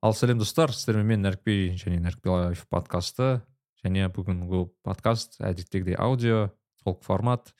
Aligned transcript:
ал 0.00 0.14
сәлем 0.16 0.38
достар 0.40 0.72
сіздермен 0.72 1.12
мен 1.12 1.24
нәрікби 1.26 1.76
және 1.76 2.00
нәрікби 2.00 2.32
лайф 2.32 2.64
подкасты. 2.72 3.40
Және 3.84 4.08
бүгінгі 4.12 4.66
подкаст 4.84 5.38
әдеттегідей 5.40 5.96
аудио 6.00 6.50
толық 6.84 7.04
формат 7.04 7.52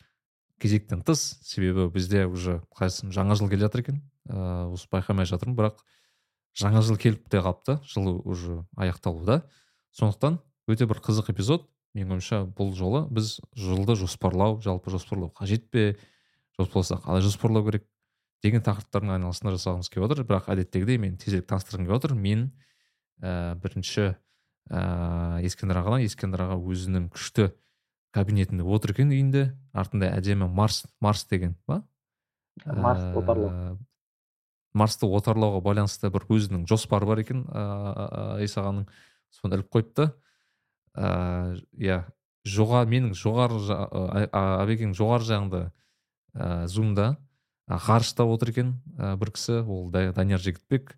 кезектен 0.61 1.03
тыс. 1.05 1.39
Себебі 1.45 1.89
бізде 1.93 2.27
уже 2.27 2.61
қалай 2.77 2.93
жаңа 3.13 3.37
жыл 3.37 3.49
келе 3.53 3.67
жатыр 3.69 3.85
екен. 3.85 4.01
Ыыы 4.29 4.73
осы 4.77 4.89
байқамай 4.93 5.29
жатырмын 5.29 5.57
бірақ 5.57 5.85
жаңа 6.57 6.83
жыл 6.85 6.97
келіп 7.01 7.29
те 7.29 7.41
қалыпты. 7.45 7.79
Жыл 7.85 8.21
уже 8.25 8.65
аяқталуда. 8.77 9.43
Сондықтан 9.97 10.41
өте 10.69 10.89
бір 10.89 11.01
қызық 11.05 11.33
эпизод. 11.33 11.69
Менің 11.93 12.17
ойымша 12.21 12.45
бұл 12.57 12.73
жолы 12.77 13.07
біз 13.11 13.41
жылды 13.57 13.97
жоспарлау 13.99 14.61
жалпы 14.63 14.93
жоспарлау 14.93 15.33
қажет 15.37 15.69
пе? 15.71 15.97
Жоспарласа 16.57 17.01
қалай 17.05 17.25
жоспарлау 17.25 17.65
керек? 17.67 17.89
Деген 18.45 18.65
тақырыптардың 18.65 19.15
айналасында 19.17 19.55
жасағымыз 19.57 19.91
келіп 19.93 20.07
отыр. 20.09 20.25
Бірақ 20.29 20.49
әдеттегідей 20.55 21.01
мен 21.03 21.17
тезірек 21.21 21.49
таныстырғым 21.51 21.87
келіп 21.89 21.99
отыр. 21.99 22.15
Мен 22.17 22.47
ә, 23.21 23.57
бірінші 23.61 24.07
ә, 24.71 25.43
ескендір 25.45 25.83
ағадан 25.83 26.07
ескендір 26.07 26.47
аға 26.47 26.57
өзінің 26.61 27.11
күшті 27.13 27.51
кабинетінде 28.17 28.65
отыр 28.65 28.95
екен 28.95 29.13
үйінде. 29.13 29.45
Артында 29.73 30.11
әдемі 30.17 30.49
марс 30.49 30.85
марс 31.01 31.27
деген 31.31 31.57
ба? 31.69 31.83
Марс 32.65 33.05
отарлау. 33.17 33.51
Ә, 33.51 33.77
марсты 34.75 35.07
отарлауға 35.07 35.61
байланысты 35.65 36.11
бір 36.13 36.27
өзінің 36.31 36.67
жоспары 36.71 37.09
бар 37.09 37.23
екен 37.23 37.45
ыыы 37.49 38.47
ағаның. 38.47 38.87
Соны 39.35 39.59
іліп 39.59 39.71
қойыпты. 39.75 40.11
Ыыы 40.95 41.61
иә 41.79 42.03
жоға 42.47 42.85
менің 42.89 43.15
жоғары 43.19 43.61
абекеңнің 44.33 44.97
жоғары 44.99 45.27
жағында 45.29 45.63
ыыы 46.35 46.69
зумда. 46.71 47.13
Ғарышта 47.71 48.27
отыр 48.27 48.51
екен 48.51 48.75
ә, 48.99 49.15
бір 49.21 49.31
кісі 49.37 49.63
ол 49.63 49.89
данияр 49.91 50.43
жігітбек. 50.43 50.97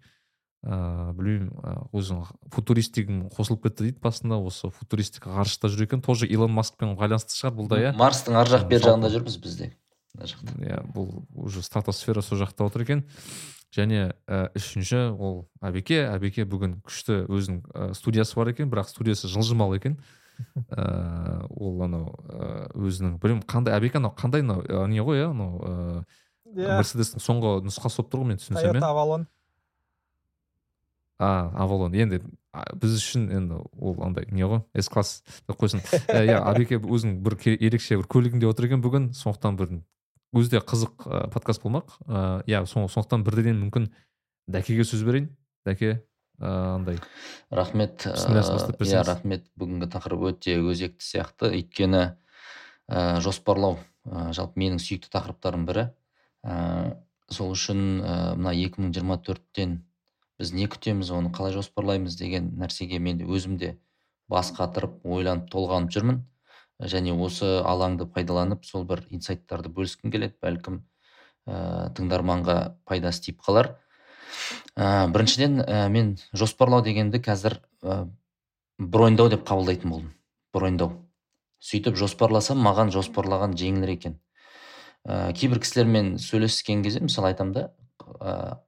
Ыыы 0.63 1.13
білмеймін 1.19 1.89
өзің 1.91 2.21
футуристигің 2.55 3.25
қосылып 3.35 3.65
кетті 3.67 3.89
дейді 3.89 3.99
басында 4.05 4.39
осы 4.39 4.71
футуристик 4.71 5.27
ғарышта 5.27 5.67
жүр 5.67 5.89
екен. 5.89 6.03
Тоже 6.07 6.29
илон 6.31 6.55
маскпен 6.55 6.95
байланысты 6.95 7.35
шығар 7.35 7.57
бұл 7.57 7.71
да 7.73 7.81
иә? 7.83 7.91
Марстың 7.99 8.39
ар 8.39 8.47
жақ 8.47 8.69
бер 8.71 8.85
жағында 8.85 9.11
жүрміз 9.11 9.41
біз 9.43 9.57
де 9.59 9.73
мына 10.15 10.31
жақта. 10.31 10.55
Иә 10.63 10.79
бұл 10.95 11.11
уже 11.35 11.65
стратосфера 11.67 12.23
сол 12.23 12.39
жақта 12.39 12.69
отыр 12.71 12.87
екен. 12.87 13.05
Және 13.75 14.13
ә, 14.29 14.53
үшінші 14.55 15.17
ол 15.19 15.49
әбеке 15.65 16.05
әбеке 16.07 16.47
бүгін 16.47 16.79
күшті 16.87 17.25
өзінің 17.27 17.63
ә, 17.73 17.93
студиясы 17.99 18.39
бар 18.39 18.53
екен 18.53 18.71
бірақ 18.71 18.93
студиясы 18.93 19.27
жылжымалы 19.33 19.81
екен. 19.81 19.99
Ыыы 20.71 21.47
ол 21.59 21.83
анау 21.85 22.15
өзінің 22.79 23.19
білмеймін 23.19 23.47
қандай 23.51 23.75
әбеке 23.75 23.99
анау 23.99 24.15
қандай 24.15 24.47
анау 24.47 24.87
не 24.87 25.03
ғой 25.03 25.25
иә 25.25 25.31
анау 25.33 26.05
иә 26.57 26.79
мерседестің 26.81 27.23
соңғы 27.23 27.55
нұсқасы 27.69 28.03
болып 28.03 28.13
тұр 28.13 28.25
ғой 28.25 28.33
мен 28.33 28.43
түсінсем 28.43 28.79
иә? 28.79 28.85
Авалон 28.87 29.27
а 31.23 31.53
авалон 31.65 31.95
енді 31.95 32.21
біз 32.53 32.97
үшін 32.99 33.29
енді 33.33 33.61
ол 33.81 33.97
андай 34.05 34.27
не 34.31 34.45
ғой? 34.45 34.63
С 34.77 34.91
класс 34.93 35.23
деп 35.47 35.57
қойсын. 35.61 35.81
Иә 36.13 36.37
абеке 36.41 36.77
өзінің 36.83 37.21
бір 37.25 37.39
ерекше 37.55 37.97
бір 38.01 38.09
көлігінде 38.13 38.49
отыр 38.51 38.69
екен 38.69 38.83
бүгін. 38.85 39.13
Сондықтан 39.17 39.57
бір 39.57 39.71
өзі 40.37 40.57
де 40.57 40.61
қызық 40.61 41.07
ә, 41.07 41.23
подкаст 41.33 41.63
болмақ. 41.65 41.95
Ыыы 42.05 42.43
иә 42.51 42.65
сондықтан 42.69 43.25
бірден 43.25 43.63
мүмкін 43.63 43.89
дәкеге 44.53 44.85
сөз 44.85 45.05
берейін. 45.07 45.31
Дәке 45.65 46.03
ыыы 46.43 46.75
андай. 46.75 47.01
Рахмет 47.51 48.05
иә 48.05 49.07
рахмет. 49.07 49.49
Бүгінгі 49.57 49.89
тақырып 49.95 50.29
өте 50.35 50.59
өзекті 50.61 51.07
сияқты. 51.07 51.55
Өйткені 51.57 52.05
ә, 52.91 53.21
жоспарлау 53.25 53.79
ә, 54.05 54.33
жалпы 54.37 54.61
менің 54.61 54.83
сүйікті 54.83 55.13
тақырыптарымның 55.15 55.69
бірі. 55.71 55.89
Ә, 56.45 56.97
сол 57.31 57.53
үшін 57.55 58.03
ә, 58.03 58.17
мына 58.37 58.53
2024-тен 58.57 59.79
біз 60.41 60.53
не 60.57 60.67
күтеміз 60.71 61.13
оны 61.15 61.31
қалай 61.35 61.55
жоспарлаймыз 61.55 62.17
деген 62.19 62.53
нәрсеге 62.59 62.99
мен 62.99 63.23
өзім 63.23 63.59
де 63.61 63.77
бас 64.33 64.53
қатырып 64.57 65.03
ойланып 65.05 65.51
толғанып 65.53 65.93
жүрмін. 65.95 66.23
Және 66.83 67.15
осы 67.15 67.61
алаңды 67.69 68.09
пайдаланып 68.11 68.65
сол 68.67 68.85
бір 68.89 69.05
инсайттарды 69.15 69.71
бөліскім 69.71 70.11
келеді. 70.11 70.35
Бәлкім 70.43 70.81
ә, 71.47 71.93
тыңдарманға 71.95 72.57
пайдасы 72.89 73.29
тиіп 73.29 73.43
қалар. 73.47 73.77
Ә, 74.75 75.07
біріншіден 75.13 75.63
ә, 75.63 75.87
мен 75.93 76.17
жоспарлау 76.33 76.83
дегенді 76.83 77.23
қазір 77.23 77.61
ә, 77.83 78.09
броньдау 78.79 79.31
деп 79.31 79.47
қабылдайтын 79.47 79.95
болдым. 79.95 80.13
Броньдау 80.53 80.97
сөйтіп 81.63 81.97
жоспарласам 82.01 82.59
маған 82.65 82.91
жоспарлаған 82.95 83.55
жеңілірек 83.59 84.03
екен. 84.03 84.19
Ә, 85.07 85.33
кейбір 85.37 85.63
кісілермен 85.63 86.17
сөйлескен 86.23 86.83
кезде 86.85 87.03
мысалы 87.05 87.33
айтамын 87.33 87.55
да 87.57 87.65
ә, 88.21 88.59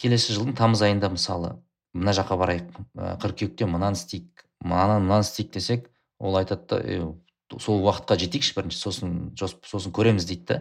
келесі 0.00 0.36
жылдың 0.36 0.56
тамыз 0.58 0.82
айында 0.86 1.10
мысалы 1.12 1.56
мына 1.96 2.14
жаққа 2.16 2.38
барайық 2.40 2.80
ә, 2.94 3.14
қыркүйекте 3.22 3.68
мынаны 3.70 3.98
істейік 3.98 4.46
мынаны 4.64 5.00
мынаны 5.04 5.26
істейік 5.26 5.52
десек 5.54 5.90
ол 6.18 6.36
айтады 6.38 6.66
да 6.70 7.60
сол 7.62 7.82
уақытқа 7.84 8.18
жетейікші 8.20 8.56
бірінші 8.56 8.78
сосын 8.80 9.12
сосын 9.38 9.94
көреміз 9.94 10.26
дейді 10.26 10.46
да. 10.50 10.58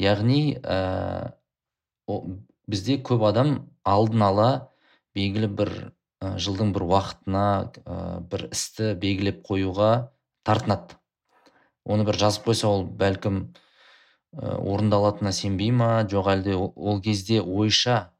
Яғни 0.00 0.56
ә, 0.62 1.34
бізде 2.70 2.96
көп 3.04 3.26
адам 3.28 3.68
алдын 3.84 4.24
ала 4.24 4.50
белгілі 5.16 5.50
бір 5.58 5.72
ә, 6.22 6.36
жылдың 6.40 6.72
бір 6.76 6.86
уақытына 6.88 7.44
ә, 7.84 7.98
бір 8.30 8.46
істі 8.48 8.94
белгілеп 9.02 9.42
қоюға 9.46 10.10
тартынады. 10.46 10.96
Оны 11.84 12.06
бір 12.08 12.16
жазып 12.22 12.48
қойса 12.48 12.70
ол 12.70 12.86
бәлкім 12.86 13.50
орындалатынына 14.36 15.32
сенбей 15.34 15.72
ма? 15.74 16.04
Жоқ 16.08 16.30
әлде 16.34 16.54
ол 16.56 17.00
кезде 17.02 17.40
ойша 17.42 18.12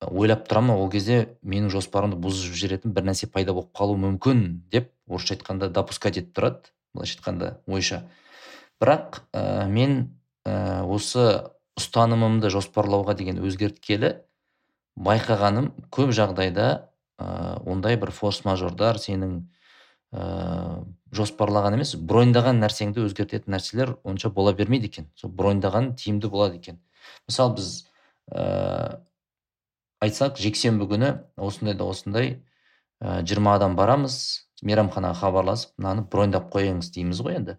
ойлап 0.00 0.46
тұра 0.48 0.62
ма? 0.64 0.76
Ол 0.80 0.90
кезде 0.90 1.36
менің 1.42 1.70
жоспарымды 1.74 2.16
бұзып 2.22 2.56
жіберетін 2.56 2.94
бір 2.96 3.10
нәрсе 3.10 3.28
пайда 3.30 3.52
болып 3.52 3.72
қалуы 3.76 4.00
мүмкін 4.00 4.62
деп 4.72 4.90
орысша 5.08 5.36
айтқанда 5.36 5.68
допускать 5.68 6.18
етіп 6.20 6.32
тұрады. 6.38 6.72
Былайша 6.94 7.18
айтқанда 7.18 7.50
ойша. 7.66 8.02
Бірақ 8.80 9.22
ә, 9.32 9.68
мен 9.68 10.14
ә, 10.44 10.82
осы 10.84 11.52
ұстанымымды 11.78 12.50
жоспарлауға 12.52 13.14
деген 13.16 13.38
өзгерткелі 13.44 14.16
байқағаным 14.96 15.70
көп 15.92 16.12
жағдайда 16.16 16.66
ә, 17.20 17.60
ондай 17.64 17.96
бір 18.00 18.12
форс 18.12 18.42
мажордар 18.44 18.98
сенің 19.00 19.44
жоспарлаған 21.12 21.76
емес 21.76 21.94
броньдаған 21.96 22.60
нәрсеңді 22.62 23.04
өзгертетін 23.06 23.52
нәрселер 23.54 23.96
онша 24.04 24.30
бола 24.32 24.54
бермейді 24.56 24.88
екен. 24.88 25.08
Сол 25.14 25.30
броньдаған 25.30 25.92
тиімді 26.00 26.30
болады 26.32 26.56
екен. 26.56 26.78
Мысалы 27.28 27.56
біз 27.58 27.68
ә, 28.32 29.02
айтсақ 30.00 30.40
жексенбі 30.40 30.88
күні 30.88 31.12
осындай 31.36 31.76
да 31.76 31.88
осындай 31.90 32.32
жиырма 33.02 33.56
адам 33.58 33.76
барамыз 33.76 34.16
мейрамханаға 34.62 35.18
хабарласып 35.20 35.74
мынаны 35.78 36.06
броньдап 36.10 36.48
қойыңыз 36.54 36.92
дейміз 36.94 37.20
ғой 37.22 37.38
енді. 37.40 37.58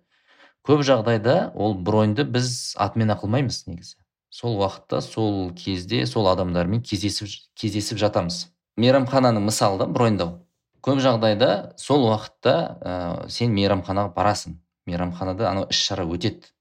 Көп 0.63 0.85
жағдайда 0.87 1.51
ол 1.53 1.75
броньды 1.75 2.23
біз 2.23 2.73
атмена 2.79 3.17
қылмаймыз 3.19 3.65
негізі. 3.67 3.97
Сол 4.29 4.55
уақытта 4.61 5.01
сол 5.03 5.51
кезде 5.53 6.05
сол 6.07 6.29
адамдармен 6.31 6.81
кездесіп 6.81 7.27
кездесіп 7.59 7.99
жатамыз. 7.99 8.47
Мейрамхананы 8.79 9.43
мысалы 9.43 9.77
да 9.83 9.85
броньдау 9.85 10.39
көп 10.83 10.99
жағдайда 11.03 11.49
сол 11.79 12.05
уақытта 12.09 12.53
ә, 12.83 13.29
сен 13.31 13.53
мейрамханаға 13.55 14.13
барасың. 14.15 14.59
Мейрамханада 14.85 15.47
анау 15.49 15.67
іс 15.71 15.79
шара 15.79 16.03
өтеді. 16.03 16.51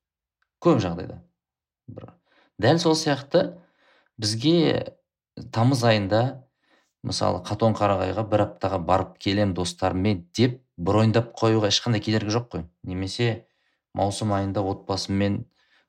Көп 0.62 0.78
жағдайда. 0.84 1.18
Бір. 1.90 2.12
Дәл 2.62 2.78
сол 2.78 2.94
сияқты 2.94 3.58
бізге 4.22 4.94
тамыз 5.54 5.82
айында 5.84 6.22
мысалы 7.02 7.42
қатон 7.42 7.74
қарағайға 7.74 8.24
бір 8.30 8.46
аптаға 8.46 8.78
барып 8.78 9.16
келем 9.18 9.54
достарыммен 9.58 10.28
деп 10.36 10.60
броньдап 10.76 11.32
қоюға 11.38 11.72
ешқандай 11.72 12.00
кедергі 12.04 12.30
жоқ 12.36 12.50
қой. 12.54 12.66
Немесе 12.86 13.48
маусым 13.94 14.32
айында 14.36 14.62
отбасыммен 14.62 15.42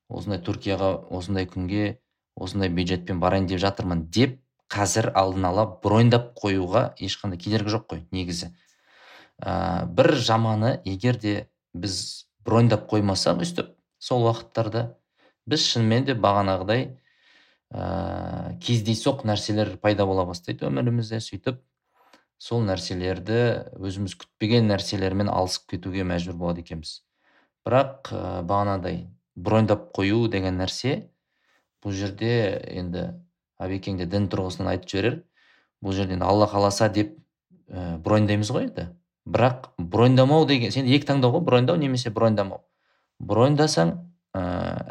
осындай 0.10 0.42
түркияға 0.42 0.90
осындай 1.14 1.46
күнге 1.46 2.00
осындай 2.36 2.70
бюджетпен 2.70 3.20
барайын 3.22 3.48
деп 3.48 3.62
жатырмын 3.62 4.08
деп 4.10 4.40
қазір 4.74 5.12
алдын 5.14 5.46
ала 5.52 5.66
броньдап 5.84 6.32
қоюға 6.40 6.94
ешқандай 6.98 7.40
кедергі 7.40 7.76
жоқ 7.76 7.86
қой 7.94 8.04
негізі. 8.16 8.50
Ә, 9.38 9.86
бір 9.86 10.16
жаманы 10.18 10.80
егер 10.86 11.20
де 11.22 11.36
біз 11.74 12.26
броньдап 12.46 12.88
қоймасақ 12.90 13.44
өйстіп 13.46 13.74
сол 14.02 14.26
уақыттарда 14.28 14.88
біз 15.50 15.66
шынымен 15.68 16.08
де 16.10 16.16
бағанағыдай 16.18 16.88
ә, 17.74 18.58
кездейсоқ 18.64 19.24
нәрселер 19.28 19.76
пайда 19.84 20.08
бола 20.10 20.26
бастайды 20.30 20.66
өмірімізде 20.68 21.20
сөйтіп 21.24 21.62
сол 22.42 22.64
нәрселерді 22.68 23.40
өзіміз 23.80 24.18
күтпеген 24.20 24.70
нәрселермен 24.72 25.30
алысып 25.32 25.70
кетуге 25.76 26.06
мәжбүр 26.08 26.38
болады 26.40 26.64
екенбіз. 26.66 27.02
Бірақ 27.66 28.12
ә, 28.12 28.42
бағанағыдай 28.48 29.06
броньдап 29.36 29.92
қою 29.96 30.28
деген 30.32 30.60
нәрсе 30.62 31.10
бұл 31.84 31.96
жерде 31.96 32.34
енді 32.74 33.08
әбекең 33.64 34.02
де 34.02 34.08
дін 34.10 34.28
тұрғысынан 34.32 34.74
айтып 34.74 34.92
жіберер. 34.92 35.22
Бұл 35.84 35.96
жерде 35.98 36.20
алла 36.24 36.48
қаласа 36.52 36.90
деп 36.94 37.16
ә, 37.70 37.98
броньдаймыз 38.04 38.52
ғой 38.52 38.70
енді. 38.70 38.90
Бірақ 39.26 39.72
броньдамау 39.78 40.46
деген 40.46 40.72
сен 40.72 40.88
екі 40.88 41.08
таңдау 41.08 41.38
ғой 41.38 41.46
броньдау 41.48 41.80
немесе 41.80 42.12
броньдамау 42.12 42.64
броньдасаң 43.24 43.94
ә, 44.36 44.42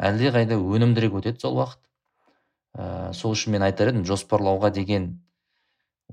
әлдеқайда 0.09 0.57
өнімдірек 0.57 1.17
өтеді 1.19 1.43
сол 1.43 1.59
уақыт. 1.59 1.79
Ә, 2.73 3.13
сол 3.13 3.35
үшін 3.35 3.55
мен 3.55 3.65
айтар 3.67 3.91
едім 3.91 4.05
жоспарлауға 4.07 4.71
деген 4.73 5.09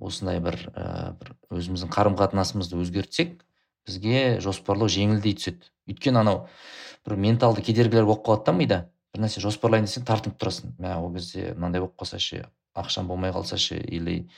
осындай 0.00 0.40
бір 0.44 0.58
ә, 0.74 1.14
бір 1.20 1.34
өзіміздің 1.56 1.92
қарым 1.94 2.18
қатынасымызды 2.20 2.80
өзгертсек 2.80 3.40
бізге 3.88 4.40
жоспарлау 4.44 4.90
жеңілдей 4.92 5.36
түседі. 5.38 5.70
Өйткені 5.88 6.22
анау 6.22 6.46
бір 7.06 7.16
менталды 7.16 7.64
кедергілер 7.64 8.08
болып 8.08 8.26
қалады 8.26 8.50
да 8.50 8.52
мида. 8.52 8.80
Бір 9.14 9.24
нәрсе 9.24 9.42
жоспарлайын 9.42 9.88
десең 9.88 10.06
тартынып 10.08 10.38
тұрасың. 10.40 10.74
Мә 10.78 10.96
ол 11.00 11.12
кезде 11.14 11.52
мынандай 11.54 11.82
болып 11.82 11.96
қалса 12.00 12.20
ше 12.22 12.44
ақшам 12.78 13.08
болмай 13.10 13.32
қалса 13.34 13.58
ше 13.58 13.78
или 13.80 14.30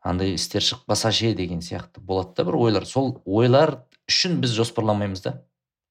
андай 0.00 0.34
істер 0.34 0.62
шықпаса 0.62 1.10
ше 1.12 1.34
деген 1.34 1.60
сияқты 1.60 2.00
болады 2.00 2.34
да 2.36 2.44
бір 2.44 2.56
ойлар. 2.60 2.86
Сол 2.86 3.20
ойлар 3.24 3.84
үшін 4.08 4.40
біз 4.40 4.54
жоспарламаймыз 4.56 5.24
да 5.26 5.34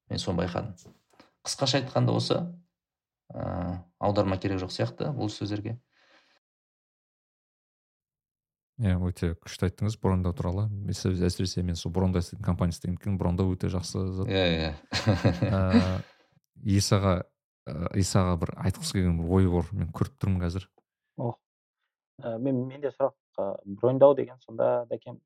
мен 0.10 0.20
соны 0.20 0.44
байқадым. 0.44 0.76
Қысқаша 1.46 1.82
айтқанда 1.82 2.16
осы 2.16 2.40
ә, 3.34 3.84
аударма 4.00 4.38
керек 4.38 4.60
жоқ 4.64 4.74
сияқты 4.74 5.12
бұл 5.16 5.30
сөздерге. 5.32 5.78
Иә 8.80 8.96
өте 9.04 9.34
күшті 9.36 9.68
айттыңыз 9.68 9.98
брондау 10.00 10.32
туралы. 10.34 10.70
Әсіресе 10.88 11.64
мен 11.68 11.76
сол 11.76 11.92
брондау 11.92 12.24
істейтін 12.24 12.46
компания 12.46 12.72
істеген 12.72 12.96
екен 12.96 13.18
брондау 13.20 13.52
өте 13.52 13.68
жақсы 13.68 14.06
зат. 14.22 14.32
Иә 14.32 14.46
иә. 14.56 14.70
Ә, 15.44 16.00
исаға 17.70 17.94
исаға 18.04 18.36
бір 18.44 18.54
айтқысы 18.66 18.98
келген 18.98 19.18
бір 19.22 19.34
ой 19.38 19.50
бар 19.54 19.72
мен 19.74 19.90
көріп 19.96 20.20
тұрмын 20.22 20.44
қазір. 20.44 20.68
О 21.18 21.34
ә, 22.22 22.38
мен 22.38 22.64
менде 22.68 22.92
сұрақ 22.94 23.16
ә, 23.40 23.50
броньдау 23.66 24.16
деген 24.16 24.40
сонда 24.46 24.86
дәкем 24.92 25.20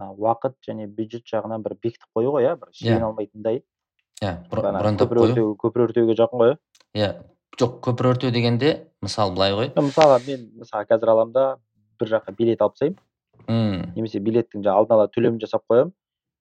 уақыт 0.00 0.56
және 0.66 0.86
бюджет 0.86 1.26
жағынан 1.28 1.62
бір 1.62 1.76
бекітіп 1.82 2.08
қою 2.16 2.32
ғой 2.36 2.48
иә 2.48 2.56
бір 2.60 2.72
шегіне 2.72 2.98
иә. 2.98 3.06
алмайтындай 3.08 3.62
иә 4.22 4.32
брондап 4.50 5.12
қою. 5.12 5.54
көпір 5.60 5.86
өртеуге 5.88 6.16
жақын 6.18 6.42
ғой 6.42 6.56
иә. 6.94 7.14
Жоқ 7.60 7.80
көпір 7.84 8.14
өртеу 8.14 8.32
дегенде 8.32 8.88
мысалы 9.04 9.34
былай 9.36 9.52
ғой. 9.52 9.72
Мысалға 9.76 10.22
мен 10.26 10.46
мысалы 10.58 10.86
қазір 10.88 11.12
аламын 11.12 11.32
да 11.32 11.44
бір 12.00 12.14
жаққа 12.14 12.34
билет 12.38 12.62
алып 12.62 12.78
тастаймын. 12.78 13.92
Немесе 13.96 14.22
билеттің 14.24 14.64
жаңағы 14.64 14.80
алдын 14.80 14.96
ала 14.96 15.08
төлемін 15.12 15.40
жасап 15.42 15.66
қоямын. 15.68 15.92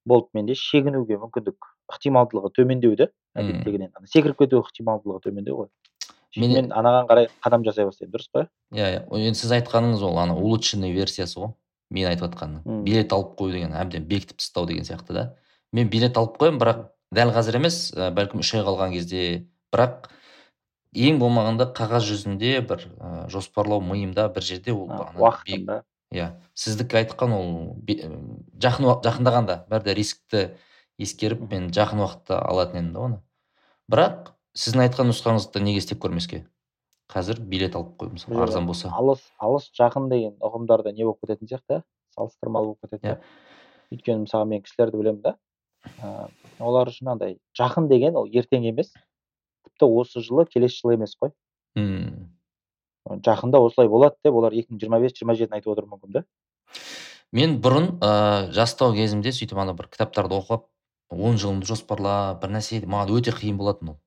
Болды 0.07 0.31
менде 0.33 0.55
шегінуге 0.55 1.19
мүмкіндік 1.19 1.67
ықтималдылығы 1.91 2.53
төмендеу 2.55 2.95
да 2.95 3.09
әдеттегіден 3.35 3.91
секіріп 4.11 4.43
кету 4.43 4.61
ықтималдылығы 4.61 5.23
төмендеу 5.27 5.57
ғой. 5.61 5.71
Мен, 6.37 6.53
мен 6.55 6.69
анаған 6.71 7.09
қарай 7.09 7.27
қадам 7.43 7.65
жасай 7.67 7.85
бастаймын 7.87 8.13
дұрыс 8.13 8.29
па 8.31 8.45
иә 8.71 8.87
иә. 8.87 9.01
Енді 9.19 9.39
сіз 9.39 9.51
айтқаныңыз 9.57 10.03
ол 10.07 10.19
ана 10.21 10.37
улучшенный 10.37 10.93
версиясы 10.95 11.41
ғой 11.41 11.51
мен 11.91 12.07
айтып 12.07 12.29
жатқаным 12.29 12.83
билет 12.85 13.11
алып 13.11 13.35
қою 13.39 13.51
деген 13.57 13.75
әбден 13.75 14.07
бекітіп 14.07 14.39
тастау 14.39 14.65
деген 14.65 14.87
сияқты 14.87 15.13
да. 15.13 15.25
Мен 15.73 15.89
билет 15.91 16.17
алып 16.17 16.39
қоямын 16.39 16.61
бірақ 16.61 16.85
дәл 17.11 17.33
қазір 17.35 17.59
емес 17.59 17.91
ә, 17.91 18.09
бәлкім 18.15 18.39
үш 18.39 18.53
ай 18.55 18.63
қалған 18.63 18.95
кезде 18.95 19.25
бірақ 19.75 20.07
ең 20.95 21.19
болмағанда 21.19 21.67
қағаз 21.75 22.07
жүзінде 22.07 22.61
бір 22.67 22.87
ә, 22.95 23.27
жоспарлау 23.31 23.83
миымда 23.83 24.29
бір 24.31 24.47
жерде 24.47 24.71
ол 24.71 24.87
уақытында 25.19 25.81
иә. 26.15 26.31
Сіздікі 26.55 27.01
айтқан 27.03 27.35
ол 27.35 27.51
жақын 28.55 28.87
жақындағанда 29.03 29.65
бәрі 29.71 29.87
де 29.89 29.95
рискті 29.99 30.45
ескеріп 31.01 31.43
мен 31.51 31.69
жақын 31.75 32.01
уақытта 32.03 32.39
алатын 32.39 32.79
едім 32.79 32.91
да 32.93 33.03
оны. 33.05 33.19
Бірақ 33.91 34.31
сіздің 34.57 34.85
айтқан 34.85 35.11
нұсқаңызды 35.11 35.61
неге 35.63 35.81
істеп 35.81 36.01
көрмеске? 36.03 36.45
Қазір 37.11 37.41
билет 37.43 37.75
алып 37.75 37.95
қою 37.99 38.15
мысалы 38.15 38.43
арзан 38.45 38.67
болса. 38.67 38.91
алыс 38.95 39.23
алыс 39.37 39.69
жақын 39.77 40.09
деген 40.09 40.35
ұғымдарда 40.39 40.93
не 40.95 41.03
болып 41.03 41.19
кететін 41.25 41.47
сияқты 41.47 41.81
салыстырмалы 42.15 42.71
болып 42.71 42.85
кетеді 42.87 43.07
yeah. 43.07 43.17
Иә. 43.19 43.95
өйткені 43.97 44.25
мысалы 44.25 44.45
мен 44.47 44.61
кісілерді 44.63 44.97
білемін 44.97 45.21
да. 45.21 45.35
Ә, 45.99 46.29
олар 46.59 46.87
үшін 46.87 47.11
андай 47.11 47.39
жақын 47.57 47.89
деген 47.91 48.15
ол 48.15 48.29
ертең 48.31 48.69
емес 48.69 48.93
тіпті 49.65 49.89
осы 49.89 50.21
жылы 50.23 50.45
келесі 50.45 50.79
жылы 50.83 50.95
емес 50.95 51.17
қой. 51.19 51.33
Мм 51.75 52.31
жақында 53.09 53.59
осылай 53.59 53.89
болады 53.89 54.15
деп 54.23 54.35
олар 54.35 54.53
екі 54.53 54.73
мың 54.73 54.81
жиырма 54.81 54.99
бес 55.01 55.15
жиырма 55.17 55.35
жетіні 55.35 55.57
айтып 55.57 55.73
отыруы 55.73 55.89
мүмкін 55.89 56.19
да. 56.19 56.23
Мен 57.31 57.57
бұрын 57.63 57.97
ә, 58.03 58.51
жастау 58.53 58.93
кезімде 58.93 59.31
сөйтіп 59.33 59.57
ана 59.57 59.73
бір 59.73 59.87
кітаптарды 59.91 60.37
оқып 60.37 60.67
он 61.11 61.37
жылымды 61.37 61.67
жоспарлап 61.67 62.41
бір 62.41 62.55
нәрсе 62.55 62.81
маған 62.85 63.11
өте 63.17 63.33
қиын 63.35 63.57
болатын 63.59 63.93
ол. 63.93 63.97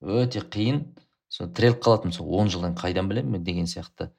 Өте 0.00 0.40
қиын. 0.40 0.84
Сол 1.28 1.50
тіреліп 1.50 1.82
қалатынмын 1.84 2.14
сол 2.14 2.30
он 2.38 2.48
жылдан 2.48 2.76
қайдан 2.78 3.08
білемін 3.10 3.38
мен 3.38 3.44
деген 3.44 3.66
сияқты. 3.66 4.10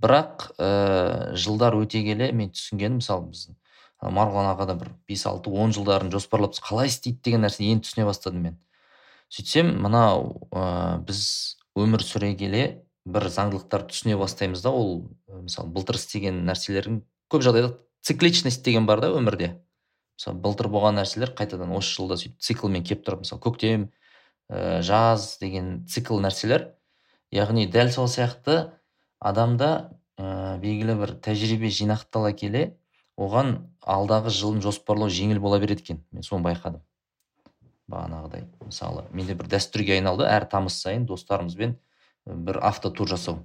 Бірақ 0.00 0.50
ә, 0.58 1.34
жылдар 1.34 1.74
өте 1.76 2.02
келе 2.04 2.30
мен 2.32 2.50
түсінгенім 2.54 3.00
мысалы 3.00 3.30
біз 3.30 3.48
марғұлан 4.00 4.52
аға 4.54 4.66
да 4.70 4.76
бір 4.80 4.92
бес 5.08 5.26
алты 5.28 5.50
он 5.50 5.74
жылдарын 5.76 6.12
жоспарлап 6.12 6.56
қалай 6.64 6.88
істейді 6.88 7.20
деген 7.24 7.44
нәрсені 7.44 7.74
енді 7.74 7.88
түсіне 7.88 8.06
бастадым 8.08 8.44
мен. 8.44 8.60
Сөйтсем 9.28 9.74
мынау 9.82 10.48
ә, 10.52 11.00
біз 11.04 11.58
өмір 11.76 12.04
сүре 12.04 12.34
келе 12.36 12.64
бір 13.04 13.28
заңдылықтарды 13.32 13.92
түсіне 13.92 14.16
бастаймыз 14.20 14.62
да 14.64 14.72
ол 14.74 15.10
мысалы 15.28 15.72
былтыр 15.74 16.00
істеген 16.00 16.42
нәрселердің 16.48 17.02
көп 17.32 17.44
жағдайда 17.44 17.74
цикличность 18.02 18.64
деген 18.64 18.86
бар 18.86 19.00
да 19.00 19.12
өмірде. 19.16 19.54
Мысалы 20.20 20.36
былтыр 20.44 20.68
болған 20.68 20.98
нәрселер 21.00 21.30
қайтадан 21.32 21.70
осы 21.72 21.94
жылда 21.96 22.18
сөйтіп 22.20 22.42
циклмен 22.44 22.84
келіп 22.84 23.06
тұрады 23.06 23.24
мысалы 23.24 23.40
көктем 23.40 23.86
ә, 24.52 24.82
жаз 24.84 25.38
деген 25.40 25.86
цикл 25.88 26.20
нәрселер. 26.20 26.74
Яғни 27.32 27.64
дәл 27.72 27.88
сол 27.94 28.04
сияқты 28.04 28.74
адамда 29.16 29.70
ә, 30.20 30.58
белгілі 30.60 30.98
бір 31.00 31.14
тәжірибе 31.24 31.70
жинақтала 31.72 32.34
келе 32.36 32.76
оған 33.16 33.70
алдағы 33.80 34.28
жылын 34.28 34.60
жоспарлау 34.60 35.08
жеңіл 35.08 35.40
бола 35.40 35.60
береді 35.62 35.86
екен. 35.86 36.02
Мен 36.12 36.26
соны 36.26 36.44
байқадым. 36.44 36.82
Бағанағыдай. 37.88 38.44
Мысалы 38.60 39.06
менде 39.16 39.34
бір 39.34 39.48
дәстүрге 39.54 39.96
айналды. 39.96 40.28
Әр 40.28 40.44
тамыз 40.52 40.76
сайын 40.82 41.06
достарымызбен 41.08 41.78
бір 42.26 42.60
автотур 42.60 43.08
жасау 43.08 43.40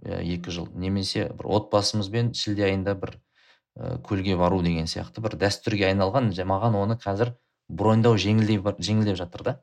екі 0.00 0.56
жыл. 0.56 0.72
Немесе 0.72 1.28
бір 1.36 1.52
отбасымызбен 1.58 2.32
шілде 2.32 2.64
айында 2.70 2.96
бір 2.96 3.18
көлге 3.76 4.36
бару 4.36 4.60
деген 4.62 4.88
сияқты 4.90 5.22
бір 5.24 5.36
дәстүрге 5.40 5.88
айналған 5.90 6.32
маған 6.48 6.76
оны 6.76 6.96
қазір 7.00 7.34
броньдау 7.68 8.18
жеңілдеп, 8.20 8.68
жеңілдеп 8.78 9.16
жатыр 9.16 9.42
да. 9.42 9.54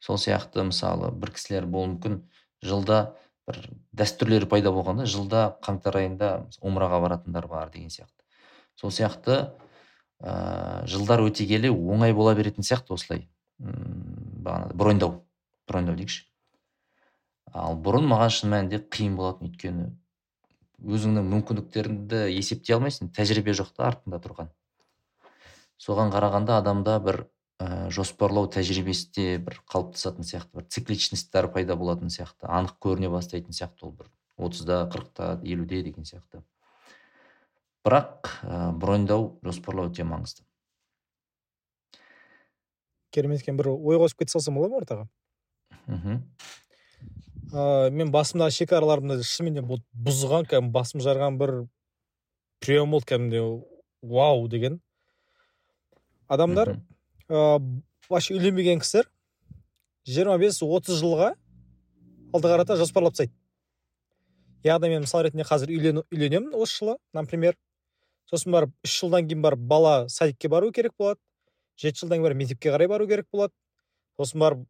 Сол 0.00 0.18
сияқты 0.18 0.64
мысалы 0.66 1.12
бір 1.12 1.32
кісілер 1.36 1.66
болуы 1.66 1.94
мүмкін 1.94 2.18
жылда 2.62 3.16
бір 3.46 3.60
дәстүрлері 3.94 4.48
пайда 4.50 4.72
болғанда 4.74 5.06
жылда 5.06 5.46
қаңтар 5.62 6.00
айында 6.02 6.30
умраға 6.60 7.00
баратындар 7.00 7.46
бар 7.46 7.70
деген 7.70 7.90
сияқты. 7.90 8.26
Сол 8.74 8.90
сияқты 8.90 9.38
ә, 10.20 10.86
жылдар 10.86 11.22
өте 11.22 11.46
келе 11.46 11.70
оңай 11.70 12.12
бола 12.12 12.34
беретін 12.34 12.66
сияқты 12.66 12.98
осылай. 12.98 13.28
Бағанағыдай 13.60 14.76
броньдау 14.76 15.22
броньдау 15.68 15.96
дейікші 15.96 16.26
ал 17.56 17.78
бұрын 17.80 18.06
маған 18.10 18.32
шын 18.36 18.52
мәнінде 18.52 18.80
қиын 18.92 19.16
болатын 19.16 19.48
өйткені 19.48 19.86
өзіңнің 20.82 21.30
мүмкіндіктеріңді 21.32 22.26
есептей 22.34 22.76
алмайсың 22.76 23.10
тәжірибе 23.16 23.54
жоқ 23.56 23.72
та 23.76 23.86
артында 23.88 24.20
тұрған. 24.22 24.50
Соған 25.80 26.12
қарағанда 26.12 26.58
адамда 26.60 26.98
бір 27.04 27.22
ә, 27.60 27.88
жоспарлау 27.92 28.50
тәжірибесі 28.52 29.08
де 29.16 29.26
бір 29.38 29.60
қалыптасатын 29.70 30.26
сияқты 30.28 30.60
бір 30.60 30.68
цикличностьтар 30.72 31.48
пайда 31.52 31.76
болатын 31.76 32.12
сияқты 32.12 32.48
анық 32.48 32.76
көріне 32.82 33.10
бастайтын 33.12 33.56
сияқты 33.56 33.88
ол 33.88 33.96
бір 33.96 34.10
отызда 34.36 34.84
қырықта 34.92 35.40
елуде 35.44 35.82
деген 35.82 36.04
сияқты. 36.04 36.42
Бірақ 37.86 38.28
ә, 38.42 38.72
броньдау 38.76 39.38
жоспарлау 39.46 39.88
өте 39.88 40.04
маңызды. 40.04 40.44
Керемет 43.10 43.40
екен. 43.40 43.56
Бір 43.56 43.72
ой 43.72 44.00
қосып 44.02 44.24
кете 44.24 44.36
салсам 44.36 44.58
бола 44.58 44.68
ма 44.68 44.82
ортаға? 44.82 45.06
Мхм. 45.86 46.20
Ә, 47.52 47.90
мен 47.90 48.10
басымдағы 48.14 48.54
шекараларымды 48.56 49.22
шынымен 49.26 49.66
бұл 49.66 49.82
бұзған 50.06 50.46
кәдімгі 50.50 50.72
басым 50.74 51.02
жарған 51.04 51.38
бір 51.40 51.54
прием 52.64 52.90
болды 52.90 53.06
кәдімгідей 53.12 53.44
вау! 54.02 54.48
деген. 54.48 54.80
Адамдар 56.28 56.76
ә, 57.28 57.58
вообще 58.08 58.34
үйленбеген 58.34 58.80
кісілер 58.82 59.10
жиырма 60.06 60.38
бес 60.38 60.62
отыз 60.62 61.00
жылға 61.02 61.34
алды 62.34 62.50
қарата 62.50 62.76
жоспарлап 62.76 63.14
тастайды. 63.14 63.34
Яғни 64.66 64.90
мен 64.90 65.04
мысал 65.04 65.22
ретінде 65.22 65.46
қазір 65.46 65.70
үйлен, 65.70 66.02
үйленемін 66.10 66.54
осы 66.54 66.80
жылы 66.80 66.96
например. 67.14 67.56
Сосын 68.26 68.50
барып 68.50 68.72
үш 68.82 68.96
жылдан 68.98 69.28
кейін 69.28 69.42
барып 69.44 69.60
бала 69.60 70.08
садикке 70.10 70.48
бару 70.48 70.72
керек 70.74 70.96
болады. 70.98 71.20
Жеті 71.78 72.02
жылдан 72.02 72.18
кейін 72.18 72.26
барып 72.26 72.40
мектепке 72.40 72.72
қарай 72.74 72.88
бару 72.90 73.06
керек 73.06 73.28
болады. 73.30 73.54
Сосын 74.18 74.42
барып 74.42 74.64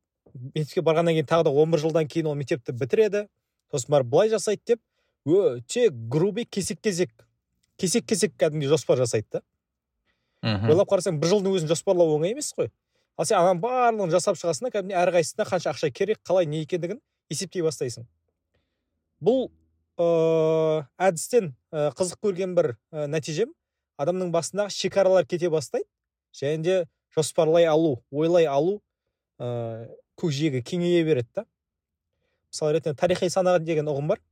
мектепке 0.55 0.83
барғаннан 0.83 1.17
кейін 1.17 1.29
тағы 1.29 1.49
да 1.49 1.51
он 1.51 1.71
бір 1.71 1.83
жылдан 1.83 2.09
кейін 2.09 2.31
ол 2.31 2.39
мектепті 2.39 2.73
бітіреді. 2.73 3.27
Сосын 3.73 3.93
барып 3.95 4.11
былай 4.13 4.31
жасайды 4.31 4.63
деп 4.75 4.81
өте 5.27 5.89
грубый 5.91 6.45
кесек 6.45 6.81
кесек 6.81 7.11
кесек 7.77 8.07
кесек 8.07 8.35
кәдімгідей 8.39 8.71
жоспар 8.71 8.99
жасайды 8.99 9.39
да. 9.39 9.43
Ойлап 10.71 10.89
қарасаң 10.91 11.19
бір 11.19 11.33
жылдың 11.33 11.57
өзін 11.59 11.71
жоспарлау 11.73 12.15
оңай 12.17 12.37
емес 12.37 12.53
қой. 12.55 12.71
Ал 13.17 13.27
сен 13.27 13.39
ананың 13.41 13.61
барлығын 13.65 14.13
жасап 14.13 14.39
шығасың 14.39 14.69
да 14.69 14.73
кәдімгідей 14.77 15.01
әрқайсысына 15.03 15.49
қанша 15.49 15.73
ақша 15.73 15.91
керек 15.91 16.21
қалай 16.23 16.47
не 16.47 16.63
екендігін 16.63 17.01
есептей 17.33 17.65
бастайсың. 17.67 18.07
Бұл 19.21 19.49
ыыы 19.99 20.85
әдістен 21.01 21.55
ә, 21.73 21.91
қызық 21.97 22.21
көрген 22.23 22.55
бір 22.55 22.75
ә, 22.93 23.07
нәтижем. 23.09 23.55
Адамның 23.97 24.31
басындағы 24.35 24.75
шекаралар 24.77 25.27
кете 25.27 25.49
бастайды 25.51 25.89
және 26.37 26.63
де 26.63 26.77
жоспарлай 27.17 27.65
алу 27.65 28.03
ойлай 28.13 28.45
алу 28.45 28.83
ыыы 29.41 29.89
көкжиегі 30.21 30.63
кеңейе 30.67 31.05
береді 31.05 31.29
да 31.41 31.47
мысалы 32.53 32.79
ретінде 32.79 32.97
тарихи 32.97 33.29
сана 33.31 33.59
деген 33.59 33.89
ұғым 33.93 34.09
бар 34.13 34.23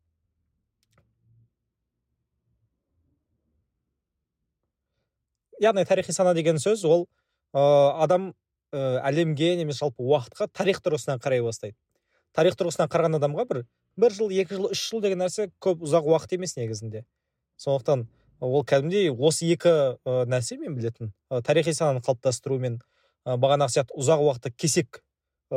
яғни 5.61 5.85
тарихи 5.88 6.12
сана 6.12 6.35
деген 6.35 6.59
сөз 6.62 6.85
ол 6.88 7.07
ә, 7.55 7.62
адам 8.05 8.33
ә, 8.73 9.00
әлемге 9.11 9.55
немесе 9.61 9.85
жалпы 9.85 10.03
уақытқа 10.03 10.49
тарих 10.53 10.81
тұрғысынан 10.85 11.23
қарай 11.23 11.43
бастайды 11.45 11.76
тарих 12.35 12.57
тұрғысынан 12.59 12.91
қараған 12.91 13.19
адамға 13.21 13.47
бір 13.50 13.64
бір 14.00 14.17
жыл 14.17 14.33
екі 14.35 14.59
жыл 14.59 14.71
үш 14.73 14.88
жыл 14.91 15.05
деген 15.05 15.23
нәрсе 15.23 15.50
көп 15.62 15.85
ұзақ 15.87 16.09
уақыт 16.11 16.37
емес 16.38 16.57
негізінде 16.59 17.05
сондықтан 17.61 18.09
ол 18.41 18.64
кәдімгідей 18.67 19.12
осы 19.14 19.47
екі 19.53 19.71
ә, 19.71 20.25
нәрсе 20.26 20.59
мен 20.59 20.75
білетін 20.75 21.12
ә, 21.31 21.43
тарихи 21.43 21.73
сананы 21.73 22.03
қалыптастыру 22.05 22.59
мен 22.59 22.81
ә, 23.25 23.37
бағанағы 23.38 23.76
сияқты 23.76 23.99
ұзақ 24.00 24.26
уақытты 24.26 24.55
кесек 24.57 25.03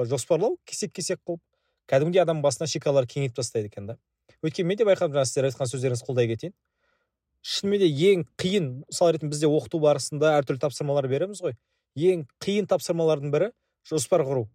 жоспарлау 0.06 0.58
кесек 0.66 0.94
кесек 0.94 1.20
қылып 1.26 1.42
кәдімгідей 1.90 2.22
адам 2.22 2.42
басына 2.44 2.68
шекаралар 2.68 3.08
кеңейтіп 3.10 3.40
тастайды 3.40 3.72
екен 3.72 3.88
да. 3.88 3.98
Өйткені 4.44 4.68
мен 4.68 4.78
де 4.78 4.86
байқадым 4.86 5.16
жаңа 5.18 5.26
сіздер 5.26 5.48
айтқан 5.50 5.72
сөздеріңізді 5.72 6.08
қолдай 6.08 6.28
кетейін. 6.30 6.54
Шынымен 7.42 7.82
де 7.82 7.88
ең 8.12 8.26
қиын 8.38 8.68
мысалы 8.86 9.16
ретінде 9.16 9.32
бізде 9.32 9.48
оқыту 9.48 9.80
барысында 9.82 10.34
әртүрлі 10.42 10.62
тапсырмалар 10.62 11.08
береміз 11.08 11.42
ғой. 11.42 11.56
Ең 11.96 12.26
қиын 12.44 12.68
тапсырмалардың 12.70 13.32
бірі 13.34 13.52
жоспар 13.88 14.26
құру. 14.28 14.48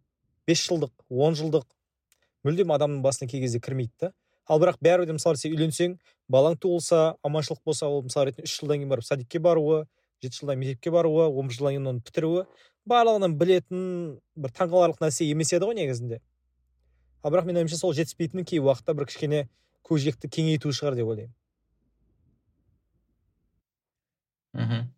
Бес 0.47 0.63
жылдық 0.69 0.93
он 1.09 1.39
жылдық. 1.39 1.67
Мүлдем 2.45 2.75
адамның 2.75 3.03
басына 3.03 3.31
кей 3.31 3.41
кезде 3.41 3.61
кірмейді 3.65 3.93
да. 4.07 4.13
Ал 4.47 4.61
бірақ 4.61 4.81
бәрібір 4.83 5.09
де 5.09 5.17
мысалы 5.17 5.39
сен 5.39 5.55
үйленсең 5.55 5.97
балаң 6.29 6.59
туылса 6.61 7.15
аманшылық 7.25 7.63
болса 7.65 7.89
ол 7.89 8.03
мысалы 8.03 8.31
ретінде 8.31 8.49
үш 8.49 8.59
жылдан 8.59 8.83
кейін 8.83 8.91
барып 8.91 9.07
садикке 9.07 9.39
баруы 9.39 9.85
жеті 10.23 10.41
жылдан 10.41 10.59
мектепке 10.59 10.91
баруы 10.91 11.29
он 11.31 11.49
бір 11.49 11.57
жылдан 11.57 11.77
кейін 11.77 11.91
оны 11.93 12.03
бітіруі. 12.03 12.45
Барлығынан 12.89 13.37
білетін 13.39 13.83
бір 14.37 14.55
таңқаларлық 14.57 15.03
нәрсе 15.03 15.27
емес 15.31 15.53
еді 15.55 15.69
ғой 15.69 15.79
негізінде. 15.79 16.21
Ал 17.23 17.31
бірақ 17.31 17.47
менің 17.47 17.63
ойымша 17.63 17.79
сол 17.79 17.95
жетіспейтіні 17.95 18.45
кей 18.49 18.63
уақытта 18.63 18.97
бір 18.99 19.07
кішкене 19.07 19.45
көкжиекті 19.87 20.31
кеңейту 20.33 20.73
шығар 20.75 20.97
деп 20.99 21.13
ойлаймын. 21.13 21.35
Мхм. 24.53 24.89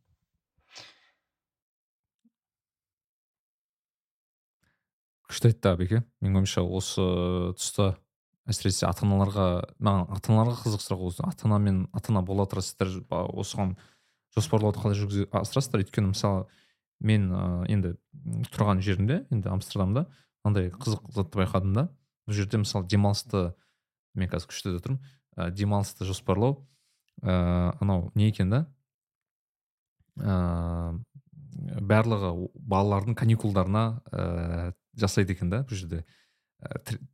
Күшті 5.29 5.53
айтты 5.53 5.75
абеке. 5.75 6.03
Менің 6.25 6.41
ойымша 6.41 6.65
осы 6.65 7.05
тұста 7.59 7.93
әсіресе 8.51 8.89
ата 8.89 9.05
аналарға 9.07 9.47
маған 9.79 10.09
ата 10.17 10.33
аналарға 10.33 10.59
қызық 10.65 10.83
сұрақ 10.85 11.07
осы. 11.11 11.25
Ата 11.29 11.49
ана 11.49 11.61
мен 11.61 11.85
ата 11.93 12.13
ана 12.13 12.25
бола 12.25 12.49
тұра 12.49 12.65
сіздер 12.65 12.91
осыған 13.13 13.77
жоспарлауды 14.37 14.81
қалай 14.83 14.99
жүзеге 14.99 15.29
асырасыздар? 15.31 15.85
Өйткені 15.85 16.13
мысалы 16.13 16.47
мен 17.05 17.29
ә, 17.31 17.43
енді 17.71 17.95
тұрған 18.55 18.81
жерімде 18.85 19.23
енді 19.33 19.53
амстердамда 19.53 20.07
мынандай 20.45 20.71
қызық 20.73 21.11
затты 21.15 21.41
байқадым 21.43 21.77
да. 21.77 21.89
Бұл 22.29 22.39
жерде 22.39 22.61
мысалы 22.61 22.89
демалысты 22.89 23.53
мен 24.17 24.31
қазір 24.33 24.51
күштіде 24.53 24.81
тұрмын 24.85 25.01
ә, 25.37 25.51
демалысты 25.53 26.07
жоспарлау 26.09 26.63
ә, 27.23 27.77
анау 27.81 28.11
не 28.15 28.29
екен 28.31 28.53
да? 28.53 28.65
Ә, 30.21 30.97
барлығы 31.81 32.35
балалардың 32.55 33.17
каникулдарына 33.19 33.87
ә, 34.13 34.73
жасайды 34.97 35.37
екен 35.37 35.51
да 35.53 35.65
бұл 35.69 35.81
жерде. 35.81 36.05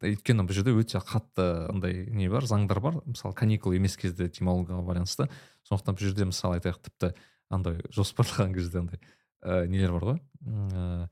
Өйткені 0.04 0.44
бұл 0.46 0.54
жерде 0.54 0.74
өте 0.78 1.00
қатты 1.02 1.46
андай 1.72 2.04
не 2.14 2.28
бар 2.30 2.46
заңдар 2.46 2.80
бар. 2.82 3.00
Мысалы 3.06 3.34
каникул 3.34 3.74
емес 3.74 3.96
кезде 3.98 4.28
демалуға 4.28 4.78
байланысты. 4.86 5.26
Сондықтан 5.66 5.96
бұл 5.96 6.06
жерде 6.06 6.28
мысалы 6.28 6.60
айтайық 6.60 6.78
тіпті 6.86 7.14
андай 7.50 7.80
жоспарлаған 7.90 8.54
кезде 8.54 8.84
андай 8.84 9.00
ә, 9.42 9.66
нелер 9.70 9.96
бар 9.96 10.06
ғой. 10.10 10.20
Ә, 10.46 11.08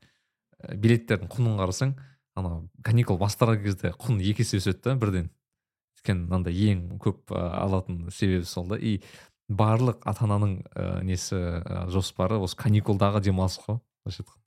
билеттердің 0.75 1.31
құнын 1.31 1.59
қарасаң 1.59 1.95
анау 2.39 2.63
каникул 2.85 3.19
басталған 3.19 3.63
кезде 3.63 3.93
құн 3.99 4.19
екі 4.23 4.45
есе 4.45 4.59
өседі 4.59 4.81
да 4.85 4.95
бірден. 4.99 5.29
Өйткені 5.99 6.25
мынандай 6.27 6.55
ең 6.71 6.99
көп 7.03 7.33
алатын 7.35 8.07
себебі 8.11 8.47
сол 8.47 8.69
да. 8.71 8.79
И 8.79 8.99
барлық 9.49 10.03
ата 10.07 10.25
ананың 10.27 10.59
ә, 10.73 11.01
несі 11.03 11.35
ә, 11.35 11.87
жоспары 11.91 12.39
осы 12.39 12.57
каникулдағы 12.59 13.23
демалыс 13.25 13.57
қой 13.63 13.79
былайша 14.05 14.23
айтқанда. 14.23 14.37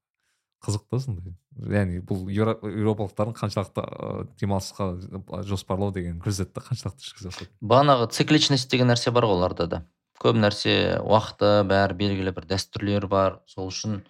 Қызық 0.62 0.84
та 0.86 0.98
сондай. 1.02 1.32
Яғни 1.58 1.98
бұл 2.06 2.28
еуропалықтардың 2.30 3.34
қаншалықты 3.34 3.82
ә, 3.82 4.26
демалысқа 4.38 5.42
жоспарлау 5.48 5.90
деген 5.92 6.20
көрсетеді 6.22 6.54
да 6.54 6.62
қаншалықты 6.68 7.08
жүзеге 7.08 7.32
асады 7.34 7.50
бағанағы 7.60 8.12
цикличность 8.14 8.70
деген 8.70 8.92
нәрсе 8.92 9.10
бар 9.10 9.26
ғой 9.26 9.40
оларда 9.40 9.66
да. 9.66 9.82
Көп 10.22 10.38
нәрсе 10.38 10.74
уақыты 11.02 11.52
бәрі 11.68 11.98
белгілі 11.98 12.34
бір 12.36 12.48
дәстүрлер 12.54 13.08
бар. 13.10 13.40
Сол 13.50 13.70
үшін 13.72 14.00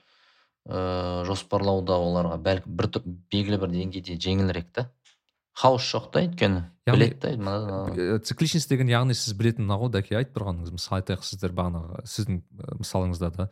ыыы 0.68 1.24
жоспарлауда 1.26 1.96
оларға 1.98 2.38
бәлкім 2.42 2.76
бір 2.78 2.90
белгілі 3.32 3.62
бір 3.64 3.72
деңгейде 3.72 4.18
жеңілірек 4.20 4.68
та 4.76 4.90
хаос 5.52 5.84
жоқ 5.84 6.08
та 6.12 6.22
өйткені 6.24 6.62
біледі 6.88 7.36
да 7.36 8.18
цикличность 8.24 8.70
деген 8.70 8.88
яғни 8.88 9.14
сіз 9.16 9.36
білетін 9.36 9.66
мына 9.66 9.78
ғой 9.80 9.92
дәке 9.92 10.16
айтып 10.16 10.38
тұрғаныңыз. 10.38 10.72
Мысалы 10.72 11.02
айтайық 11.02 11.26
сіздер 11.28 11.52
бағанағы 11.56 12.04
сіздің 12.08 12.40
мысалыңызда 12.80 13.30
да. 13.36 13.48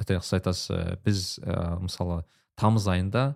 Айтайық 0.00 0.24
сіз 0.24 0.38
айтасыз 0.38 0.96
біз 1.04 1.24
ә, 1.44 1.76
мысалы 1.84 2.22
тамыз 2.56 2.88
айында 2.88 3.34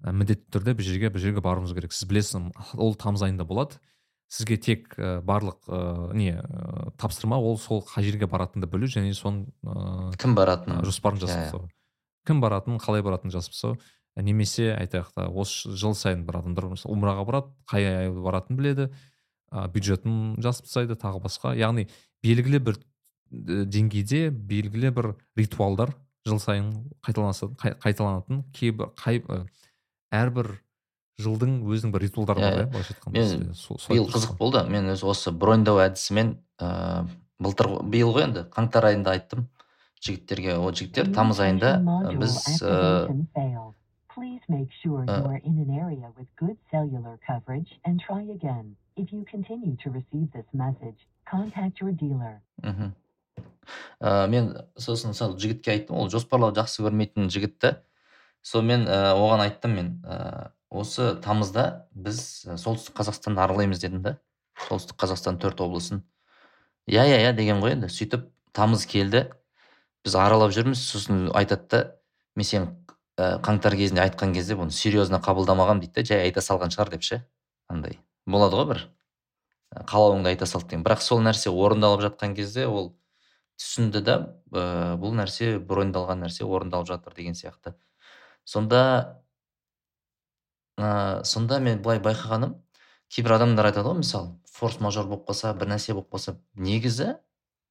міндетті 0.00 0.48
түрде 0.56 0.74
бір 0.74 0.88
жерге 0.88 1.12
бір 1.12 1.24
жерге 1.26 1.44
баруымыз 1.44 1.76
керек. 1.76 1.92
Сіз 1.92 2.08
білесіз 2.08 2.40
ол 2.74 2.96
тамыз 2.96 3.26
айында 3.28 3.44
болады. 3.44 3.76
Сізге 4.30 4.56
тек 4.62 4.92
ә, 4.94 5.18
барлық 5.26 5.66
ә, 5.66 5.80
не 6.14 6.36
ә, 6.38 6.90
тапсырма 7.00 7.40
ол 7.42 7.58
сол 7.58 7.82
қай 7.82 8.06
жерге 8.06 8.28
баратыныңды 8.30 8.70
білу 8.70 8.86
және 8.90 9.10
соның 9.16 9.48
ә, 9.66 10.12
кім 10.22 10.36
баратынын 10.38 10.84
жоспарын 10.86 11.22
жасап 11.22 11.48
тастау. 11.48 11.70
Кім 12.28 12.42
баратынын 12.44 12.78
қалай 12.82 13.02
баратынын 13.02 13.34
жазып 13.34 13.56
тастау. 13.56 13.78
Немесе 14.20 14.70
айтайық 14.74 15.10
та 15.16 15.26
осы 15.28 15.74
жыл 15.74 15.96
сайын 15.98 16.22
бір 16.28 16.40
адамдар 16.42 16.68
умраға 16.86 17.24
барады 17.26 17.52
қай 17.70 17.86
ай 17.88 18.10
баратынын 18.14 18.60
біледі 18.60 18.88
ә, 19.50 19.66
бюджетін 19.72 20.36
жазып 20.38 20.70
тастайды 20.70 20.94
тағы 20.94 21.22
басқа. 21.26 21.56
Яғни 21.58 21.88
белгілі 22.22 22.62
бір 22.70 22.78
деңгейде 23.30 24.28
белгілі 24.30 24.94
бір 24.94 25.12
ритуалдар 25.38 25.94
жыл 26.26 26.38
сайын 26.42 26.72
қайталанатын 27.02 28.44
кейбір 28.54 28.92
қай 28.98 29.22
әрбір 30.10 30.52
жылдың 31.20 31.56
өзінің 31.68 31.94
бір 31.94 32.04
ритуалдары 32.06 32.40
бар 32.40 32.56
иә. 32.56 32.66
былайша 32.72 32.94
айтқанда 32.94 33.94
биыл 33.94 34.08
қызық 34.10 34.36
болды. 34.38 34.64
Мен 34.68 34.90
өзі 34.94 35.08
осы 35.12 35.32
броньдау 35.32 35.80
әдісімен 35.84 36.36
ыыы 36.60 37.08
былтыр 37.40 37.70
биыл 37.92 38.12
ғой 38.16 38.28
енді 38.28 38.46
қаңтар 38.54 38.90
айында 38.90 39.16
айттым. 39.16 39.48
Жігіттерге 40.00 40.56
ол 40.56 40.72
жігіттер 40.72 41.12
тамыз 41.14 41.40
айында 41.44 41.76
біз 42.16 42.40
your 51.80 51.92
dealer. 51.92 52.40
мхм 52.62 52.92
мен 54.00 54.50
сосын 54.76 55.14
мысалы 55.14 55.38
жігітке 55.38 55.72
айттым. 55.72 55.96
Ол 55.96 56.10
жоспарлауды 56.10 56.60
жақсы 56.60 56.82
көрмейтін 56.84 57.30
жігіт 57.30 57.58
та 57.62 57.70
сонымен 58.42 58.86
оған 58.88 59.44
айттым 59.46 59.76
мен 59.76 59.90
осы 60.70 61.14
тамызда 61.22 61.88
біз 61.92 62.46
солтүстік 62.46 62.94
қазақстанды 62.96 63.42
аралаймыз 63.42 63.82
дедім 63.82 64.02
да. 64.04 64.16
Солтүстік 64.68 64.96
қазақстан 65.02 65.40
төрт 65.42 65.60
облысын. 65.60 66.04
Иә 66.86 67.04
иә 67.10 67.18
иә 67.26 67.32
деген 67.36 67.60
ғой 67.62 67.74
енді. 67.74 67.90
Сөйтіп 67.90 68.28
тамыз 68.56 68.86
келді. 68.86 69.26
Біз 70.04 70.14
аралап 70.14 70.54
жүрміз. 70.54 70.78
Сосын 70.78 71.28
айтады 71.34 71.66
да 71.70 71.82
мен 72.36 72.46
сені 72.46 72.70
ә, 73.18 73.40
қаңтар 73.42 73.76
кезінде 73.76 74.04
айтқан 74.06 74.32
кезде 74.34 74.56
бұны 74.58 74.70
серьезно 74.74 75.20
қабылдамағанмын 75.24 75.82
дейді 75.84 76.00
да 76.00 76.06
жай 76.12 76.24
айта 76.28 76.40
салған 76.44 76.72
шығар 76.72 76.94
деп 76.94 77.04
ше 77.04 77.22
андай. 77.68 77.98
Болады 78.26 78.60
ғой 78.60 78.68
бір. 78.70 78.86
Қалауыңды 79.90 80.32
айта 80.32 80.46
салды 80.46 80.70
деген. 80.70 80.84
Бірақ 80.86 81.02
сол 81.02 81.20
нәрсе 81.24 81.50
орындалып 81.50 82.04
жатқан 82.06 82.34
кезде 82.38 82.66
ол 82.66 82.94
түсінді 83.60 84.02
да 84.06 84.16
ә, 84.52 84.96
бұл 85.00 85.14
нәрсе 85.18 85.58
броньдалған 85.58 86.24
нәрсе 86.24 86.46
орындалып 86.46 86.88
жатыр 86.88 87.14
деген 87.14 87.34
сияқты. 87.38 87.74
Сонда 88.44 89.22
ә, 90.80 91.24
сонда 91.24 91.60
мен 91.60 91.82
былай 91.82 92.00
байқағаным 92.02 92.56
кейбір 93.12 93.36
адамдар 93.36 93.70
айтады 93.70 93.88
ғой 93.88 94.00
мысалы 94.02 94.34
форс 94.50 94.80
мажор 94.80 95.06
болып 95.10 95.28
қалса 95.28 95.52
бір 95.54 95.74
нәрсе 95.74 95.94
болып 95.94 96.10
қалса 96.14 96.36
негізі 96.56 97.14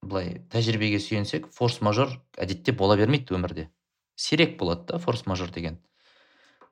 былай 0.01 0.39
тәжірибеге 0.53 0.99
сүйенсек 1.03 1.49
форс 1.53 1.81
мажор 1.81 2.13
әдетте 2.37 2.71
бола 2.71 2.97
бермейді 2.97 3.35
өмірде. 3.35 3.69
Сирек 4.15 4.57
болады 4.59 4.85
да 4.93 4.99
форс 4.99 5.25
мажор 5.25 5.51
деген 5.51 5.79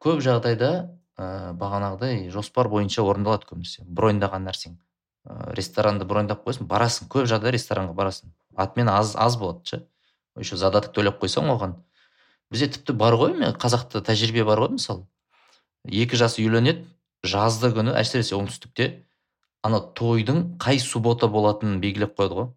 көп 0.04 0.22
жағдайда 0.24 0.72
ә, 1.18 1.54
бағанағыдай 1.58 2.30
жоспар 2.34 2.70
бойынша 2.70 3.04
орындалады 3.04 3.50
көбінесе. 3.50 3.84
Броньдаған 3.84 4.46
нәрсең. 4.48 4.78
Ә, 5.26 5.54
ресторанды 5.58 6.06
броньдап 6.06 6.46
қойсың 6.46 6.68
барасың. 6.70 7.10
Көп 7.12 7.28
жағдайда 7.28 7.56
ресторанға 7.58 7.96
барасың. 7.98 8.32
Атымен 8.56 8.92
аз 8.94 9.16
аз 9.16 9.38
болады 9.38 9.66
ше. 9.66 9.84
Еще 10.38 10.58
задаток 10.58 10.94
төлеп 10.94 11.20
қойсаң 11.22 11.50
оған. 11.56 11.76
Бізде 12.52 12.70
тіпті 12.78 12.94
бар 12.94 13.18
ғой 13.18 13.34
мен 13.34 13.56
қазақта 13.58 14.04
тәжірибе 14.06 14.46
бар 14.46 14.62
ғой 14.62 14.78
мысалы 14.78 15.08
екі 15.86 16.18
жас 16.20 16.38
үйленеді 16.42 16.88
жазды 17.28 17.72
күні 17.76 17.94
әсіресе 17.98 18.36
оңтүстікте 18.38 18.88
ана 19.66 19.80
тойдың 19.98 20.58
қай 20.62 20.80
суббота 20.82 21.28
болатынын 21.32 21.82
белгілеп 21.84 22.16
қояды 22.18 22.38
ғой. 22.40 22.50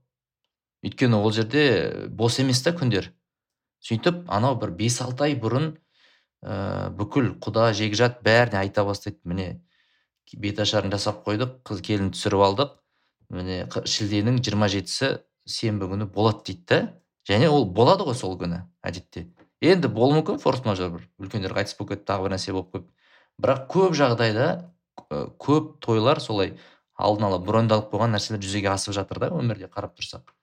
Өйткені 0.86 1.18
ол 1.20 1.32
жерде 1.32 2.08
бос 2.08 2.38
емес 2.40 2.62
та 2.64 2.72
күндер. 2.76 3.10
Сөйтіп 3.84 4.26
анау 4.32 4.58
бір 4.60 4.72
бес 4.76 5.00
алты 5.04 5.26
ай 5.28 5.34
бұрын 5.40 5.72
ә, 6.44 6.90
бүкіл 6.96 7.34
құда 7.42 7.70
жекжат 7.76 8.20
бәріне 8.24 8.60
айта 8.60 8.84
бастайды. 8.84 9.20
Міне 9.24 9.60
беташарын 10.32 10.92
жасап 10.92 11.24
қойдық 11.26 11.60
қыз 11.66 11.82
келін 11.84 12.12
түсіріп 12.14 12.44
алдық. 12.46 12.76
Міне 13.30 13.64
шілденің 13.68 14.40
жиырма 14.44 14.70
жетісі 14.72 15.20
сенбі 15.48 15.90
күні 15.90 16.08
болады 16.12 16.44
дейді 16.50 16.64
да. 16.68 16.80
Және 17.28 17.50
ол 17.52 17.66
болады 17.68 18.06
ғой 18.08 18.16
сол 18.16 18.38
күні 18.40 18.62
әдетте. 18.82 19.28
Енді 19.60 19.90
болуы 19.92 20.20
мүмкін 20.20 20.40
форс 20.40 20.64
мажор 20.64 20.96
бір. 20.96 21.08
Үлкендер 21.20 21.52
қайтыс 21.56 21.76
болып 21.78 21.96
кетті 21.96 22.08
тағы 22.08 22.26
бір 22.26 22.36
нәрсе 22.36 22.54
болып 22.56 22.72
қойып 22.72 22.88
бірақ 23.40 23.64
көп 23.72 23.96
жағдайда 23.98 24.50
көп 25.40 25.72
тойлар 25.84 26.20
солай 26.20 26.54
алдын 27.00 27.30
ала 27.30 27.40
брондалып 27.42 27.90
қойған 27.92 28.14
нәрселер 28.14 28.42
жүзеге 28.44 28.70
асып 28.74 28.94
жатыр 28.96 29.22
да 29.22 29.30
өмірде 29.34 29.70
қарап 29.72 29.96
тұрсақ. 29.96 30.34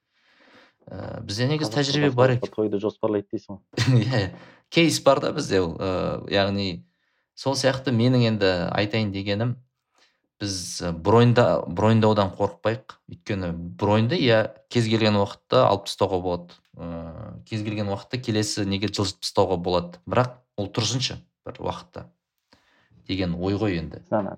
Ә, 0.87 1.21
бізде 1.21 1.47
негізі 1.51 1.73
тәжірибе 1.75 2.11
бар 2.15 2.37
екен. 2.37 2.51
тойды 2.53 2.79
жоспарлайды 2.79 3.27
дейсің 3.35 3.59
ғой. 3.59 4.03
Иә 4.07 4.31
кейс 4.73 4.99
бар 5.03 5.19
да 5.21 5.31
бізде 5.35 5.61
ол 5.61 5.75
ыыы 5.75 6.31
яғни 6.33 6.67
сол 7.35 7.55
сияқты 7.59 7.91
менің 7.91 8.23
енді 8.31 8.51
айтайын 8.71 9.11
дегенім 9.11 9.55
біз 10.39 10.81
броньда 11.03 11.63
броньдаудан 11.67 12.31
қорықпайық. 12.37 12.97
Өйткені 13.11 13.51
броньды 13.53 14.17
иә 14.21 14.53
кез 14.69 14.87
келген 14.87 15.19
уақытта 15.19 15.65
алып 15.67 15.87
тастауға 15.89 16.21
болады. 16.23 16.59
Ыыы 16.77 17.43
кез 17.49 17.63
келген 17.67 17.91
уақытта 17.91 18.21
келесі 18.21 18.65
неге 18.65 18.87
жылжытып 18.87 19.27
тастауға 19.27 19.57
болады? 19.57 19.99
Бірақ 20.07 20.39
ол 20.57 20.71
тұрсыншы 20.71 21.19
бір 21.45 21.59
уақытта. 21.59 22.07
Деген 23.07 23.35
ой 23.35 23.57
ғой 23.59 23.77
енді. 23.79 24.03
Ана 24.11 24.37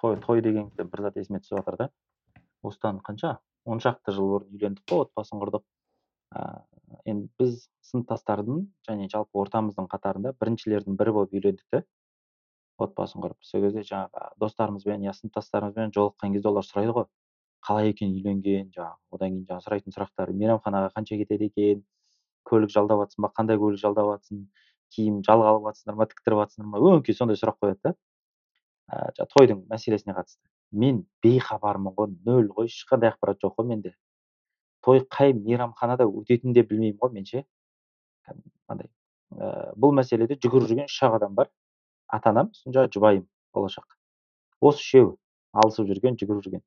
той 0.00 0.16
той 0.20 0.42
дегенде 0.42 0.84
бір 0.84 1.06
зат 1.08 1.16
есіме 1.20 1.40
түсіп 1.40 1.60
жатыр 1.60 1.76
да. 1.76 1.90
Осыдан 2.62 3.00
қанша? 3.04 3.38
Он 3.64 3.80
шақты 3.80 4.12
жыл 4.16 4.34
бұрын 4.34 4.56
үйлендік 4.56 4.84
қой 4.88 5.06
отбасын 5.06 5.40
құрдық. 5.40 5.64
Ыыы 6.36 6.70
енді 7.06 7.28
біз 7.38 7.68
сыныптастардың 7.86 8.64
және 8.88 9.08
жалпы 9.12 9.38
ортамыздың 9.42 9.88
қатарында 9.90 10.32
біріншілердің 10.40 10.96
бірі 10.98 11.14
болып 11.16 11.34
үйлендік 11.36 11.66
те. 11.70 11.82
Отбасын 12.80 13.22
құрып. 13.22 13.38
Сол 13.44 13.62
кезде 13.66 13.84
жаңағы 13.86 14.32
достарымызбен 14.42 15.04
я 15.04 15.12
сыныптастарымызбен 15.16 15.94
жолыққан 15.96 16.34
кезде 16.34 16.48
олар 16.48 16.66
сұрайды 16.66 16.96
ғой. 16.96 17.06
Қалай 17.66 17.92
екен 17.92 18.14
үйленген? 18.16 18.70
Жаңағы 18.74 19.16
одан 19.16 19.34
кейін 19.34 19.46
жаңағы 19.50 19.66
сұрайтын 19.66 19.96
сұрақтары. 19.96 20.34
Мейрамханаға 20.40 20.92
қанша 20.96 21.18
кетеді 21.20 21.50
екен? 21.50 21.84
Көлік 22.48 22.72
жалдап 22.72 23.04
жатсың 23.04 23.26
ба? 23.26 23.32
Қандай 23.36 23.60
көлік 23.60 23.82
жалдап 23.82 24.14
жатсың 24.14 24.46
киім 24.96 25.20
жалға 25.26 25.52
алып 25.52 25.68
жатсыңдар 25.68 25.98
ма? 26.00 26.06
Тіктіріп 26.08 26.40
жатсыңдар 26.40 26.70
ма? 26.72 26.80
Өңкей 26.96 27.16
сондай 27.18 27.36
сұрақ 27.36 27.60
қояды 27.60 27.80
да. 27.84 27.94
Жаңағы 28.90 29.30
тойдың 29.34 29.62
мәселесіне 29.70 30.14
қатысты. 30.16 30.42
Мен 30.72 31.04
бейхабармын 31.22 31.94
ғой 31.96 32.10
нөл 32.26 32.48
ғой 32.56 32.70
ешқандай 32.70 33.12
ақпарат 33.12 33.40
жоқ 33.42 33.56
қой 33.58 33.66
менде. 33.66 33.94
Той 34.82 35.04
қай 35.06 35.34
мейрамханада 35.34 36.06
өтетінін 36.08 36.54
де 36.54 36.62
білмеймін 36.62 36.98
ғой 36.98 37.12
мен 37.14 37.26
ше. 37.26 37.44
Андай 38.68 38.88
ә, 39.34 39.72
бұл 39.76 39.94
мәселеде 39.94 40.38
жүгіріп 40.38 40.68
жүрген 40.70 40.90
үш 40.90 40.98
ақ 41.06 41.18
адам 41.20 41.34
бар. 41.34 41.50
Ата 42.08 42.30
анам 42.30 42.50
сосын 42.54 42.74
жаңағы 42.74 42.94
жұбайым 42.96 43.26
болашақ. 43.54 43.96
Осы 44.60 44.82
үшеуі 44.82 45.16
алысып 45.52 45.86
жүрген 45.90 46.18
жүгіріп 46.18 46.44
жүрген. 46.46 46.64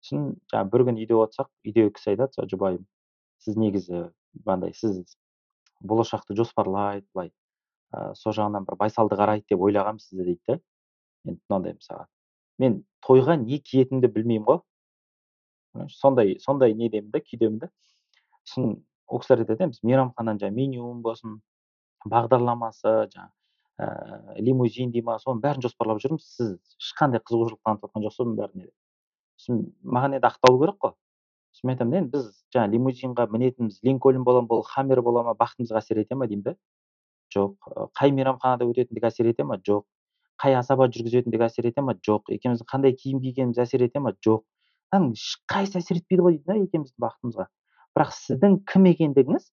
Сосын 0.00 0.32
жаңағы 0.52 0.72
бір 0.72 0.86
күні 0.88 1.04
үйде 1.04 1.18
отырсақ 1.18 1.50
үйдегі 1.66 1.92
кісі 1.96 2.14
айтады 2.14 2.36
сол 2.36 2.48
жұбайым 2.48 2.86
сіз 3.44 3.56
негізі 3.56 4.10
мынандай 4.44 4.72
сіз 4.76 5.16
болашақты 5.80 6.36
жоспарлайды 6.36 7.06
былай 7.14 7.32
ә, 7.92 8.14
сол 8.14 8.34
жағынан 8.36 8.66
бір 8.68 8.76
байсалды 8.80 9.16
қарайды 9.20 9.48
деп 9.52 9.64
ойлағанмын 9.64 10.02
сізді 10.04 10.26
дейді 10.28 10.40
да 10.48 10.58
енді 11.26 11.40
мынандай 11.48 11.76
мысалға. 11.76 12.06
Мен 12.60 12.82
тойға 13.06 13.36
не 13.40 13.58
киетінімді 13.58 14.10
білмеймін 14.14 14.46
ғой 14.48 14.60
сондай 15.88 16.38
сондай 16.40 16.74
недемін 16.74 17.10
да 17.10 17.20
күйдемін 17.20 17.58
да. 17.64 17.68
Сосын 18.44 18.80
ол 19.06 19.20
кісілер 19.20 19.44
айтады 19.44 19.70
біз 19.70 19.82
мейрамхананың 19.86 20.40
жаңағы 20.42 20.56
менюін 20.56 21.02
болсын 21.04 21.38
бағдарламасы 22.06 22.94
жаңағы 23.12 23.30
ә, 23.80 24.40
лимузин 24.40 24.92
дей 24.92 25.02
ма 25.02 25.18
соның 25.22 25.42
бәрін 25.44 25.64
жоспарлап 25.64 26.00
жүрміз. 26.02 26.26
Сіз 26.36 26.56
ешқандай 26.80 27.22
қызығушылық 27.22 27.60
танытып 27.64 27.90
жатқан 27.90 28.06
жоқсыз 28.06 28.24
оның 28.24 28.36
бәріне 28.40 28.70
сосын 29.40 29.62
маған 29.84 30.18
енді 30.18 30.30
ақталу 30.30 30.60
керек 30.62 30.80
қой. 30.80 30.96
Сосын 31.54 31.70
мен 31.70 31.76
айтамын 31.76 31.98
енді 32.00 32.12
біз 32.16 32.26
жаңағы 32.54 32.74
лимузинға 32.76 33.26
мінетініміз 33.30 33.80
линкольн 33.86 34.24
бола 34.24 34.42
ма 34.44 34.52
бұл 34.52 34.64
хаммер 34.66 35.02
бола 35.02 35.24
ма 35.28 35.36
бақытымызға 35.38 35.80
әсер 35.80 36.02
ете 36.02 36.14
ма? 36.14 36.26
деймін 36.26 36.44
да. 36.44 36.56
Жоқ 37.34 37.70
қай 37.94 38.12
мейрамханада 38.14 38.66
өтетіндігі 38.66 39.06
әсер 39.06 39.30
ете 39.30 39.44
ма 39.44 39.58
жоқ 39.58 39.86
қай 40.40 40.56
асаба 40.56 40.88
жүргізетіндігі 40.88 41.46
әсер 41.46 41.68
ете 41.68 41.84
ма? 41.84 41.94
Жоқ. 42.06 42.30
Екеуміздің 42.36 42.68
қандай 42.70 42.94
киім 42.96 43.20
кигеніміз 43.20 43.60
әсер 43.64 43.84
ете 43.84 44.00
ма? 44.00 44.14
Жоқ. 44.24 44.44
Ешқайсысы 44.96 45.80
әсер 45.82 46.00
етпейді 46.00 46.24
ғой 46.24 46.38
дейді 46.38 46.48
да 46.48 46.56
екеуміздің 46.64 47.04
бақытымызға. 47.04 47.46
Бірақ 47.94 48.14
сіздің 48.16 48.56
кім 48.70 48.88
екендігіңіз 48.90 49.50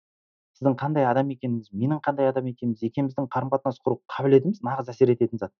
сіздің 0.55 0.75
қандай 0.79 1.07
адам 1.09 1.31
екеніңіз 1.33 1.71
менің 1.75 1.99
қандай 2.05 2.29
адам 2.29 2.47
екеніміз 2.51 2.83
екеуміздің 2.87 3.27
қарым 3.33 3.51
қатынас 3.51 3.81
құру 3.83 3.97
қабілетіміз 4.13 4.61
нағыз 4.63 4.91
әсер 4.93 5.11
ететін 5.11 5.41
зат. 5.41 5.51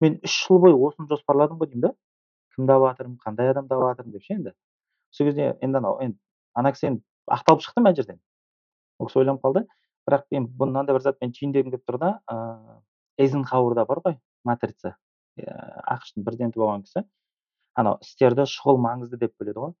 мен 0.00 0.20
үш 0.22 0.36
жыл 0.46 0.60
бойы 0.60 0.76
осыны 0.76 1.08
жоспарладым 1.08 1.58
ғой 1.58 1.72
деймін 1.72 1.88
да. 1.88 1.92
Кімді 2.54 2.72
алып 2.72 3.00
қандай 3.24 3.50
адамды 3.50 3.74
алып 3.74 3.96
жатырмын 3.96 4.12
деп 4.12 4.22
ше 4.22 4.34
енді? 4.34 4.52
Сол 5.10 5.26
кезде 5.26 5.56
енді 5.60 5.78
анау 5.78 5.98
енді 6.04 6.18
ана 6.54 6.72
кісі 6.72 6.86
енді 6.86 7.02
ақталып 7.26 7.64
шықты 7.64 7.82
мына 7.82 7.94
жерден? 7.96 8.20
ол 8.98 9.08
кісі 9.08 9.18
ойланып 9.22 9.42
қалды. 9.42 9.64
Бірақ 10.06 10.26
мен 10.30 10.50
мынандай 10.60 10.94
бір 10.94 11.02
затпен 11.02 11.32
түйіндегім 11.32 11.72
келіп 11.72 11.88
тұр 11.88 11.98
да 11.98 12.10
ыыы 12.30 12.76
эйзенхауэрда 13.18 13.84
бар 13.88 14.02
ғой 14.04 14.16
матрица. 14.44 14.96
Ақш 15.36 16.14
тың 16.14 16.24
президенті 16.26 16.60
болған 16.60 16.86
кісі. 16.86 17.04
Анау 17.76 17.98
істерді 18.04 18.46
шұғыл 18.48 18.80
маңызды 18.80 19.18
деп 19.20 19.34
бөледі 19.40 19.62
ғой. 19.64 19.74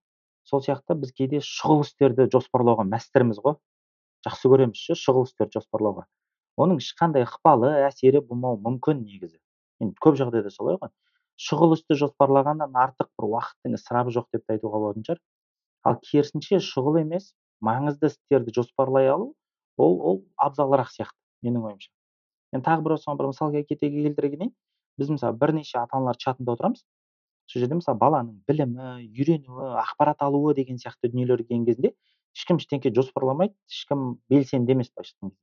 Сол 0.44 0.62
сияқты 0.62 0.96
біз 1.00 1.12
кейде 1.16 1.40
шұғыл 1.44 1.82
істерді 1.86 2.28
жоспарлауға 2.32 2.84
мәстірміз 2.90 3.40
ғой. 3.44 3.56
Жақсы 4.26 4.50
көреміз 4.52 4.82
ше 4.88 4.98
шұғыл 5.00 5.26
істерді 5.28 5.58
жоспарлауға. 5.60 6.06
Оның 6.60 6.80
ешқандай 6.82 7.26
ықпалы 7.26 7.72
әсері 7.86 8.22
болмауы 8.24 8.60
мүмкін 8.64 9.02
негізі. 9.04 9.38
Енді 9.80 9.96
көп 10.02 10.20
жағдайда 10.20 10.52
солай 10.52 10.78
ғой. 10.80 10.92
Шұғыл 11.40 11.74
істі 11.76 11.98
жоспарлағаннан 12.00 12.76
артық 12.80 13.10
бір 13.18 13.28
уақыттың 13.32 13.76
ысырабы 13.76 14.14
жоқ 14.14 14.30
деп 14.32 14.46
те 14.46 14.56
айтуға 14.56 14.80
болатын 14.80 15.04
шығар. 15.08 15.20
Ал 15.84 15.98
керісінше 16.00 16.62
шұғыл 16.64 17.02
емес 17.02 17.34
маңызды 17.60 18.08
істерді 18.12 18.54
жоспарлай 18.56 19.10
алу 19.12 19.34
ол 19.76 20.00
ол 20.10 20.22
абзалырақ 20.40 20.88
сияқты 20.94 21.18
менің 21.44 21.68
ойымша. 21.68 21.92
Енді 22.56 22.66
тағы 22.66 22.86
бір 22.86 22.96
осыған 22.96 23.20
бір 23.20 23.30
мысал 23.32 23.52
келтіре 23.52 24.12
кетейін. 24.32 24.52
Біз 24.98 25.12
мысалы 25.12 25.36
бірнеше 25.36 25.78
ата 25.78 25.98
аналар 25.98 26.16
чатында 26.16 26.56
отырамыз. 26.56 26.84
Сол 27.46 27.62
жерде 27.62 27.78
мысалы 27.78 27.98
баланың 28.00 28.40
білімі 28.48 28.92
үйренуі 29.06 29.72
ақпарат 29.82 30.24
алуы 30.26 30.54
деген 30.58 30.80
сияқты 30.82 31.12
дүниелер 31.12 31.44
келген 31.44 31.66
кезінде 31.68 31.92
ешкім 32.36 32.58
ештеңке 32.60 32.90
жоспарламайды 32.96 33.54
ешкім 33.70 34.16
белсенді 34.32 34.74
емес 34.74 34.90
былайша 34.90 35.14
айтқан 35.14 35.34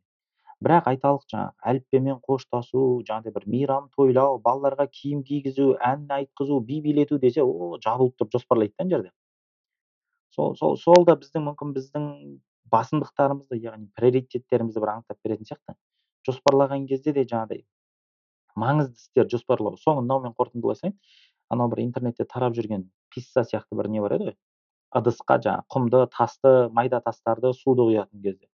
бірақ 0.63 0.89
айталық 0.91 1.23
жаңағы 1.31 1.69
әліппемен 1.71 2.19
қоштасу 2.27 2.83
жаңағыдай 3.07 3.35
бір 3.37 3.47
мейрам 3.55 3.87
тойлау 3.95 4.37
балаларға 4.43 4.85
киім 4.99 5.23
кигізу 5.27 5.73
ән 5.89 6.05
айтқызу 6.17 6.59
би 6.69 6.79
билету 6.85 7.19
десе 7.23 7.43
о 7.43 7.77
жабылып 7.83 8.15
тұрып 8.19 8.37
жоспарлайды 8.37 8.75
да 8.77 8.83
ана 8.83 8.95
жерде. 8.95 9.11
Сол 10.35 10.55
сол 10.59 10.77
сол 10.77 11.05
да 11.09 11.17
біздің 11.23 11.47
мүмкін 11.49 11.73
біздің 11.77 12.05
басымдықтарымызды 12.73 13.59
яғни 13.63 13.89
приоритеттерімізді 13.97 14.83
бір 14.85 14.93
анықтап 14.95 15.19
беретін 15.23 15.49
сияқты. 15.49 15.75
Жоспарлаған 16.27 16.87
кезде 16.87 17.13
де 17.13 17.25
жаңағыдай 17.29 17.63
маңызды 18.59 18.97
істерді 18.99 19.37
жоспарлау. 19.37 19.77
Соңын 19.81 20.05
мынаумен 20.05 20.33
қорытындылай 20.37 20.77
салайын 20.79 20.97
анау 21.53 21.69
бір 21.73 21.83
интернетте 21.83 22.25
тарап 22.25 22.55
жүрген 22.57 22.89
писса 23.13 23.43
сияқты 23.49 23.77
бір 23.79 23.89
не 23.89 24.01
бар 24.01 24.17
еді 24.17 24.31
ғой? 24.31 24.35
ыдысқа 24.99 25.39
жаңағы 25.45 25.65
құмды 25.73 26.01
тасты 26.13 26.51
майда 26.79 26.99
тастарды 27.01 27.53
суды 27.53 27.87
құятын 27.89 28.21
кезде. 28.21 28.47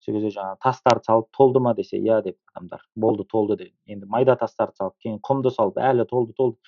сол 0.00 0.14
кезде 0.14 0.32
жаңағы 0.38 0.58
тастарды 0.62 1.04
салып 1.06 1.28
толды 1.36 1.60
ма? 1.60 1.74
десе 1.74 1.98
иә 1.98 2.22
деп 2.22 2.38
адамдар 2.54 2.82
болды 2.96 3.24
толды 3.24 3.56
деп. 3.56 3.74
Енді 3.86 4.06
майда 4.06 4.36
тастарды 4.36 4.76
салып 4.76 4.96
кейін 5.02 5.20
құмды 5.22 5.50
салып 5.54 5.78
әлі 5.78 6.06
толды 6.10 6.32
толды 6.32 6.58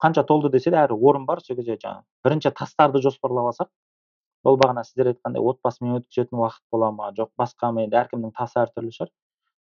қанша 0.00 0.24
толды 0.24 0.50
десе 0.50 0.70
де 0.70 0.76
әрі 0.76 0.96
орын 0.96 1.26
бар. 1.26 1.40
сол 1.40 1.56
кезде 1.56 1.76
жаңағы 1.76 2.04
бірінші 2.24 2.54
тастарды 2.60 3.02
жоспарлап 3.02 3.52
алсақ 3.52 3.68
ол 4.44 4.56
бағана 4.60 4.84
сіздер 4.84 5.12
айтқандай 5.12 5.40
отбасымен 5.40 6.00
өткізетін 6.00 6.40
уақыт 6.40 6.64
бола 6.72 6.90
ма 6.92 7.12
жоқ 7.18 7.30
басқа 7.40 7.72
ма 7.72 7.84
енді 7.84 7.96
әркімнің 8.00 8.32
тасы 8.36 8.60
әртүрлі 8.60 8.92
шығар. 8.96 9.10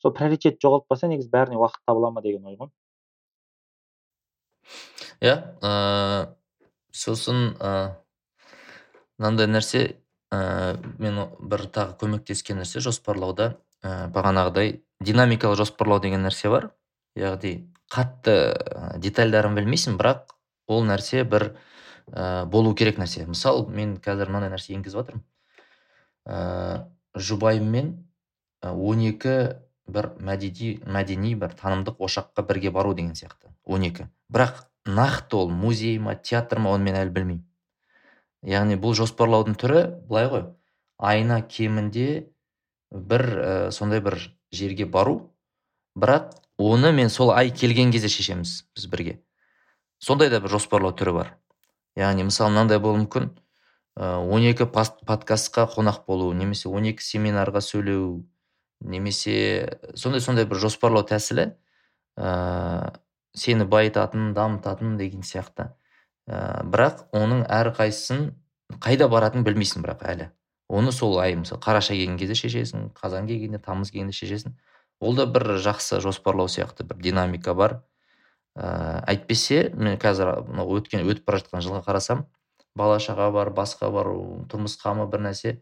Сол 0.01 0.13
приоритет 0.17 0.59
жоғалтпаса 0.61 1.09
негізі 1.11 1.29
бәріне 1.31 1.59
уақыт 1.61 1.83
табыла 1.85 2.11
ма 2.11 2.21
деген 2.21 2.45
ой 2.45 2.57
ғой. 2.59 2.69
Иә 5.21 5.35
ыыы 5.61 6.27
сосын 6.91 7.55
мынандай 9.21 9.47
нәрсе 9.47 9.83
ыыы 10.33 10.77
мен 10.99 11.19
бір 11.39 11.67
тағы 11.73 11.97
көмектескен 12.01 12.61
нәрсе 12.61 12.81
жоспарлауда 12.81 13.53
ә, 13.83 14.07
бағанағыдай 14.13 14.81
динамикалық 15.01 15.59
жоспарлау 15.61 16.01
деген 16.01 16.25
нәрсе 16.25 16.49
бар. 16.49 16.71
Яғни 17.15 17.67
қатты 17.91 18.55
детальдарын 19.03 19.55
білмейсің 19.57 19.97
бірақ 19.99 20.33
ол 20.67 20.85
нәрсе 20.87 21.23
бір 21.23 21.51
ә, 22.07 22.45
болу 22.45 22.73
керек 22.75 22.97
нәрсе. 22.97 23.27
Мысалы 23.27 23.67
мен 23.69 23.97
қазір 24.01 24.31
мынандай 24.31 24.55
нәрсе 24.55 24.73
енгізіп 24.73 25.03
жатырмын 25.03 25.25
ә, 26.25 26.87
жұбайыммен 27.15 27.93
он 28.61 29.01
екі 29.05 29.35
бір 29.93 30.11
мәдени 30.19 30.73
мәдени 30.87 31.35
бір 31.39 31.55
танымдық 31.59 32.01
ошаққа 32.01 32.45
бірге 32.47 32.71
бару 32.71 32.93
деген 32.93 33.13
сияқты. 33.15 33.51
Он 33.65 33.83
екі. 33.85 34.07
Бірақ 34.31 34.65
нақты 34.85 35.37
ол 35.37 35.49
музей 35.49 35.97
ма 35.99 36.15
театр 36.15 36.59
ма 36.59 36.71
оны 36.75 36.89
мен 36.89 36.97
әлі 36.99 37.13
білмеймін. 37.15 37.45
Яғни 38.41 38.77
бұл 38.81 38.95
жоспарлаудың 38.97 39.57
түрі 39.61 39.83
былай 40.09 40.29
ғой. 40.31 40.45
Айына 40.97 41.41
кемінде 41.41 42.31
бір 42.91 43.21
ә, 43.21 43.71
сондай 43.71 44.01
бір 44.01 44.17
жерге 44.51 44.85
бару. 44.85 45.31
Бірақ 45.95 46.33
оны 46.57 46.91
мен 46.91 47.09
сол 47.09 47.31
ай 47.35 47.51
келген 47.51 47.91
кезде 47.91 48.09
шешеміз 48.09 48.65
біз 48.75 48.87
бірге. 48.87 49.19
Сондай 49.99 50.29
да 50.29 50.41
бір 50.41 50.55
жоспарлау 50.57 50.95
түрі 50.97 51.13
бар. 51.13 51.35
Яғни 51.95 52.25
мысалы 52.25 52.53
мынандай 52.53 52.79
болуы 52.79 53.03
мүмкін. 53.03 53.31
Он 53.99 54.41
екі 54.47 54.65
подкастқа 54.65 55.67
қонақ 55.69 56.05
болу 56.07 56.31
немесе 56.33 56.69
он 56.69 56.87
екі 56.87 57.03
семинарға 57.03 57.59
сөйлеу 57.61 58.23
немесе 58.81 59.79
сондай 59.95 60.21
сондай 60.21 60.45
бір 60.49 60.59
жоспарлау 60.61 61.05
тәсілі 61.07 61.51
ә, 62.17 62.93
сені 63.33 63.65
байытатын 63.69 64.33
дамытатын 64.35 64.97
деген 64.99 65.23
сияқты. 65.25 65.71
Ә, 66.27 66.63
бірақ 66.67 67.05
оның 67.15 67.45
әрқайсысын 67.47 68.31
қайда 68.81 69.07
баратынын 69.11 69.45
білмейсің 69.45 69.85
бірақ 69.85 70.03
әлі. 70.09 70.29
Оны 70.71 70.91
сол 70.95 71.17
ай 71.19 71.35
мысалы 71.35 71.61
қараша 71.63 71.95
келген 71.95 72.17
кезде 72.19 72.35
шешесің 72.39 72.91
қазан 72.95 73.27
келгенде 73.27 73.59
тамыз 73.59 73.91
келгенде 73.91 74.15
шешесің. 74.15 74.55
Ол 75.01 75.15
да 75.15 75.25
бір 75.25 75.57
жақсы 75.59 75.99
жоспарлау 76.01 76.47
сияқты 76.47 76.85
бір 76.87 77.01
динамика 77.01 77.53
бар. 77.53 77.81
Ә, 78.55 79.03
әйтпесе 79.07 79.71
мен 79.75 79.97
қазір 79.99 80.45
мынау 80.47 80.77
өткен 80.77 81.07
өтіп 81.07 81.25
бара 81.27 81.41
жатқан 81.41 81.63
жылға 81.63 81.83
қарасам 81.87 82.25
бала 82.75 82.99
шаға 82.99 83.31
бар 83.31 83.51
басқа 83.55 83.91
бар 83.91 84.11
тұрмыс 84.51 84.77
қамы 84.81 85.07
бір 85.11 85.25
нәрсе. 85.27 85.59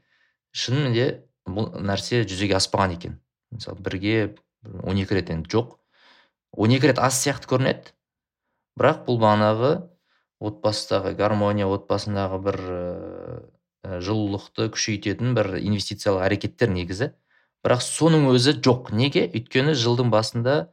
Шынымен 0.52 0.94
де 0.94 1.08
бұл 1.48 1.70
нәрсе 1.80 2.24
жүзеге 2.28 2.58
аспаған 2.60 2.96
екен. 2.98 3.20
Мысалы 3.54 3.80
бірге 3.84 4.36
он 4.84 4.98
екі 4.98 5.16
рет 5.16 5.30
енді 5.30 5.50
жоқ. 5.50 5.78
он 6.52 6.72
екі 6.72 6.88
рет 6.88 7.00
аз 7.00 7.22
сияқты 7.24 7.48
көрінеді. 7.48 7.94
Бірақ 8.80 9.06
бұл 9.06 9.20
бағанағы 9.22 9.72
отбасыдағы 10.40 11.14
гармония 11.16 11.68
отбасындағы 11.68 12.40
бір 12.44 12.58
ә, 13.84 14.00
жылулықты 14.02 14.70
күшейтетін 14.74 15.36
бір 15.36 15.60
инвестициялық 15.60 16.26
әрекеттер 16.26 16.72
негізі. 16.72 17.12
Бірақ 17.64 17.84
соның 17.84 18.30
өзі 18.32 18.56
жоқ. 18.64 18.92
Неге? 18.96 19.28
Өйткені 19.28 19.76
жылдың 19.76 20.12
басында 20.12 20.72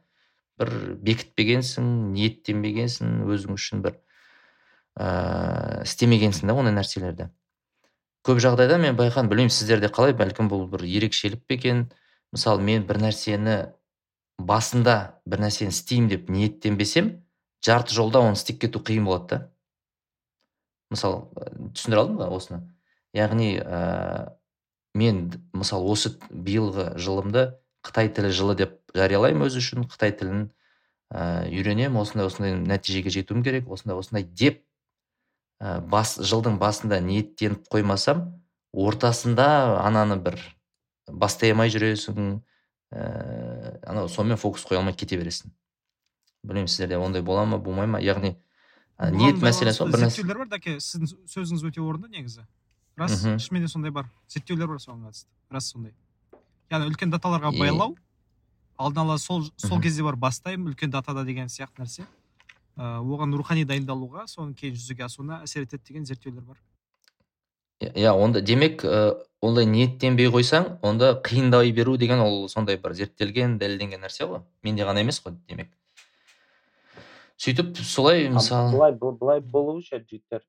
бір 0.57 0.71
бекітпегенсің 1.03 2.13
ниеттенбегенсің 2.15 3.27
өзің 3.27 3.57
үшін 3.57 3.83
бір 3.85 3.99
ә, 4.97 5.83
істемегенсің 5.83 6.49
да 6.49 6.55
ондай 6.57 6.73
нәрселерді. 6.79 7.29
Көп 8.27 8.41
жағдайда 8.43 8.75
мен 8.81 8.97
байқадым 8.99 9.29
білмеймін 9.31 9.53
сіздерде 9.55 9.87
қалай 9.93 10.11
бәлкім 10.17 10.49
бұл 10.51 10.65
бір 10.67 10.83
ерекшелік 10.83 11.45
пе 11.47 11.55
екен? 11.55 11.85
Мысалы 12.35 12.59
мен 12.59 12.83
бір 12.87 12.99
нәрсені 13.05 13.55
басында 14.37 14.97
бір 15.25 15.45
нәрсені 15.45 15.71
істеймін 15.71 16.09
деп 16.11 16.27
ниеттенбесем 16.29 17.13
жарты 17.63 17.95
жолда 17.95 18.19
оны 18.25 18.35
істеп 18.35 18.59
кету 18.65 18.81
қиын 18.83 19.07
болады 19.07 19.29
да. 19.31 19.39
Мысалы 20.91 21.71
түсіндіре 21.71 22.01
алдым 22.03 22.19
ба 22.19 22.27
осыны? 22.35 22.61
Яғни 23.15 23.55
ә, 23.63 24.35
мен 24.93 25.23
мысалы 25.55 25.87
осы 25.87 26.13
биылғы 26.29 26.93
жылымды 26.99 27.47
қытай 27.87 28.11
тілі 28.11 28.35
жылы 28.35 28.59
деп 28.59 28.77
жариялаймын 28.95 29.47
өз 29.47 29.57
үшін 29.59 29.87
қытай 29.87 30.11
тілін 30.19 30.49
ә, 31.15 31.47
үйренемін 31.47 32.03
осындай 32.03 32.27
осындай 32.27 32.59
нәтижеге 32.59 33.13
жетуім 33.15 33.43
керек 33.47 33.71
осындай 33.71 33.97
осындай 33.97 34.27
деп 34.27 34.66
ә, 35.61 35.79
бас 35.81 36.17
жылдың 36.19 36.57
басында 36.61 36.99
ниеттеніп 37.03 37.67
қоймасам 37.71 38.23
ортасында 38.73 39.47
ананы 39.83 40.19
бір 40.21 40.39
бастай 41.07 41.53
алмай 41.53 41.71
жүресің 41.73 42.17
ііі 42.17 42.41
ә, 42.93 43.79
анау 43.87 44.09
сонымен 44.11 44.39
фокус 44.39 44.65
қоя 44.67 44.81
алмай 44.81 44.95
кете 44.95 45.19
бересің. 45.19 45.51
Білмеймін 46.43 46.71
сіздерде 46.71 46.97
ондай 47.01 47.21
бола 47.21 47.45
ма 47.45 47.57
болмай 47.57 47.87
ма? 47.87 48.01
Яғни 48.03 48.35
ә, 48.97 49.11
ниет 49.11 49.41
мәселесі 49.43 49.83
ғой 49.83 49.93
бір 49.95 50.07
зерттеулер 50.07 50.43
бар 50.43 50.51
дәке 50.55 50.77
сіздің 50.79 51.13
сөзіңіз 51.27 51.67
өте 51.67 51.83
орынды 51.83 52.11
негізі. 52.13 52.45
Рас 52.97 53.21
шынымен 53.21 53.67
де 53.67 53.71
сондай 53.71 53.91
бар. 53.91 54.07
Зерттеулер 54.27 54.71
бар 54.71 54.81
соған 54.81 55.07
қатысты. 55.09 55.29
Рас 55.51 55.71
сондай. 55.73 55.93
Яғни 56.71 56.91
үлкен 56.91 57.11
даталарға 57.13 57.51
байлау 57.57 57.95
алдын 58.77 59.03
ала 59.03 59.17
сол 59.17 59.45
сол 59.57 59.81
кезде 59.81 60.03
бар 60.03 60.15
бастаймын 60.15 60.71
үлкен 60.71 60.91
датада 60.93 61.25
деген 61.25 61.49
сияқты 61.49 61.83
нәрсе. 61.83 62.05
Оған 62.77 63.33
рухани 63.33 63.65
дайындалуға 63.65 64.27
соның 64.29 64.53
кейін 64.57 64.75
жүзеге 64.77 65.05
асуына 65.07 65.41
әсер 65.43 65.65
етеді 65.65 65.83
деген 65.87 66.05
зерттеулер 66.05 66.43
бар. 66.45 66.59
Иә 67.81 68.11
онда 68.13 68.41
демек 68.41 68.83
ә, 68.85 69.17
ондай 69.41 69.65
ниеттенбей 69.69 70.29
қойсаң 70.33 70.77
онда 70.85 71.15
қиындай 71.25 71.71
беру 71.73 71.97
деген 71.97 72.21
ол 72.21 72.47
сондай 72.49 72.77
бір 72.77 72.93
зерттелген 72.97 73.57
дәлелденген 73.57 74.01
нәрсе 74.05 74.25
ғой. 74.29 74.41
Менде 74.63 74.85
ғана 74.85 75.01
емес 75.01 75.19
қой 75.21 75.35
демек. 75.49 75.69
Сөйтіп 77.37 77.77
солай 77.81 78.29
мысалы 78.29 78.71
былай 78.73 78.93
былай 78.97 79.41
болушы 79.41 79.97
еді 79.97 80.17
жігіттер. 80.17 80.45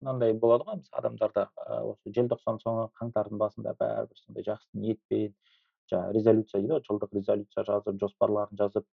Мынандай 0.00 0.32
болады 0.32 0.64
ғой 0.68 0.80
мысалы 0.80 1.00
адамдарда 1.00 1.48
осы 1.88 2.12
желтоқсан 2.12 2.60
соңы 2.60 2.88
қаңтардың 3.00 3.40
басында 3.40 3.76
бәрібір 3.80 4.24
сондай 4.24 4.44
жақсы 4.48 4.80
ниетпен 4.80 5.34
жаңағы 5.92 6.16
резолюция 6.16 6.60
дейді 6.60 6.72
ғой 6.74 6.84
жылдық 6.88 7.12
резолюция 7.16 7.64
жазып 7.68 8.00
жоспарларын 8.00 8.60
жазып 8.60 8.86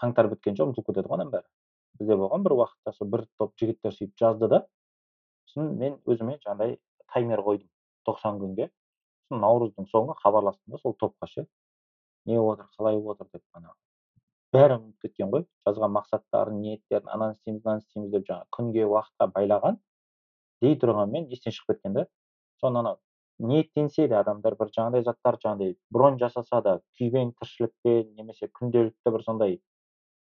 қаңтар 0.00 0.28
біткенше 0.32 0.64
ұмытылып 0.64 0.90
кетеді 0.90 1.10
ғой 1.12 1.24
бәрі. 1.32 1.48
Бізде 2.00 2.16
болған 2.20 2.44
бір 2.44 2.56
уақытта 2.56 2.92
сол 2.96 3.08
бір 3.12 3.24
топ 3.40 3.54
жігіттер 3.60 3.94
сөйтіп 3.96 4.18
жазды 4.20 4.48
да 4.52 4.60
сосын 5.48 5.72
мен 5.80 5.96
өзіме 6.04 6.36
жаңағыдай 6.44 6.76
таймер 7.12 7.42
қойдым 7.46 7.68
тоқсан 8.08 8.40
күнге. 8.42 8.68
Сосын 9.26 9.42
наурыздың 9.44 9.88
соңы 9.92 10.16
хабарластым 10.20 10.76
да 10.76 10.82
сол 10.82 10.96
топқа 11.00 11.28
ше. 11.30 11.46
Не 12.26 12.38
болып 12.38 12.60
жатыр 12.60 12.76
қалай 12.78 13.00
болып 13.00 13.22
жатыр 13.22 13.40
деп 13.40 13.60
ана 13.60 13.72
бәрі 14.52 14.78
ұмытып 14.80 15.08
кеткен 15.08 15.32
ғой. 15.32 15.46
Жазған 15.66 15.92
мақсаттарын 15.96 16.60
ниеттерін 16.60 17.08
ананы 17.12 17.36
істейміз 17.36 17.64
мынаны 17.64 17.82
істейміз 17.84 18.12
деп 18.12 18.28
жаңағы 18.28 18.52
күнге 18.56 18.86
уақытқа 18.92 19.32
байлаған 19.32 19.80
дей 20.62 20.78
тұрғанмен 20.82 21.28
естен 21.32 21.56
шығып 21.56 21.76
кеткен 21.76 21.96
да. 21.96 22.06
Соны 22.60 22.80
анау 22.80 23.00
ниеттенсе 23.38 24.08
де 24.08 24.16
адамдар 24.16 24.56
бір 24.56 24.70
жаңағыдай 24.72 25.04
заттар 25.04 25.36
жаңағыдай 25.42 25.76
бронь 25.92 26.18
жасаса 26.20 26.62
да 26.64 26.78
күйбең 26.98 27.34
тіршілікпен 27.40 28.14
немесе 28.16 28.48
күнделікті 28.58 29.12
бір 29.12 29.24
сондай 29.26 29.58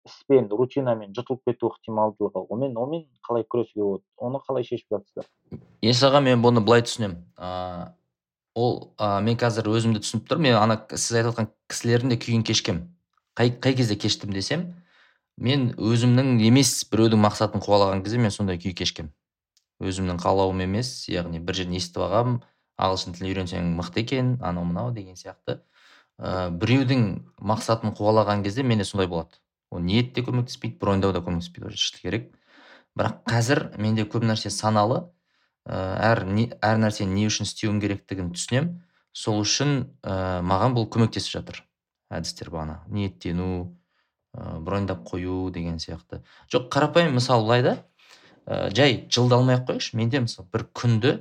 іспен 0.09 0.49
рутинамен 0.49 1.13
жұтылып 1.17 1.45
кету 1.47 1.69
ықтималдылығы. 1.69 2.43
Онымен 2.49 2.75
онымен 2.81 3.05
қалай 3.25 3.45
күресуге 3.45 3.85
болады? 3.85 4.03
Оны 4.17 4.41
қалай 4.47 4.67
шешіп 4.67 4.97
жатырсыздар 4.97 6.09
аға 6.09 6.21
мен 6.25 6.43
бұны 6.43 6.65
былай 6.65 6.83
түсінемін 6.83 7.21
ыыы 7.37 7.87
ол 8.59 8.93
ә, 8.97 9.21
мен 9.23 9.37
қазір 9.39 9.69
өзімді 9.71 10.01
түсініп 10.03 10.27
тұрмын. 10.29 10.49
Мен 10.49 10.57
ана 10.59 10.79
сіз 10.91 11.19
айтып 11.19 11.31
жатқан 11.31 11.49
кісілердің 11.71 12.13
де 12.13 12.17
күйін 12.19 12.43
кешкем. 12.43 12.81
Қай, 13.37 13.53
қай 13.53 13.77
кезде 13.77 13.95
кештім 13.95 14.33
десем 14.35 14.65
мен 15.39 15.69
өзімнің 15.79 16.41
емес 16.43 16.83
біреудің 16.91 17.21
мақсатын 17.23 17.63
қуалаған 17.63 18.03
кезде 18.03 18.19
мен 18.19 18.33
сондай 18.35 18.59
күй 18.59 18.73
кешкем. 18.75 19.13
Өзімнің 19.79 20.19
қалауым 20.19 20.65
емес 20.65 21.07
яғни 21.07 21.39
бір 21.39 21.61
жерден 21.61 21.77
естіп 21.79 22.03
алғанмын 22.03 22.41
ағылшын 22.79 23.15
тілін 23.15 23.29
үйренсең 23.31 23.69
мықты 23.77 24.03
екен 24.03 24.33
анау 24.43 24.67
мынау 24.67 24.91
деген 24.91 25.15
сияқты. 25.15 25.61
Ә, 26.19 26.49
біреудің 26.51 27.05
мақсатын 27.39 27.95
қуалаған 27.95 28.43
кезде 28.43 28.63
менде 28.63 28.83
сондай 28.83 29.07
болады. 29.07 29.39
Ол 29.71 29.79
ниет 29.79 30.13
те 30.15 30.23
көмектеспейді 30.25 30.79
броньдау 30.81 31.13
да 31.13 31.21
көмектеспейді 31.23 31.75
шыны 31.77 32.01
керек. 32.01 32.29
Бірақ 32.97 33.23
қазір 33.29 33.63
менде 33.77 34.05
көп 34.09 34.25
нәрсе 34.25 34.49
саналы. 34.49 35.05
Ә, 35.69 35.75
әр 36.11 36.23
әр 36.65 36.79
нәрсені 36.81 37.13
не 37.13 37.27
үшін 37.29 37.45
істеуім 37.45 37.81
керектігін 37.83 38.31
түсінемін 38.33 38.79
сол 39.13 39.41
үшін 39.43 39.91
ә, 40.01 40.41
маған 40.41 40.75
бұл 40.77 40.87
көмектесіп 40.89 41.39
жатыр 41.39 41.61
әдістер 42.09 42.49
бағана. 42.49 42.79
Ниеттену 42.87 43.77
ә, 44.33 44.59
броньдап 44.59 45.05
қою 45.07 45.51
деген 45.53 45.77
сияқты. 45.77 46.23
Жоқ 46.49 46.69
қарапайым 46.73 47.19
мысалы 47.19 47.45
былай 47.45 47.63
да. 47.63 47.75
Ә, 48.45 48.69
жай 48.73 49.05
жылды 49.11 49.37
алмай 49.37 49.59
ақ 49.59 49.67
қояйықшы. 49.69 49.97
Менде 49.97 50.23
мысалы 50.23 50.49
бір 50.49 50.65
күнді 50.73 51.13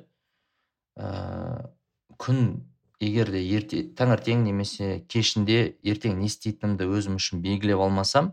ә, 0.96 1.68
күн 2.16 2.67
егер 3.00 3.30
де 3.30 3.42
ерте 3.44 3.84
таңертең 3.98 4.42
немесе 4.46 5.04
кешінде 5.08 5.76
ертең 5.86 6.18
не 6.18 6.26
істейтінімді 6.30 6.88
өзім 6.98 7.18
үшін 7.20 7.42
белгілеп 7.44 7.82
алмасам 7.84 8.32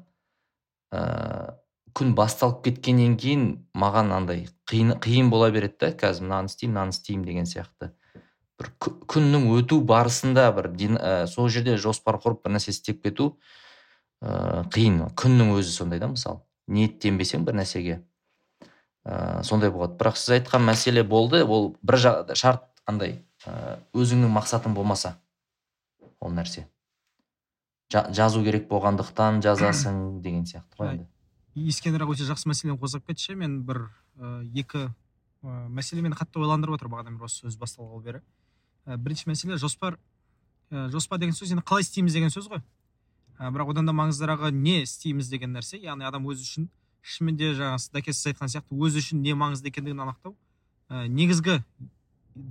ә, 0.93 1.55
күн 1.95 2.15
басталып 2.17 2.63
кеткеннен 2.65 3.15
кейін 3.19 3.45
маған 3.77 4.11
андай 4.15 4.47
қиын, 4.69 4.97
қиын 5.03 5.29
бола 5.31 5.51
береді 5.53 5.77
да 5.85 5.91
қазір 5.95 6.25
мынаны 6.27 6.51
істеймін 6.51 6.75
мынаны 6.75 6.95
істеймін 6.95 7.27
деген 7.29 7.47
сияқты. 7.49 7.91
Бір 8.59 8.71
күннің 9.11 9.47
өту 9.55 9.79
барысында 9.83 10.47
бір 10.55 10.71
ә, 10.97 11.27
сол 11.27 11.49
жерде 11.49 11.77
жоспар 11.77 12.19
құрып 12.23 12.43
бір 12.45 12.55
нәрсе 12.57 12.73
істеп 12.73 13.03
кету 13.03 13.35
ә, 14.21 14.65
қиын. 14.73 15.05
Күннің 15.15 15.53
өзі 15.55 15.71
сондай 15.71 16.01
да 16.03 16.09
мысалы 16.11 16.41
ниеттенбесең 16.67 17.45
бір 17.45 17.59
нәрсеге. 17.61 18.01
Ә, 19.05 19.43
сондай 19.43 19.71
болады. 19.71 19.95
Бірақ 19.99 20.17
сіз 20.17 20.39
айтқан 20.39 20.65
мәселе 20.65 21.03
болды. 21.03 21.43
Ол 21.45 21.75
бір 21.83 21.99
шарт 22.33 22.65
андай. 22.85 23.21
Өзіңнің 23.95 24.31
мақсатың 24.33 24.73
болмаса 24.75 25.15
ол 26.19 26.33
нәрсе. 26.33 26.67
Жазу 27.91 28.41
керек 28.43 28.67
болғандықтан 28.69 29.41
жазасың 29.45 30.21
деген 30.25 30.45
сияқты 30.49 30.79
ғой 30.79 30.93
енді. 30.93 31.07
Ескендір 31.55 32.07
өте 32.09 32.25
жақсы 32.27 32.49
мәселені 32.49 32.79
қозғап 32.81 33.05
кетті 33.07 33.37
мен 33.39 33.61
бір 33.67 33.85
ә, 34.17 34.41
екі 34.57 34.87
ә, 34.89 35.67
мәселе 35.69 36.01
мені 36.03 36.17
қатты 36.17 36.41
ойландырып 36.41 36.79
отыр 36.79 36.89
бағанадан 36.91 37.19
бері 37.19 37.29
осы 37.29 37.45
сөз 37.45 37.59
басталғалы 37.61 38.01
бері. 38.03 38.21
Ә, 38.85 38.97
бірінші 38.97 39.29
мәселе 39.29 39.59
жоспар. 39.61 39.99
Ә, 40.71 40.89
жоспар 40.91 41.21
деген 41.21 41.37
сөз 41.37 41.53
енді 41.53 41.63
қалай 41.63 41.85
істейміз 41.85 42.17
деген 42.17 42.33
сөз 42.33 42.49
ғой. 42.51 42.63
Ә, 43.37 43.51
бірақ 43.53 43.71
одан 43.71 43.87
да 43.87 43.95
маңыздырағы 43.95 44.51
не 44.51 44.81
істейміз 44.83 45.29
деген 45.29 45.55
нәрсе 45.55 45.79
яғни 45.79 46.09
адам 46.09 46.27
өзі 46.27 46.43
үшін 46.43 46.69
шынымен 47.05 47.37
де 47.37 47.53
жаңағы 47.53 48.11
сіз 48.11 48.31
айтқан 48.31 48.51
сияқты 48.51 48.75
өзі 48.75 49.03
үшін 49.03 49.21
не 49.21 49.35
маңызды 49.37 49.69
екендігін 49.69 50.03
анықтау. 50.07 50.35
Ә, 50.89 51.07
негізгі 51.07 51.61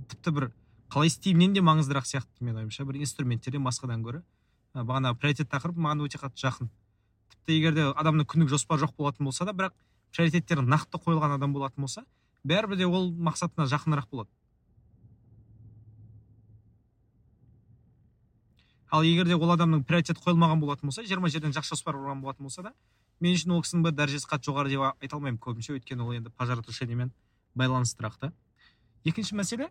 тіпті 0.09 0.31
бір 0.31 0.51
қалай 0.95 1.09
істеймінен 1.11 1.51
де 1.51 1.59
маңыздырақ 1.59 2.05
сияқты 2.07 2.45
менің 2.45 2.61
ойымша 2.61 2.85
бір 2.87 3.01
инструменттерден 3.03 3.65
басқадан 3.67 3.99
гөрі. 4.05 4.21
Бағана 4.71 5.11
приоритет 5.19 5.49
тақырып 5.51 5.75
маған 5.75 6.05
өте 6.05 6.21
қатты 6.21 6.39
жақын. 6.39 6.69
Тіпті 7.33 7.57
егер 7.57 7.75
де 7.75 7.83
адамның 7.91 8.23
күндік 8.31 8.53
жоспары 8.53 8.85
жоқ 8.85 8.93
болатын 8.95 9.27
болса 9.27 9.43
да 9.43 9.51
бірақ 9.51 9.75
приоритеттері 10.15 10.63
нақты 10.63 11.01
қойылған 11.03 11.35
адам 11.35 11.51
болатын 11.51 11.83
болса 11.83 12.05
бәрібір 12.47 12.79
де 12.79 12.87
ол 12.87 13.11
мақсатына 13.11 13.67
жақынырақ 13.67 14.07
болады. 14.07 14.31
Ал 18.87 19.03
егер 19.03 19.27
де 19.27 19.35
ол 19.35 19.51
адамның 19.51 19.83
приоритет 19.83 20.23
қойылмаған 20.23 20.63
болатын 20.63 20.87
болса 20.87 21.03
жиырма 21.03 21.27
жерден 21.27 21.51
жақсы 21.51 21.75
жоспар 21.75 21.99
құрған 21.99 22.23
болатын 22.23 22.47
болса 22.47 22.63
да 22.63 22.71
мен 23.19 23.35
үшін 23.35 23.51
ол 23.51 23.65
кісінің 23.67 23.83
бір 23.83 23.99
дәрежесі 23.99 24.31
қатты 24.31 24.47
жоғары 24.47 24.71
деп 24.71 24.87
айта 25.03 25.15
алмаймын 25.17 25.41
көбінше. 25.43 25.75
Өйткені 25.75 26.07
ол 26.07 26.15
енді 26.15 26.31
пожаротушениемен 26.31 27.11
байланыстырақ 27.55 28.15
та. 28.19 28.31
Екінші 29.03 29.35
мәселе 29.35 29.69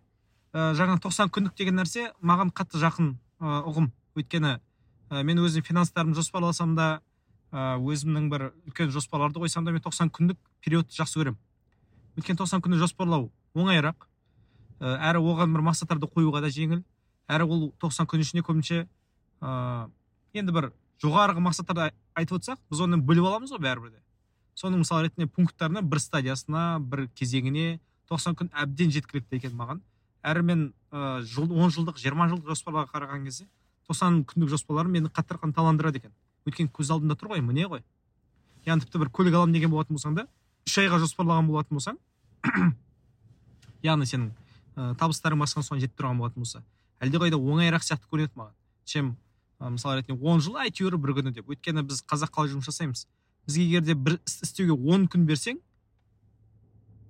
ә, 0.55 0.71
жаңа 0.77 0.95
90 1.03 1.31
күндік 1.35 1.57
деген 1.59 1.75
нәрсе 1.75 2.09
маған 2.23 2.53
қатты 2.55 2.79
жақын 2.79 3.11
ә, 3.43 3.59
ұғым. 3.67 3.91
Өйткені 4.15 4.55
ә, 4.55 5.23
мен 5.27 5.41
өзім 5.43 5.65
финанстарымды 5.67 6.15
жоспарласам 6.21 6.75
да 6.77 7.01
ә, 7.51 7.75
өзімнің 7.75 8.29
бір 8.31 8.47
үлкен 8.69 8.93
жоспарларды 8.95 9.41
қойсам 9.43 9.67
да 9.67 9.73
мен 9.75 9.83
90 9.83 10.13
күндік 10.15 10.39
периодты 10.63 10.95
жақсы 10.95 11.19
көремін. 11.19 11.39
Өйткені 12.15 12.39
90 12.39 12.63
күнді 12.63 12.79
жоспарлау 12.79 13.29
оңайырақ. 13.55 14.07
Ә, 14.79 14.95
әрі 15.11 15.23
оған 15.23 15.51
бір 15.55 15.65
мақсаттарды 15.67 16.07
қоюға 16.07 16.41
да 16.45 16.51
жеңіл. 16.53 16.85
Әрі 17.27 17.49
ол 17.49 17.67
90 17.81 18.07
күн 18.07 18.23
ішінде 18.23 18.45
көбінше 18.47 18.85
ә, 19.41 19.89
енді 20.35 20.55
бір 20.55 20.71
жоғарғы 21.03 21.43
мақсаттарды 21.43 21.91
айтып 22.15 22.39
отырсақ 22.39 22.61
біз 22.71 22.83
оны 22.85 23.01
бөліп 23.03 23.27
аламыз 23.27 23.51
ғой 23.51 23.63
бәрібір 23.65 23.95
де. 23.97 24.01
Соның 24.55 24.85
мысалы 24.85 25.09
ретінде 25.09 25.27
пункттарына 25.27 25.83
бір 25.83 25.99
стадиясына 25.99 26.77
бір 26.79 27.09
кезеңіне 27.17 27.81
90 28.07 28.37
күн 28.39 28.51
әбден 28.55 28.93
жеткілікті 28.95 29.41
екен 29.41 29.55
маған. 29.57 29.81
Әрі 30.25 30.43
мен 30.45 30.61
ә, 30.91 31.21
жыл, 31.21 31.51
он 31.53 31.73
жылдық 31.73 31.99
жиырма 32.01 32.27
жылдық 32.31 32.53
жоспарға 32.53 32.85
қараған 32.91 33.25
кезде 33.27 33.47
тоқсан 33.87 34.23
күндік 34.25 34.49
жоспарлар 34.55 34.89
мені 34.89 35.11
қатты 35.13 35.37
ынталандырады 35.45 36.01
екен. 36.01 36.13
Өйткені 36.45 36.71
көз 36.73 36.91
алдында 36.95 37.17
тұр 37.19 37.35
ғой 37.35 37.43
міне 37.45 37.67
ғой. 37.69 37.83
Яғни 38.65 38.85
тіпті 38.85 39.03
бір 39.03 39.11
көлік 39.13 39.37
аламын 39.37 39.53
деген 39.53 39.71
болатын 39.73 39.97
болсаң 39.97 40.15
да 40.17 40.25
үш 40.65 40.77
айға 40.81 40.97
жоспарлаған 41.03 41.49
болатын 41.51 41.77
болсаң 41.77 41.99
яғни 43.85 44.09
сенің 44.09 44.31
ә, 44.75 44.95
табыстарың 44.97 45.43
басқа 45.45 45.61
соған 45.61 45.83
жетіп 45.83 45.99
тұрған 45.99 46.21
болатын 46.23 46.41
болса 46.41 46.63
әлдеқайда 47.03 47.37
оңайырақ 47.37 47.85
сияқты 47.85 48.09
көрінеді 48.09 48.39
маған. 48.39 48.55
Чем 48.85 49.15
мысалы 49.59 50.01
ретінде 50.01 50.21
он 50.21 50.41
жыл 50.41 50.57
әйтеуір 50.63 50.97
бір 51.01 51.15
күні 51.19 51.33
деп. 51.35 51.49
Өйткені 51.49 51.85
біз 51.85 52.01
қазақ 52.07 52.33
қалай 52.33 52.51
жұмыс 52.53 52.69
жасаймыз? 52.69 53.05
Бізге 53.45 53.65
егер 53.65 53.85
де 53.85 53.95
бір 53.95 54.17
іс 54.25 54.39
істеуге 54.43 54.73
он 54.73 55.07
күн 55.11 55.25
берсең 55.27 55.59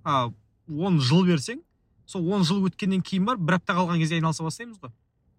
а 0.04 0.30
он 0.68 1.00
жыл 1.00 1.24
берсең 1.26 1.62
сол 2.06 2.32
он 2.32 2.44
жыл 2.46 2.64
өткеннен 2.68 3.02
кейін 3.02 3.26
барып 3.26 3.42
бір 3.42 3.58
апта 3.58 3.74
қалған 3.74 3.98
кезде 4.00 4.20
айналыса 4.20 4.46
бастаймыз 4.46 4.78
ғой. 4.80 4.92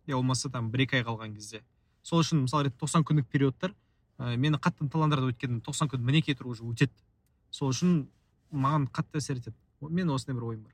Я 0.08 0.16
болмаса 0.16 0.50
там 0.52 0.70
бір 0.72 0.86
екі 0.86 1.00
ай 1.00 1.04
қалған 1.08 1.34
кезде. 1.36 1.64
Сол 2.04 2.24
үшін 2.24 2.46
мысалы 2.46 2.72
тоқсан 2.72 3.04
күндік 3.08 3.28
периодтар 3.32 3.74
ә, 4.20 4.36
мені 4.36 4.60
қатты 4.60 4.86
ынталандырады 4.86 5.32
өйткені 5.32 5.62
тоқсан 5.64 5.92
күн 5.92 6.04
мінекей 6.04 6.36
тұр 6.36 6.52
уже 6.54 6.64
өтеді. 6.68 6.96
Сол 7.52 7.72
үшін 7.72 8.08
маған 8.52 8.88
қатты 8.92 9.22
әсер 9.22 9.40
етеді. 9.40 9.56
Мен 9.82 10.10
осындай 10.12 10.36
бір 10.40 10.48
ойым 10.52 10.64
бар. 10.64 10.74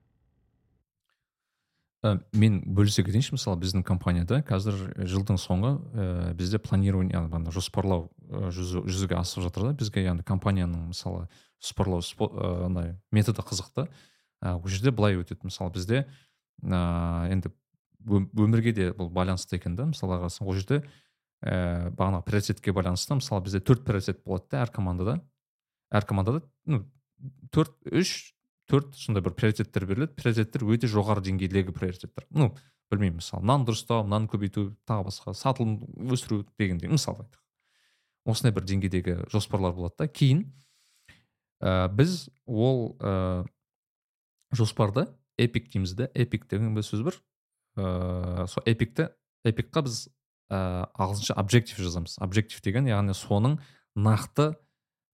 Ә, 2.04 2.20
мен 2.34 2.62
бөлісе 2.66 3.04
кетейінші 3.06 3.38
мысалы 3.38 3.62
біздің 3.62 3.86
компанияда 3.88 4.42
қазір 4.46 4.80
жылдың 5.08 5.38
соңы 5.42 5.76
ә, 5.94 6.34
бізде 6.38 6.60
планирование 6.60 7.18
яғни 7.18 7.54
жоспарлау 7.54 8.10
ә, 8.30 8.50
жүзеге 8.52 9.18
асып 9.18 9.46
жатыр 9.46 9.70
да 9.70 9.76
бізге. 9.78 10.06
Яғни 10.06 10.26
компанияның 10.28 10.90
мысалы 10.94 11.30
жоспарлау 11.64 12.04
андай 12.66 12.98
методы 13.12 13.42
қызықты. 13.42 13.88
ә, 13.88 14.13
ол 14.44 14.68
жерде 14.68 14.92
былай 14.92 15.18
өтеді. 15.20 15.48
Мысалы 15.48 15.74
бізде 15.76 16.04
ә, 16.64 17.32
енді 17.32 17.52
өмірге 18.04 18.74
де 18.76 18.90
бұл 18.92 19.10
байланысты 19.14 19.58
екен 19.58 19.78
да 19.80 19.88
мысалға 19.90 20.24
қарасаң 20.26 20.50
ол 20.50 20.58
жерде 20.58 20.82
ә, 21.44 21.90
бағанағы 21.96 22.26
приоритетке 22.28 22.74
байланысты 22.76 23.16
мысалы 23.20 23.46
бізде 23.46 23.64
төрт 23.64 23.86
приоритет 23.88 24.24
болады 24.26 24.52
да 24.52 24.64
әр 24.66 24.74
командада. 24.74 25.18
Әр 25.92 26.08
командада 26.10 26.44
ну 26.66 26.84
төрт 27.52 27.76
үш 27.92 28.34
төрт 28.70 28.96
сондай 28.98 29.24
бір 29.24 29.36
приоритеттер 29.38 29.86
беріледі. 29.88 30.16
Приоритеттер 30.18 30.68
өте 30.68 30.90
жоғары 30.92 31.24
деңгейдегі 31.24 31.76
приоритеттер. 31.76 32.28
Ну 32.32 32.52
білмеймін 32.92 33.22
мысалы 33.22 33.46
нан 33.48 33.66
дұрыстау 33.68 34.06
нан 34.08 34.28
көбейту 34.32 34.74
тағы 34.88 35.08
басқа 35.10 35.34
сатылым 35.38 35.80
өсіру 36.14 36.44
дегендей 36.60 36.92
мысалы 36.92 37.26
осындай 38.26 38.54
бір 38.56 38.68
деңгейдегі 38.70 39.18
жоспарлар 39.32 39.74
болады 39.76 40.04
да. 40.04 40.08
Кейін 40.08 40.46
ә, 41.60 41.90
біз 41.92 42.30
ол 42.46 42.96
ә, 43.00 43.44
жоспарды 44.54 45.08
эпик 45.38 45.72
дейміз 45.74 45.94
да 45.98 46.10
эпик 46.14 46.48
деген 46.50 46.76
бір 46.76 46.86
сөз 46.86 47.04
бар. 47.04 47.18
Ыыы 47.76 48.48
сол 48.48 48.64
эпикті 48.66 49.10
эпикқа 49.46 49.84
біз 49.86 50.08
ыыы 50.50 50.88
ағылшынша 50.94 51.34
обжектив 51.36 51.82
жазамыз. 51.82 52.18
Обжектив 52.22 52.62
деген 52.62 52.88
яғни 52.88 53.16
соның 53.18 53.60
нақты 53.96 54.54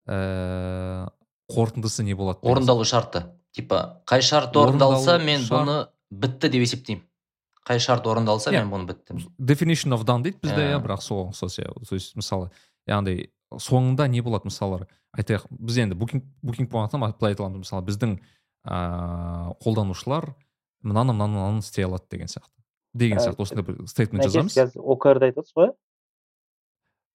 ыыы 0.10 1.08
қорытындысы 1.49 2.04
не 2.04 2.13
болады 2.13 2.43
орындалу 2.43 2.86
шарты. 2.86 3.25
Типа 3.56 4.04
қай 4.06 4.21
шарт 4.21 4.56
орындалса 4.58 5.17
мен 5.17 5.41
бұны 5.47 5.88
бітті 6.12 6.52
деп 6.52 6.65
есептеймін. 6.67 7.06
Қай 7.65 7.80
шарт 7.80 8.06
орындалса 8.08 8.52
мен 8.52 8.69
бұны 8.69 8.91
бітті. 8.91 9.17
Definition 9.39 9.95
of 9.95 10.06
done 10.06 10.23
дейді 10.23 10.43
бізде 10.43 10.73
иә 10.73 10.82
бірақ 10.84 11.02
соған 11.06 11.34
ұқсас 11.34 11.58
иә 11.63 11.71
то 11.88 11.95
есть 11.95 12.15
мысалы 12.15 12.52
яғни 12.89 13.32
соңында 13.56 14.08
не 14.10 14.21
болады 14.21 14.52
мысалы 14.52 14.86
айтайық 15.17 15.47
біз 15.49 15.78
енді 15.82 15.97
букинг 15.97 16.28
букинг 16.45 16.69
болғандықтан 16.69 17.02
былай 17.17 17.34
айта 17.34 17.43
аламыз. 17.43 17.65
Мысалы 17.65 17.86
біздің 17.88 18.19
ыыы 18.65 19.54
қолданушылар 19.63 20.34
мынаны 20.84 21.13
мынаны 21.13 21.38
мынаны 21.38 21.60
істей 21.63 21.86
алады 21.86 22.08
деген 22.12 22.28
сияқты. 22.28 22.56
Деген 22.93 23.19
сияқты 23.19 23.43
осындай 23.43 23.65
бір 23.65 23.88
стейтмент 23.88 24.26
жазамыз. 24.26 24.56
қазір 24.58 24.82
окрды 24.82 25.30
айтып 25.30 25.43
отырсыз 25.43 25.56
ғой? 25.56 25.72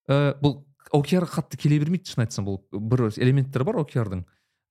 Ә, 0.08 0.34
бұл 0.40 0.64
окр 0.92 1.26
қатты 1.26 1.58
келе 1.58 1.80
бермейді 1.82 2.12
шын 2.12 2.24
айтсам 2.26 2.46
бұл 2.46 2.60
бір 2.72 3.08
элементтер 3.16 3.64
бар 3.64 3.80
окрдың 3.82 4.24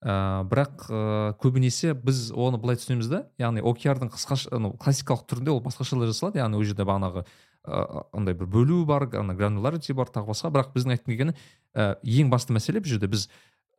ә, 0.04 0.44
бірақ 0.48 0.86
ә, 0.88 1.00
көбінесе 1.42 1.94
біз 1.94 2.30
оны 2.32 2.60
былай 2.62 2.78
түсінеміз 2.78 3.10
да 3.10 3.24
яғни 3.38 3.64
окрдың 3.64 4.12
қысқаша 4.14 4.58
ну 4.62 4.72
классикалық 4.78 5.26
түрінде 5.28 5.52
ол 5.52 5.60
басқашалай 5.64 6.08
жасалады 6.10 6.40
яғни 6.40 6.60
ол 6.60 6.64
жерде 6.64 6.86
бағанағы 6.86 7.26
андай 7.64 8.34
бір 8.36 8.46
бөлу 8.46 8.84
бар 8.84 9.08
ана 9.16 9.34
грануларити 9.34 9.92
бар 9.96 10.10
тағы 10.12 10.32
басқа. 10.32 10.50
Бірақ 10.52 10.74
біздің 10.74 10.96
айтқым 10.96 11.14
келгені 11.14 11.34
ә, 11.74 11.96
ең 12.04 12.30
басты 12.30 12.52
мәселе 12.52 12.82
бұл 12.84 12.94
жерде 12.94 13.08
біз 13.08 13.28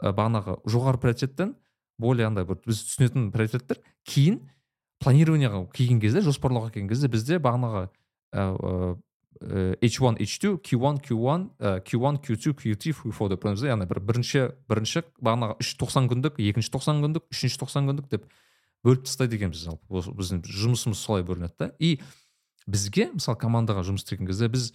ә, 0.02 0.12
бағанағы 0.12 0.60
жоғары 0.66 1.02
приоритеттен 1.02 1.54
более 1.98 2.28
андай 2.28 2.46
бір 2.46 2.60
біз 2.66 2.84
түсінетін 2.90 3.32
приоритеттер. 3.34 3.80
Кейін 4.08 4.42
планированияға 5.04 5.66
келген 5.76 6.00
кезде 6.04 6.24
жоспарлауға 6.26 6.72
келген 6.74 6.90
кезде 6.92 7.10
бізде 7.12 7.40
бағанағы 7.44 7.88
h1 9.82 10.18
h2 10.24 10.56
q1 10.64 11.02
q1 11.04 11.50
q1 11.84 12.20
q2 12.24 12.54
q3 12.56 12.94
q4 13.02 13.30
деп 13.34 13.44
да 13.44 13.68
яғни 13.68 13.88
бір 13.90 14.00
бірінші 14.00 14.44
бірінші 14.70 15.04
бағанағы 15.20 15.58
үш 15.60 15.76
тоқсан 15.80 16.08
күндік 16.12 16.40
екінші 16.40 16.72
тоқсан 16.72 17.04
күндік 17.04 17.28
үшінші 17.34 17.60
тоқсан 17.64 17.90
күндік 17.92 18.08
деп 18.12 18.30
бөліп 18.86 19.04
тастайды 19.08 19.36
екенбіз 19.36 19.66
жалпы. 19.66 19.90
Біздің 20.16 20.46
жұмысымыз 20.46 21.00
солай 21.02 21.26
бөлінеді 21.28 21.56
да 21.60 21.72
и 21.80 22.00
бізге 22.68 23.10
мысалы 23.14 23.40
командаға 23.42 23.84
жұмыс 23.88 24.06
істеген 24.06 24.30
кезде 24.30 24.48
біз 24.48 24.72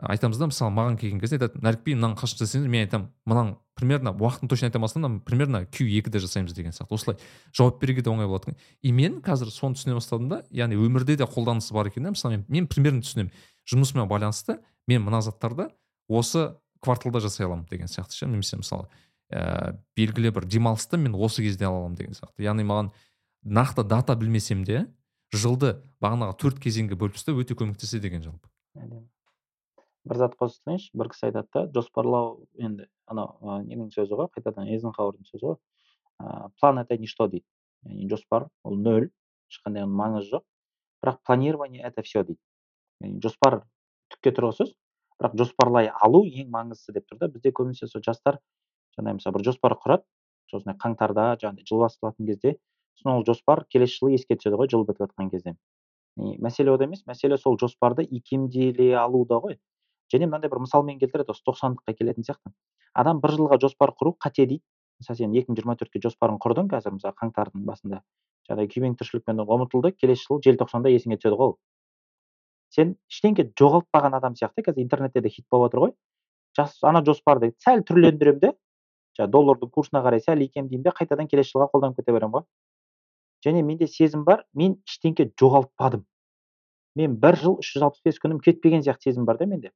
айтамыз 0.00 0.38
да 0.40 0.48
мысалы 0.48 0.72
маған 0.72 0.96
келген 1.00 1.20
кезде 1.20 1.36
айтады 1.36 1.60
нәрікби 1.60 1.94
мынаны 1.94 2.16
қашан 2.16 2.40
жасаймыз? 2.40 2.68
мен 2.70 2.86
айтамын 2.86 3.08
мынаның 3.28 3.56
примерно 3.76 4.12
уақытын 4.16 4.48
точно 4.48 4.68
айта 4.68 4.78
алмасам 4.78 5.02
да 5.02 5.10
примерно 5.24 5.66
q 5.66 5.84
екіде 5.84 6.18
жасаймыз 6.18 6.54
деген 6.54 6.72
сияқты. 6.72 6.94
Осылай 6.94 7.18
жауап 7.52 7.80
беруге 7.80 8.02
де 8.02 8.10
оңай 8.10 8.26
болады 8.26 8.56
и 8.82 8.92
мен 8.92 9.20
қазір 9.20 9.52
соны 9.52 9.76
түсіне 9.76 9.94
бастадым 9.94 10.28
да 10.28 10.42
яғни 10.50 10.78
өмірде 10.80 11.16
де 11.16 11.24
қолданысы 11.24 11.74
бар 11.74 11.88
екен 11.88 12.04
да 12.04 12.14
мысалы 12.14 12.38
мен, 12.38 12.46
мен 12.48 12.66
примерно 12.66 13.02
түсінемін. 13.04 13.32
Жұмысыма 13.68 14.06
байланысты 14.08 14.58
мен 14.88 15.04
мына 15.04 15.20
заттарды 15.20 15.68
осы 16.08 16.54
кварталда 16.80 17.20
жасай 17.20 17.46
аламын 17.46 17.66
деген 17.70 17.88
сияқты 17.88 18.16
ше. 18.16 18.26
Немесе 18.26 18.56
мысалы 18.56 18.88
ә, 19.30 19.76
белгілі 19.96 20.32
бір 20.32 20.48
демалысты 20.48 20.96
мен 20.96 21.14
осы 21.14 21.42
кезде 21.42 21.66
ала 21.66 21.84
аламын 21.84 21.96
деген 21.96 22.16
сияқты. 22.16 22.44
Яғни 22.44 22.64
маған 22.64 22.90
нақты 23.44 23.84
дата 23.84 24.16
білмесем 24.16 24.64
де 24.64 24.86
жылды 25.32 25.76
бағанағы 26.02 26.36
төрт 26.40 26.60
кезеңге 26.60 26.98
бөліп 26.98 27.16
тастау 27.16 27.40
өте 27.40 27.54
көмектеседі 27.54 28.10
екен 28.10 28.24
жалпы. 28.24 28.48
Бір 30.08 30.16
зат 30.16 30.36
қосып 30.40 30.64
бір 30.96 31.08
кісі 31.12 31.28
айтады 31.28 31.48
да 31.52 31.64
жоспарлау 31.74 32.46
енді 32.58 32.86
анау 33.06 33.60
ненің 33.64 33.90
сөзі 33.94 34.16
ғой? 34.16 34.28
Қайтадан 34.34 34.68
эйзенхауэрдің 34.70 35.28
сөзі 35.28 35.46
ғой. 35.46 35.56
Ыыы 36.20 36.50
план 36.60 36.78
это 36.78 36.96
ничто 36.98 37.28
дейді. 37.28 37.44
Яғни 37.84 38.08
жоспар 38.08 38.48
ол 38.64 38.76
нөл. 38.76 39.10
Ешқандай 39.50 39.84
маңызы 39.86 40.36
жоқ. 40.36 40.44
Бірақ 41.02 41.20
планирование 41.26 41.82
это 41.82 42.02
все 42.02 42.24
дейді. 42.24 42.40
Яғни 43.00 43.20
жоспар 43.20 43.62
түкке 44.12 44.32
тұрғысыз 44.36 44.72
бірақ 45.20 45.36
жоспарлай 45.36 45.90
алу 45.92 46.24
ең 46.24 46.48
маңыздысы 46.50 46.96
деп 46.96 47.06
тұр 47.10 47.20
да. 47.20 47.28
Бізде 47.28 47.52
көбінесе 47.52 47.88
сол 47.88 48.02
жастар 48.04 48.40
жаңағыдай 48.96 49.20
мысалы 49.20 49.36
бір 49.36 49.46
жоспар 49.50 49.76
құрады. 49.84 50.04
Сосын 50.50 50.76
қаңтарда 50.80 51.36
жаңағыдай 51.40 51.68
жыл 51.68 51.84
басталатын 51.84 52.26
кезде 52.26 52.56
сосын 52.96 53.12
ол 53.16 53.24
жоспар 53.26 53.64
келесі 53.70 54.00
жылы 54.00 54.16
еске 54.16 54.36
түседі 54.36 54.58
ғой 54.60 54.68
жыл 54.72 54.84
бітіп 54.84 55.06
жатқан 55.06 55.30
кезде. 55.30 55.56
Мәселе 56.16 56.72
ода 56.74 56.84
емес. 56.84 57.04
Мәселе 57.06 57.38
сол 57.38 57.56
жоспарды 57.58 58.04
икемделе 58.04 58.96
алуда 58.98 59.38
ғой. 59.40 59.58
Және 60.12 60.28
мынандай 60.28 60.50
бір 60.50 60.62
мысалмен 60.66 61.00
келтіреді 61.00 61.34
осы 61.34 61.42
тоқсандыққа 61.46 61.96
келетін 61.98 62.26
сияқты. 62.26 62.52
Адам 62.94 63.20
бір 63.22 63.36
жылға 63.38 63.60
жоспар 63.62 63.94
құру 63.96 64.16
қате 64.18 64.46
дейді. 64.46 64.62
Мысалы 65.00 65.22
сен 65.22 65.34
екі 65.34 65.52
мың 65.52 65.60
жиырма 65.60 65.76
төртке 65.80 66.02
жоспарын 66.04 66.40
құрдың 66.42 66.68
қазір 66.72 66.96
мысалы 66.98 67.16
қаңтардың 67.16 67.64
басында. 67.64 68.02
Жаңағыдай 68.48 68.72
күйбең 68.74 68.96
тіршілікпен 69.00 69.44
ұмытылды 69.46 69.94
келесі 69.96 70.26
жылы 70.26 70.42
желтоқсанда 70.44 70.92
есіңе 70.92 71.20
түседі 71.20 71.38
ғой 71.40 71.54
сен 72.74 72.94
ештеңке 73.10 73.46
жоғалтпаған 73.58 74.16
адам 74.18 74.36
сияқты 74.38 74.64
қазір 74.66 74.84
интернетте 74.84 75.20
де 75.20 75.30
хит 75.30 75.46
болып 75.50 75.70
жатыр 75.70 75.84
ғой. 75.84 75.92
Жас 76.56 76.76
ана 76.86 77.02
жоспарды 77.06 77.52
сәл 77.64 77.82
түрлендіремін 77.86 78.40
де 78.44 78.52
жаңағы 79.18 79.32
доллардың 79.34 79.72
курсына 79.74 80.02
қарай 80.06 80.22
сәл 80.22 80.42
икемдеймін 80.46 80.86
де 80.86 80.94
қайтадан 80.94 81.28
келесі 81.30 81.54
жылға 81.54 81.70
қолданып 81.74 81.98
кете 81.98 82.14
беремін 82.14 82.38
ғой. 82.38 82.46
Және 83.46 83.62
менде 83.66 83.86
сезім 83.90 84.24
бар 84.24 84.44
мен 84.54 84.78
ештеңке 84.86 85.30
жоғалтпадым. 85.40 86.04
Мен 86.96 87.16
бір 87.22 87.38
жыл 87.42 87.58
үш 87.62 87.74
жүз 87.74 87.86
алпыс 87.86 88.04
бес 88.04 88.18
күнім 88.22 88.40
кетпеген 88.44 88.84
сияқты 88.86 89.10
сезім 89.10 89.26
бар 89.26 89.38
да 89.38 89.46
менде. 89.46 89.72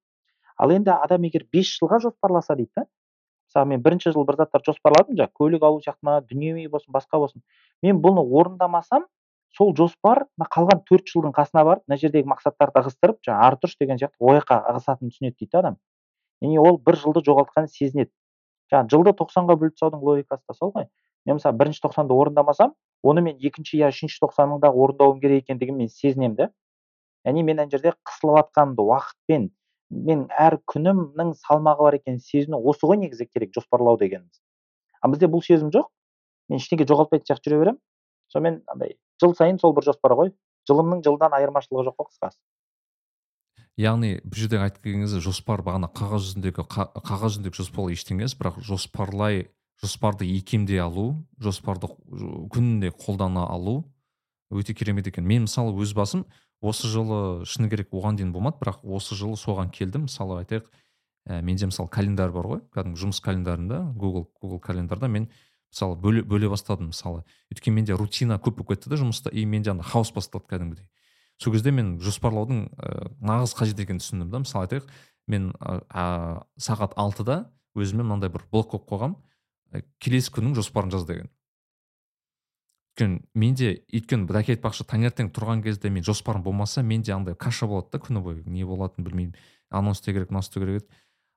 Ал 0.59 0.71
енді 0.75 0.95
адам 0.95 1.25
егер 1.29 1.47
бес 1.53 1.73
жылға 1.79 2.01
жоспарласа 2.05 2.57
дейді 2.57 2.73
да 2.77 2.87
мысалы 2.87 3.69
мен 3.73 3.83
бірінші 3.83 4.13
жыл 4.15 4.27
бір 4.29 4.41
заттарды 4.43 4.73
жоспарладым 4.73 5.19
жаңағы 5.19 5.39
көлік 5.41 5.67
алу 5.67 5.83
сияқты 5.85 6.09
ма 6.09 6.21
дүние 6.21 6.69
болсын 6.69 6.93
басқа 6.93 7.21
болсын 7.23 7.43
мен 7.83 8.01
бұны 8.03 8.25
орындамасам 8.41 9.07
сол 9.57 9.75
жоспар 9.79 10.25
мына 10.39 10.49
қалған 10.51 10.83
төрт 10.89 11.11
жылдың 11.11 11.35
қасына 11.37 11.65
барып 11.67 11.85
мына 11.87 11.99
жердегі 12.01 12.29
мақсаттарды 12.31 12.81
ығыстырып 12.83 13.21
жаңағы 13.27 13.47
ары 13.47 13.59
тұрш 13.63 13.77
деген 13.81 14.01
сияқты 14.01 14.19
ол 14.19 14.39
жаққа 14.41 14.59
ығысатынын 14.73 15.13
түсінеді 15.15 15.37
дейді 15.39 15.59
адам. 15.61 15.77
Яғни 16.43 16.59
ол 16.59 16.79
бір 16.87 16.99
жылды 16.99 17.23
жоғалтқанын 17.29 17.71
сезінеді. 17.71 18.11
Жаңағы 18.73 18.91
жылды 18.95 19.15
тоқсанға 19.21 19.57
бөліп 19.61 19.77
тастаудың 19.79 20.03
логикасы 20.03 20.43
да 20.49 20.59
сол 20.59 20.73
ғой. 20.75 20.89
Мен 21.25 21.39
мысалы 21.39 21.57
бірінші 21.61 21.85
тоқсанды 21.87 22.17
орындамасам 22.19 22.75
оны 23.03 23.23
мен 23.23 23.39
екінші 23.39 23.79
я 23.79 23.93
үшінші 23.95 24.19
тоқсанында 24.27 24.73
орындауым 24.75 25.21
керек 25.23 25.45
екендігін 25.45 25.79
мен 25.79 25.89
сезінемін 25.89 26.37
да. 26.41 26.51
Яғни 27.25 27.45
мен 27.47 27.63
ана 27.63 27.71
жерде 27.71 27.95
қысылып 28.03 28.41
жатқанымды 28.43 28.83
уақытпен 28.83 29.51
мен 29.95 30.27
әр 30.41 30.59
күнімнің 30.71 31.35
салмағы 31.39 31.87
бар 31.87 31.99
екенін 32.01 32.21
сезіну 32.23 32.61
осы 32.71 32.89
ғой 32.89 32.99
негізі 33.03 33.27
керек 33.31 33.55
жоспарлау 33.55 33.99
дегеніміз. 34.01 34.41
Ал 35.03 35.13
бізде 35.13 35.29
бұл 35.31 35.45
сезім 35.45 35.71
жоқ. 35.75 35.91
Мен 36.51 36.61
ештеңе 36.61 36.87
жоғалтпайтын 36.89 37.29
сияқты 37.31 37.53
жүре 37.53 37.61
беремін. 37.63 37.81
Сонымен 38.33 38.61
андай 38.73 38.97
жыл 39.23 39.35
сайын 39.39 39.61
сол 39.63 39.75
бір 39.77 39.87
жоспар 39.91 40.17
ғой. 40.19 40.35
Жылымның 40.69 41.05
жылдан 41.05 41.37
айырмашылығы 41.37 41.89
жоқ 41.91 41.99
қой 42.01 42.11
қысқасы. 42.11 42.39
Яғни 43.81 44.21
бұл 44.23 44.39
жерде 44.39 44.61
айтып 44.63 44.87
келген 44.87 45.21
жоспар 45.21 45.65
бағана 45.67 45.91
қағаз 45.91 46.29
жүзіндегі 46.29 46.65
қағаз 46.71 47.37
жүзіндегі 47.37 47.59
жоспар 47.59 47.91
ештеңе 47.91 48.23
емес 48.23 48.37
бірақ 48.39 48.61
жоспарлай 48.63 49.49
жоспарды 49.83 50.29
икемдей 50.31 50.79
алу 50.81 51.25
жоспарды 51.43 51.91
күнде 52.55 52.93
қолдана 52.95 53.49
алу 53.51 53.83
өте 54.51 54.75
керемет 54.75 55.09
екен. 55.11 55.27
Мен 55.27 55.49
мысалы 55.49 55.75
өз 55.75 55.95
басым 55.95 56.25
осы 56.65 56.89
жылы 56.89 57.45
шыны 57.49 57.69
керек 57.69 57.93
оған 57.93 58.17
дейін 58.19 58.33
болмады 58.33 58.59
бірақ 58.63 58.85
осы 58.85 59.17
жылы 59.19 59.37
соған 59.41 59.71
келдім. 59.75 60.07
Мысалы 60.09 60.41
айтайық 60.43 60.71
ә, 61.29 61.43
менде 61.43 61.69
мысалы 61.69 61.91
календарь 61.93 62.33
бар 62.33 62.49
ғой. 62.49 62.63
Кәдімгі 62.75 63.03
жұмыс 63.05 63.21
календарында 63.25 63.83
google 63.95 64.27
google 64.41 64.61
календарда 64.65 65.09
мен 65.09 65.29
мысалы 65.73 65.99
бөле, 66.01 66.23
бөле 66.25 66.49
бастадым. 66.49 66.91
Мысалы 66.93 67.25
өйткені 67.53 67.81
менде 67.81 67.99
рутина 67.99 68.39
көп 68.39 68.63
болып 68.63 68.75
кетті 68.75 68.93
да 68.93 69.01
жұмыста 69.01 69.33
и 69.33 69.45
менде 69.45 69.75
андай 69.75 69.87
хаос 69.91 70.13
басталды 70.17 70.49
кәдімгідей. 70.49 70.89
Сол 71.37 71.53
кезде 71.53 71.75
мен 71.75 71.99
жоспарлаудың 72.01 72.69
ә, 72.79 73.11
нағыз 73.21 73.57
қажет 73.59 73.81
екенін 73.85 74.01
түсіндім 74.01 74.31
да. 74.31 74.41
Мысалы 74.45 74.69
айтайық 74.69 74.91
мен 75.29 75.53
ә, 75.61 76.45
сағат 76.57 76.95
алтыда 76.97 77.51
өзіме 77.75 78.05
мынандай 78.07 78.31
бір 78.31 78.47
блок 78.53 78.71
қойып 78.71 78.87
қойғанмын 78.93 79.19
ә, 79.75 79.83
келесі 79.99 80.31
күннің 80.31 80.55
жоспарын 80.61 80.95
жаз 80.95 81.09
деген. 81.09 81.31
Өйткені 82.95 83.21
менде 83.35 83.83
өйткені 83.93 84.27
дәке 84.29 84.55
айтпақшы 84.55 84.85
таңертең 84.87 85.33
тұрған 85.35 85.63
кезде 85.65 85.91
мен 85.91 86.05
жоспарым 86.05 86.43
болмаса 86.43 86.83
менде 86.83 87.13
андай 87.13 87.35
каша 87.35 87.67
болады 87.67 87.91
да 87.93 87.99
күні 87.99 88.23
бойы 88.23 88.43
не 88.47 88.65
болатынын 88.65 89.05
білмеймін 89.09 89.35
анау 89.71 89.93
істеу 89.93 90.15
керек 90.15 90.31
мынау 90.31 90.43
істеу 90.43 90.63
керек 90.63 90.83
еді. 90.83 90.89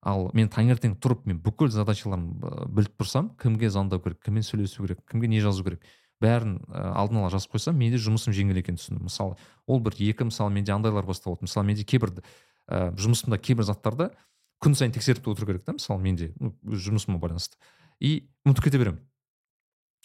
Ал 0.04 0.30
мен 0.34 0.50
таңертең 0.50 1.00
тұрып 1.02 1.26
мен 1.26 1.40
бүкіл 1.42 1.72
задачаларымды 1.74 2.70
біліп 2.70 3.02
тұрсам 3.02 3.32
кімге 3.42 3.70
звондау 3.70 4.00
керек 4.00 4.22
кіммен 4.24 4.46
сөйлесу 4.46 4.86
керек 4.86 5.02
кімге 5.10 5.28
не 5.28 5.42
жазу 5.42 5.64
керек 5.64 5.82
бәрін 6.22 6.62
ә, 6.70 6.94
алдын 6.94 7.24
ала 7.24 7.32
жазып 7.34 7.58
қойсам 7.58 7.78
менде 7.78 7.98
жұмысым 7.98 8.34
жеңіл 8.34 8.62
екенін 8.62 8.78
түсіндім. 8.78 9.10
Мысалы 9.10 9.36
ол 9.66 9.82
бір 9.82 9.98
екі 9.98 10.30
мысалы 10.30 10.54
менде 10.54 10.74
андайлар 10.74 11.06
басталады 11.06 11.46
мысалы 11.46 11.66
менде 11.66 11.84
кейбір 11.84 12.14
ә, 12.70 12.94
жұмысымда 12.94 13.42
кейбір 13.42 13.66
заттарды 13.66 14.12
күн 14.62 14.78
сайын 14.78 14.94
тексеріп 14.94 15.28
отыру 15.28 15.50
керек 15.50 15.66
та. 15.66 15.74
Мысалы 15.78 16.02
менде 16.02 16.32
ну, 16.40 16.54
жұмысыма 16.64 17.20
байланысты. 17.22 17.58
И 18.00 18.30
ұмытып 18.46 18.70
кете 18.70 18.82
беремін. 18.82 19.02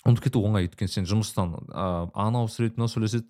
Ұмытып 0.03 0.27
кету 0.27 0.43
оңай 0.43 0.67
өйткені 0.67 0.91
сен 0.91 1.07
жұмыстан 1.07 1.55
ә, 1.71 2.11
анау 2.15 2.49
сөйлейді 2.51 2.79
мынау 2.79 2.91
сөйлеседі. 2.91 3.29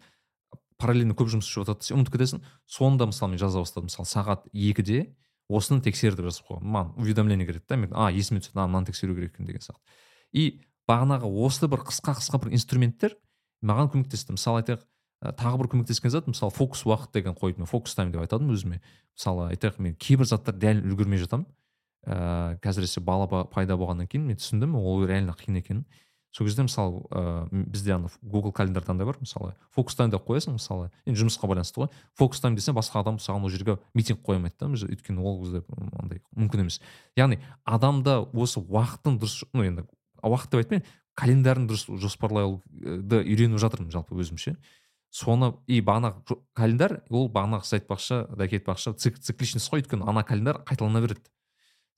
Параллельно 0.81 1.15
көп 1.15 1.29
жұмыс 1.31 1.47
істеп 1.47 1.67
жатады. 1.67 1.85
Сен 1.87 1.99
ұмытып 2.01 2.17
кетесің. 2.17 2.41
Соны 2.67 2.99
да 2.99 3.07
мысалы 3.07 3.35
мен 3.35 3.43
жаза 3.43 3.61
бастадым. 3.61 3.91
Мысалы 3.91 4.09
сағат 4.09 4.49
екіде 4.51 5.13
осыны 5.53 5.85
тексер 5.85 6.17
деп 6.17 6.27
жазып 6.31 6.49
қойғанмын. 6.49 6.73
Маған 6.73 7.03
уведомление 7.03 7.47
келеді 7.47 7.69
да 7.69 7.77
мен 7.77 7.93
а 7.93 8.09
есіме 8.11 8.41
түседі. 8.41 8.57
А 8.57 8.67
мынаны 8.67 8.89
тексеру 8.89 9.15
керек 9.15 9.35
екен 9.35 9.47
деген 9.47 9.63
сияқты. 9.63 9.85
И 10.33 10.63
бағанағы 10.89 11.29
осы 11.45 11.69
бір 11.69 11.85
қысқа 11.87 12.17
қысқа 12.19 12.41
бір 12.43 12.57
инструменттер 12.57 13.15
маған 13.63 13.93
көмектесті. 13.93 14.35
Мысалы 14.35 14.65
айтайық 14.65 14.83
тағы 15.39 15.61
бір 15.61 15.71
көмектескен 15.77 16.11
зат 16.11 16.27
мысалы 16.27 16.51
фокус 16.51 16.83
уақыт 16.89 17.13
деген 17.15 17.37
қойып 17.39 17.61
мен 17.63 17.71
фокус 17.71 17.95
тайм 17.95 18.11
деп 18.11 18.25
айтатынмын 18.25 18.57
өзіме. 18.57 18.81
Мысалы 19.15 19.53
айтайық 19.53 19.79
мен 19.79 19.95
кейбір 19.95 20.27
заттар 20.27 20.57
дәл 20.57 20.83
үлгермей 20.83 21.23
жатамын. 21.23 21.47
Ыыы 22.03 22.59
әсіресе 22.59 22.99
бала 23.07 23.29
пайда 23.47 23.77
болғаннан 23.79 24.09
кейін 24.11 24.27
мен 24.27 24.41
түсіндім 24.41 24.75
ол 24.75 25.05
реально 25.07 25.37
қиын 25.39 25.61
екенін 25.61 25.85
сол 26.33 26.47
кезде 26.47 26.65
мысалы 26.65 27.03
ыыы 27.11 27.65
бізде 27.69 27.95
ана 27.95 28.09
google 28.23 28.53
календарь 28.53 28.85
андай 28.89 29.07
бар 29.07 29.17
мысалы. 29.21 29.55
Фокус 29.71 29.95
тайм 29.95 30.11
деп 30.11 30.25
қоясың 30.25 30.57
мысалы. 30.57 30.91
Енді 31.05 31.21
жұмысқа 31.21 31.47
байланысты 31.47 31.85
ғой. 31.85 31.91
Фокус 32.17 32.41
тайм 32.41 32.57
десе 32.57 32.73
басқа 32.73 33.01
адам 33.01 33.19
саған 33.21 33.45
ол 33.45 33.53
жерге 33.53 33.79
митинг 33.95 34.25
қоя 34.25 34.41
алмайды 34.41 34.57
да 34.59 34.67
өйткені 34.73 35.21
ол 35.21 35.43
кезде 35.45 35.63
андай 36.01 36.23
мүмкін 36.35 36.65
емес. 36.65 36.81
Яғни 37.17 37.43
адамда 37.65 38.23
осы 38.33 38.61
уақыттың 38.61 39.21
дұрыс 39.21 39.45
ну 39.53 39.67
енді 39.69 39.85
уақыт 40.23 40.55
деп 40.55 40.65
айтпаймын 40.65 40.87
календарьін 41.15 41.69
дұрыс 41.69 41.85
жоспарлауды 42.01 43.21
үйреніп 43.21 43.61
жатырмын 43.61 43.93
жалпы 43.93 44.17
өзім 44.17 44.41
ше 44.41 44.57
соны 45.13 45.53
и 45.69 45.83
бағанағы 45.85 46.39
календарь 46.57 47.03
ол 47.13 47.29
бағанағы 47.29 47.69
сіз 47.69 47.83
айтпақшы 47.83 48.23
дәке 48.33 48.63
айтпақшы 48.63 48.95
цикличность 48.97 49.69
қой. 49.69 49.83
Өйткені 49.85 50.09
ана 50.09 50.25
календарь 50.25 50.63
қайталана 50.65 51.03
береді. 51.05 51.29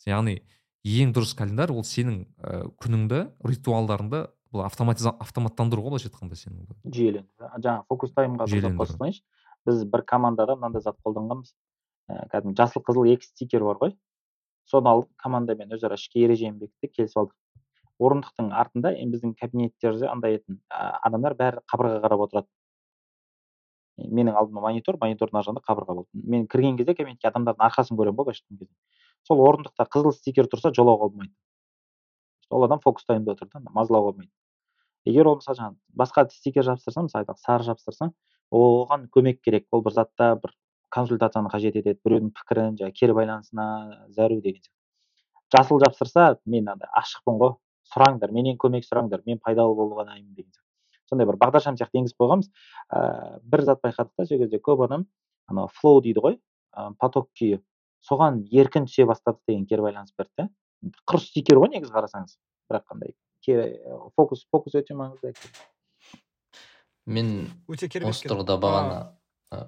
Яғни 0.05 0.41
ең 0.85 1.15
дұрыс 1.17 1.33
календарь 1.37 1.73
ол 1.73 1.85
сенің 1.89 2.25
ә, 2.45 2.65
күніңді 2.83 3.21
ритуалдарыңды 3.49 4.27
бұл 4.53 4.65
автоматтандыру 4.69 5.83
ғой 5.83 5.95
былайша 5.95 6.11
айтқанда 6.11 6.37
сенің 6.39 6.67
жүйелендіру. 6.85 7.51
Жаңағы 7.65 7.87
фокус 7.89 8.13
таймға 8.15 8.47
қосылайыншы 8.79 9.23
біз 9.65 9.85
бір 9.89 10.05
командада 10.05 10.59
мынандай 10.59 10.85
зат 10.85 10.99
қолданғанбыз. 11.07 11.55
Ә, 12.09 12.27
кәдімгі 12.33 12.61
жасыл 12.61 12.85
қызыл 12.85 13.09
екі 13.15 13.31
стикер 13.31 13.65
бар 13.65 13.81
ғой. 13.81 13.95
Соны 14.69 14.93
алып 14.93 15.09
командамен 15.21 15.73
өзара 15.73 15.97
ішкі 15.97 16.21
ережені 16.27 16.61
бекіттік 16.61 16.93
келісіп 16.99 17.23
алдық. 17.23 17.39
Орындықтың 18.05 18.53
артында 18.53 18.93
енді 18.99 19.17
біздің 19.17 19.35
кабинеттерде 19.41 20.09
андай 20.11 20.37
етін 20.39 20.61
адамдар 20.69 21.37
бәрі 21.39 21.65
қабырғаға 21.71 22.05
қарап 22.05 22.25
отырады. 22.27 22.49
Менің 23.97 24.35
алдымда 24.35 24.65
монитор 24.65 24.99
монитордың 25.01 25.39
ар 25.39 25.47
жағында 25.47 25.63
қабырға 25.69 25.95
болды. 26.01 26.11
Мен 26.13 26.49
кірген 26.51 26.77
кезде 26.77 26.97
кабинетке 26.99 27.29
адамдардың 27.31 27.63
арқасын 27.69 27.97
көремін 28.01 28.19
ғой 28.19 28.27
былайша 28.27 28.43
айтқан 28.43 28.59
кезде. 28.65 28.75
Сол 29.29 29.41
орындықта 29.45 29.87
қызыл 29.89 30.13
стикер 30.13 30.49
тұрса 30.53 30.73
жолауға 30.75 31.09
болмайды. 31.09 31.35
Ол 32.51 32.65
адам 32.65 32.81
фокус 32.81 33.05
таймда 33.09 33.33
отыр 33.33 33.49
да 33.53 33.61
мазалауға 33.71 34.13
болмайды. 34.13 34.33
Егер 35.05 35.29
ол 35.29 35.39
мысалы 35.41 35.59
жаңағы 35.59 35.77
басқа 35.97 36.29
стикер 36.33 36.65
жабыстырсаң 36.65 37.09
мысалы 37.09 37.25
айталық 37.25 37.41
сары 37.41 37.65
жабыстырсаң 37.65 38.13
оған 38.53 39.09
көмек 39.13 39.41
керек. 39.45 39.67
Ол 39.73 39.83
бір 39.83 39.97
затта 39.97 40.35
бір 40.41 40.55
консультацияны 40.95 41.51
қажет 41.53 41.77
етеді 41.81 42.01
біреудің 42.05 42.31
пікірін 42.37 42.79
жаңағы 42.81 42.97
кері 43.01 43.17
байланысына 43.19 43.67
зәру 44.15 44.41
деген 44.41 44.63
сияқты. 44.63 44.77
Жасыл 45.57 45.81
жапсырса 45.83 46.39
мен 46.47 46.69
андай 46.69 46.89
ашықпын 47.01 47.41
ғой. 47.41 47.57
Сұраңдар 47.93 48.33
менен 48.33 48.57
көмек 48.57 48.87
сұраңдар 48.87 49.25
мен 49.27 49.41
пайдалы 49.43 49.75
болуға 49.75 50.07
дайынмын 50.09 50.35
деген 50.35 50.53
сияқты. 50.53 51.09
Сондай 51.11 51.27
бір 51.29 51.37
бағдаршам 51.43 51.77
сияқты 51.77 52.01
енгізіп 52.01 52.23
қойғанбыз. 52.23 52.49
Ыыы 52.95 53.41
бір 53.45 53.65
зат 53.69 53.83
байқадық 53.85 54.15
та 54.17 54.27
сол 54.27 54.39
кезде. 54.39 54.59
Көп 54.59 54.85
адам 54.87 55.07
анау 55.47 55.69
флоу 55.81 56.01
дейді 56.01 56.25
ғой 56.25 56.39
поток 56.99 57.29
күйі. 57.37 57.61
Соған 58.05 58.43
еркін 58.53 58.89
түсе 58.89 59.07
бастады 59.09 59.41
деген 59.49 59.67
кері 59.67 59.89
байланыс 59.89 60.15
берді 60.19 60.45
да. 60.45 60.49
Құр 61.09 61.21
стикер 61.25 61.61
ғой 61.63 61.73
негізі 61.75 61.95
қарасаңыз. 61.95 62.39
бірақ 62.71 62.85
қандай 62.89 63.15
фокус 64.17 64.47
фокус 64.51 64.75
өте 64.75 64.95
маңызды 64.97 65.35
мен 67.05 67.51
өте 67.69 67.89
керемет 67.89 68.15
осы 68.15 68.29
тұрғыда 68.29 68.57
бағана 68.57 69.01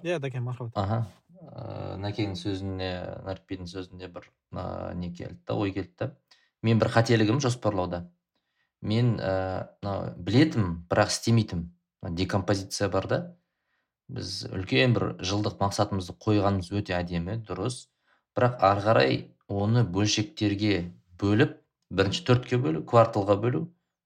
иә 0.02 0.16
дәке 0.20 0.40
мархабат 0.40 0.72
аха 0.80 1.02
ыыы 1.36 1.98
нәкеңнің 2.00 2.38
сөзіне 2.40 2.90
нәрікбидің 3.26 3.68
сөзіне 3.68 4.08
бір 4.08 4.30
не 4.96 5.12
келді 5.12 5.42
да 5.44 5.58
ой 5.60 5.74
келді 5.76 5.92
да 6.00 6.10
мен 6.66 6.80
бір 6.80 6.90
қателігім 6.90 7.40
жоспарлауда. 7.42 8.06
Мен 8.82 9.16
мына 9.16 10.14
білетінмін 10.16 10.86
бірақ 10.90 11.12
істемейтінмін. 11.14 11.70
Декомпозиция 12.16 12.88
бар 12.92 13.08
да. 13.10 13.18
Біз 14.08 14.46
үлкен 14.50 14.94
бір 14.96 15.06
жылдық 15.26 15.58
мақсатымызды 15.62 16.16
қойғанымыз 16.22 16.70
өте 16.76 16.96
әдемі 16.98 17.38
дұрыс. 17.46 17.86
Бірақ 18.36 18.62
ары 18.68 18.84
қарай 18.84 19.16
оны 19.48 19.84
бөлшектерге 19.96 20.92
бөліп 21.20 21.56
бірінші 21.90 22.24
төртке 22.28 22.60
бөлу 22.62 22.84
кварталға 22.88 23.36
бөлу 23.42 23.64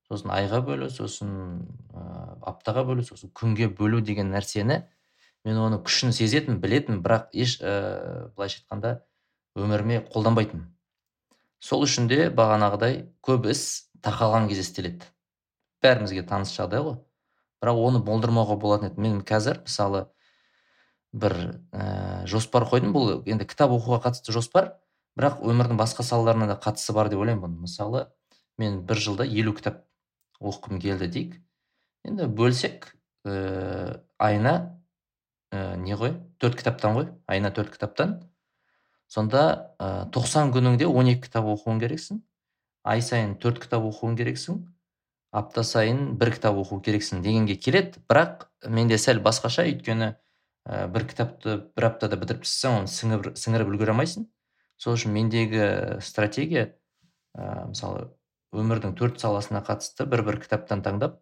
сосын 0.08 0.32
айға 0.34 0.62
бөлу 0.66 0.90
сосын 0.90 1.30
ә, 1.92 2.02
аптаға 2.52 2.84
бөлу 2.88 3.04
сосын 3.06 3.32
күнге 3.34 3.68
бөлу 3.68 4.00
деген 4.00 4.32
нәрсені 4.34 4.80
мен 5.44 5.60
оны 5.60 5.80
күшін 5.84 6.12
сезетін 6.16 6.60
білетін 6.62 7.00
бірақ 7.04 7.30
еш 7.32 7.58
ә, 7.60 8.32
былайша 8.36 8.62
айтқанда 8.62 8.98
өміріме 9.56 10.02
қолданбайтынмын 10.12 10.68
сол 11.60 11.86
үшін 11.86 12.08
де 12.10 12.28
бағанағыдай 12.30 13.02
көп 13.26 13.50
іс 13.52 13.64
тақалған 14.04 14.48
кезде 14.48 14.66
істеледі 14.68 15.10
бәрімізге 15.84 16.24
таныс 16.28 16.52
жағдай 16.54 16.82
ғой. 16.84 16.96
Бірақ 17.60 17.80
оны 17.88 18.00
болдырмауға 18.04 18.56
болатын 18.60 18.90
еді. 18.90 19.00
Мен 19.00 19.20
қазір 19.26 19.62
мысалы 19.64 20.06
бір 21.12 21.34
ә, 21.72 22.26
жоспар 22.30 22.66
қойдым. 22.68 22.94
Бұл 22.94 23.20
енді 23.26 23.46
кітап 23.48 23.72
оқуға 23.74 24.00
қатысты 24.06 24.34
жоспар. 24.34 24.74
Бірақ 25.18 25.42
өмірдің 25.42 25.78
басқа 25.80 26.04
салаларына 26.06 26.46
да 26.52 26.56
қатысы 26.60 26.94
бар 26.94 27.10
деп 27.10 27.20
ойлаймын 27.20 27.42
бұның 27.44 27.66
мысалы 27.66 28.06
мен 28.60 28.80
бір 28.86 29.00
жылда 29.02 29.26
елу 29.26 29.54
кітап 29.56 29.82
оқығым 30.40 30.80
келді 30.80 31.08
дейік. 31.10 31.36
Енді 32.06 32.28
бөлсек 32.30 32.92
ә, 33.26 34.00
айына 34.18 34.54
ә, 35.50 35.76
не 35.76 35.98
ғой 35.98 36.14
төрт 36.38 36.58
кітаптан 36.60 36.96
ғой 36.96 37.08
айына 37.26 37.50
төрт 37.50 37.74
кітаптан. 37.74 38.20
Сонда 39.10 39.74
ә, 39.82 40.06
90 40.14 40.54
күніңде 40.54 40.86
12 40.86 41.24
кітап 41.26 41.50
оқуың 41.56 41.82
керексің. 41.82 42.22
Ай 42.86 43.02
сайын 43.02 43.34
төрт 43.42 43.58
кітап 43.64 43.82
оқуың 43.90 44.14
керексің. 44.16 44.62
Апта 45.30 45.62
сайын 45.62 46.16
бір 46.18 46.32
кітап 46.34 46.56
оқу 46.58 46.80
керексің 46.82 47.20
дегенге 47.22 47.54
келеді. 47.54 48.00
Бірақ 48.10 48.48
менде 48.66 48.96
сәл 48.98 49.20
басқаша. 49.22 49.62
Өйткені 49.68 50.14
ә, 50.70 50.86
бір 50.86 51.06
кітапты 51.10 51.56
бір 51.74 51.88
аптада 51.90 52.18
бітіріп 52.20 52.44
тастасаң 52.46 52.78
оны 52.80 52.92
сіңіріп, 52.92 53.34
сіңіріп 53.38 53.72
үлгере 53.72 53.94
алмайсың. 53.94 54.28
Сол 54.80 54.94
үшін 54.94 55.12
мендегі 55.16 55.64
стратегия 56.04 56.70
ә, 57.34 57.66
мысалы 57.72 58.06
өмірдің 58.54 58.94
төрт 58.98 59.20
саласына 59.22 59.64
қатысты 59.66 60.06
бір 60.06 60.22
бір 60.26 60.40
кітаптан 60.44 60.84
таңдап 60.86 61.18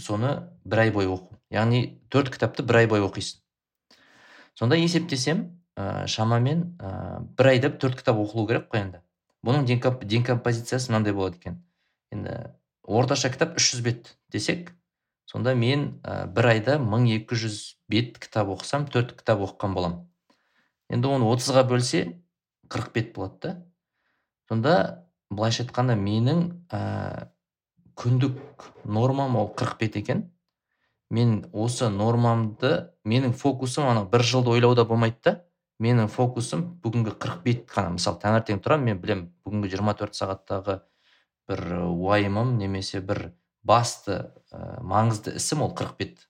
соны 0.00 0.32
бір 0.64 0.86
ай 0.86 0.94
бойы 0.94 1.12
оқу. 1.12 1.38
Яғни 1.52 2.00
төрт 2.12 2.32
кітапты 2.34 2.64
бір 2.64 2.82
ай 2.82 2.90
бойы 2.90 3.04
оқисың. 3.06 3.40
Сонда 4.58 4.76
есептесем 4.80 5.44
ә, 5.76 6.06
шамамен 6.06 6.76
ә, 6.80 7.20
бір 7.36 7.52
айда 7.54 7.70
төрт 7.70 8.00
кітап 8.00 8.20
оқылу 8.20 8.46
керек 8.48 8.68
қой 8.72 8.84
енді. 8.84 9.04
Бұның 9.46 9.68
декомпозициясы 10.04 10.90
мынандай 10.90 11.14
болады 11.16 11.40
екен. 11.40 11.62
Енді 12.12 12.34
орташа 12.84 13.30
кітап 13.30 13.56
300 13.56 13.84
бет 13.84 14.16
десек 14.28 14.74
сонда 15.30 15.54
мен 15.54 16.00
ә, 16.02 16.26
бір 16.26 16.48
айда 16.56 16.78
1200 16.82 17.76
бет 17.90 18.18
кітап 18.18 18.50
оқысам 18.50 18.88
төрт 18.90 19.14
кітап 19.18 19.44
оқыған 19.46 19.76
боламын. 19.76 20.00
Енді 20.90 21.12
оны 21.14 21.28
отызға 21.30 21.62
бөлсе 21.70 22.00
40 22.68 22.92
бет 22.96 23.12
болады 23.14 23.38
да. 23.44 23.52
Сонда 24.50 24.74
былайша 25.30 25.62
айтқанда 25.62 25.94
менің 25.94 26.42
ә, 26.74 27.30
күндік 27.94 28.66
нормам 28.84 29.36
ол 29.38 29.52
40 29.54 29.78
бет 29.78 30.00
екен. 30.02 30.24
Мен 31.10 31.44
осы 31.52 31.88
нормамды 31.90 32.90
менің 33.04 33.34
фокусым 33.34 33.86
ана 33.86 34.04
бір 34.04 34.26
жылды 34.26 34.50
ойлауда 34.50 34.84
болмайды 34.84 35.22
да. 35.24 35.36
Менің 35.78 36.10
фокусым 36.12 36.66
бүгінгі 36.82 37.14
40 37.22 37.44
бет 37.46 37.66
қана. 37.70 37.94
Мысалы 37.94 38.18
таңертең 38.20 38.58
тұрамын 38.64 38.90
мен 38.90 38.98
білем 39.00 39.28
бүгінгі 39.46 39.70
24 39.78 40.18
сағаттағы 40.18 40.80
бір 41.48 41.62
уайымым 41.86 42.58
немесе 42.58 43.00
бір 43.00 43.30
басты 43.66 44.16
ә, 44.52 44.80
маңызды 44.82 45.36
ісім 45.36 45.64
ол 45.66 45.74
40 45.76 45.96
бет. 45.98 46.26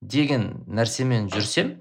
Деген 0.00 0.64
нәрсемен 0.68 1.30
жүрсем 1.32 1.74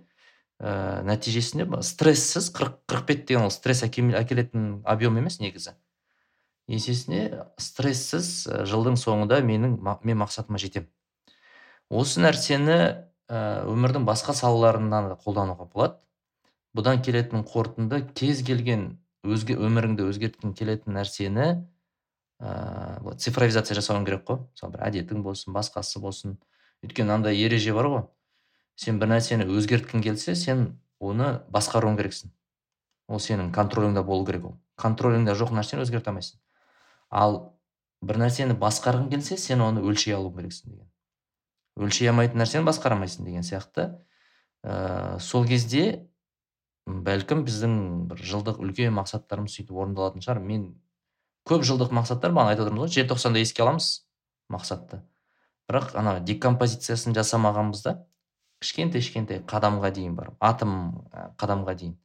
ә, 0.60 1.04
нәтижесінде 1.08 1.68
стрессіз 1.84 2.50
40, 2.56 2.80
40 2.88 3.08
бет 3.08 3.26
деген 3.28 3.48
ол 3.48 3.52
стресс 3.52 3.84
әкелетін 3.84 4.84
объем 4.86 5.18
емес 5.20 5.40
негізі. 5.44 5.76
Есесіне 6.72 7.44
стрессіз 7.60 8.48
жылдың 8.70 8.96
соңында 8.96 9.42
менің 9.44 9.80
мен 9.84 10.22
мақсатыма 10.22 10.58
жетем. 10.58 10.88
осы 11.90 12.22
нәрсені 12.22 12.78
өмірдің 13.30 14.06
басқа 14.08 14.34
салаларында 14.34 15.02
да 15.10 15.18
қолдануға 15.20 15.68
болады. 15.68 16.00
Бұдан 16.74 17.04
келетін 17.04 17.44
қорытынды 17.46 18.00
кез 18.16 18.42
келген 18.42 18.98
өзге 19.24 19.56
өміріңді 19.60 20.08
өзгерткің 20.10 20.56
келетін 20.58 20.98
нәрсені 20.98 21.68
ыыы 22.44 23.16
цифровизация 23.18 23.78
жасауың 23.78 24.06
керек 24.08 24.26
қой. 24.28 24.42
Мысалы 24.52 24.76
бір 24.76 24.84
әдетің 24.90 25.24
болсын 25.24 25.56
басқасы 25.56 26.02
болсын. 26.04 26.38
Өйткені 26.84 27.08
мынандай 27.08 27.40
ереже 27.40 27.74
бар 27.74 27.88
ғой. 27.88 28.04
Сен 28.76 29.00
бір 29.00 29.14
нәрсені 29.14 29.48
өзгерткің 29.48 30.04
келсе 30.04 30.36
сен 30.36 30.66
оны 31.00 31.40
басқаруың 31.54 31.98
керексің. 32.00 32.34
Ол 33.08 33.20
сенің 33.24 33.52
контроліңде 33.56 34.04
болу 34.04 34.26
керек 34.28 34.46
ол. 34.50 34.58
Контроліңде 34.80 35.36
жоқ 35.40 35.54
нәрсені 35.56 35.86
өзгерте 35.86 36.12
алмайсың. 36.12 36.40
Ал 37.10 37.38
бір 38.04 38.20
нәрсені 38.26 38.58
басқарғың 38.60 39.10
келсе 39.14 39.38
сен 39.38 39.62
оны 39.64 39.84
өлшей 39.86 40.16
алу 40.18 40.34
керексің 40.36 40.74
деген. 40.74 40.90
Өлшей 41.80 42.10
алмайтын 42.12 42.42
нәрсені 42.42 42.68
басқара 42.68 42.98
алмайсың 42.98 43.28
деген 43.28 43.46
сияқты. 43.46 43.94
Ә, 44.64 45.20
сол 45.20 45.48
кезде 45.48 46.10
бәлкім 46.88 47.44
біздің 47.48 47.76
бір 48.12 48.24
жылдық 48.24 48.60
үлкен 48.64 48.96
мақсаттарымыз 48.98 49.56
сөйтіп 49.56 49.78
орындалатын 49.78 50.24
шығар. 50.24 50.42
Мен 50.44 50.74
көп 51.48 51.66
жылдық 51.68 51.92
мақсаттар 51.96 52.32
бағана 52.32 52.54
айтып 52.54 52.68
отырмыз 52.68 52.86
ғой 52.86 52.96
желтоқсанда 53.02 53.42
еске 53.44 53.64
аламыз 53.64 53.90
мақсатты. 54.52 55.02
Бірақ 55.70 55.94
ана 56.00 56.20
декомпозициясын 56.24 57.16
жасамағанбыз 57.16 57.84
да 57.84 57.96
кішкентай 58.64 59.02
кішкентай 59.02 59.44
қадамға 59.48 59.92
дейін 59.96 60.16
барып 60.16 60.38
атом 60.40 61.06
қадамға 61.40 61.76
дейін. 61.80 61.98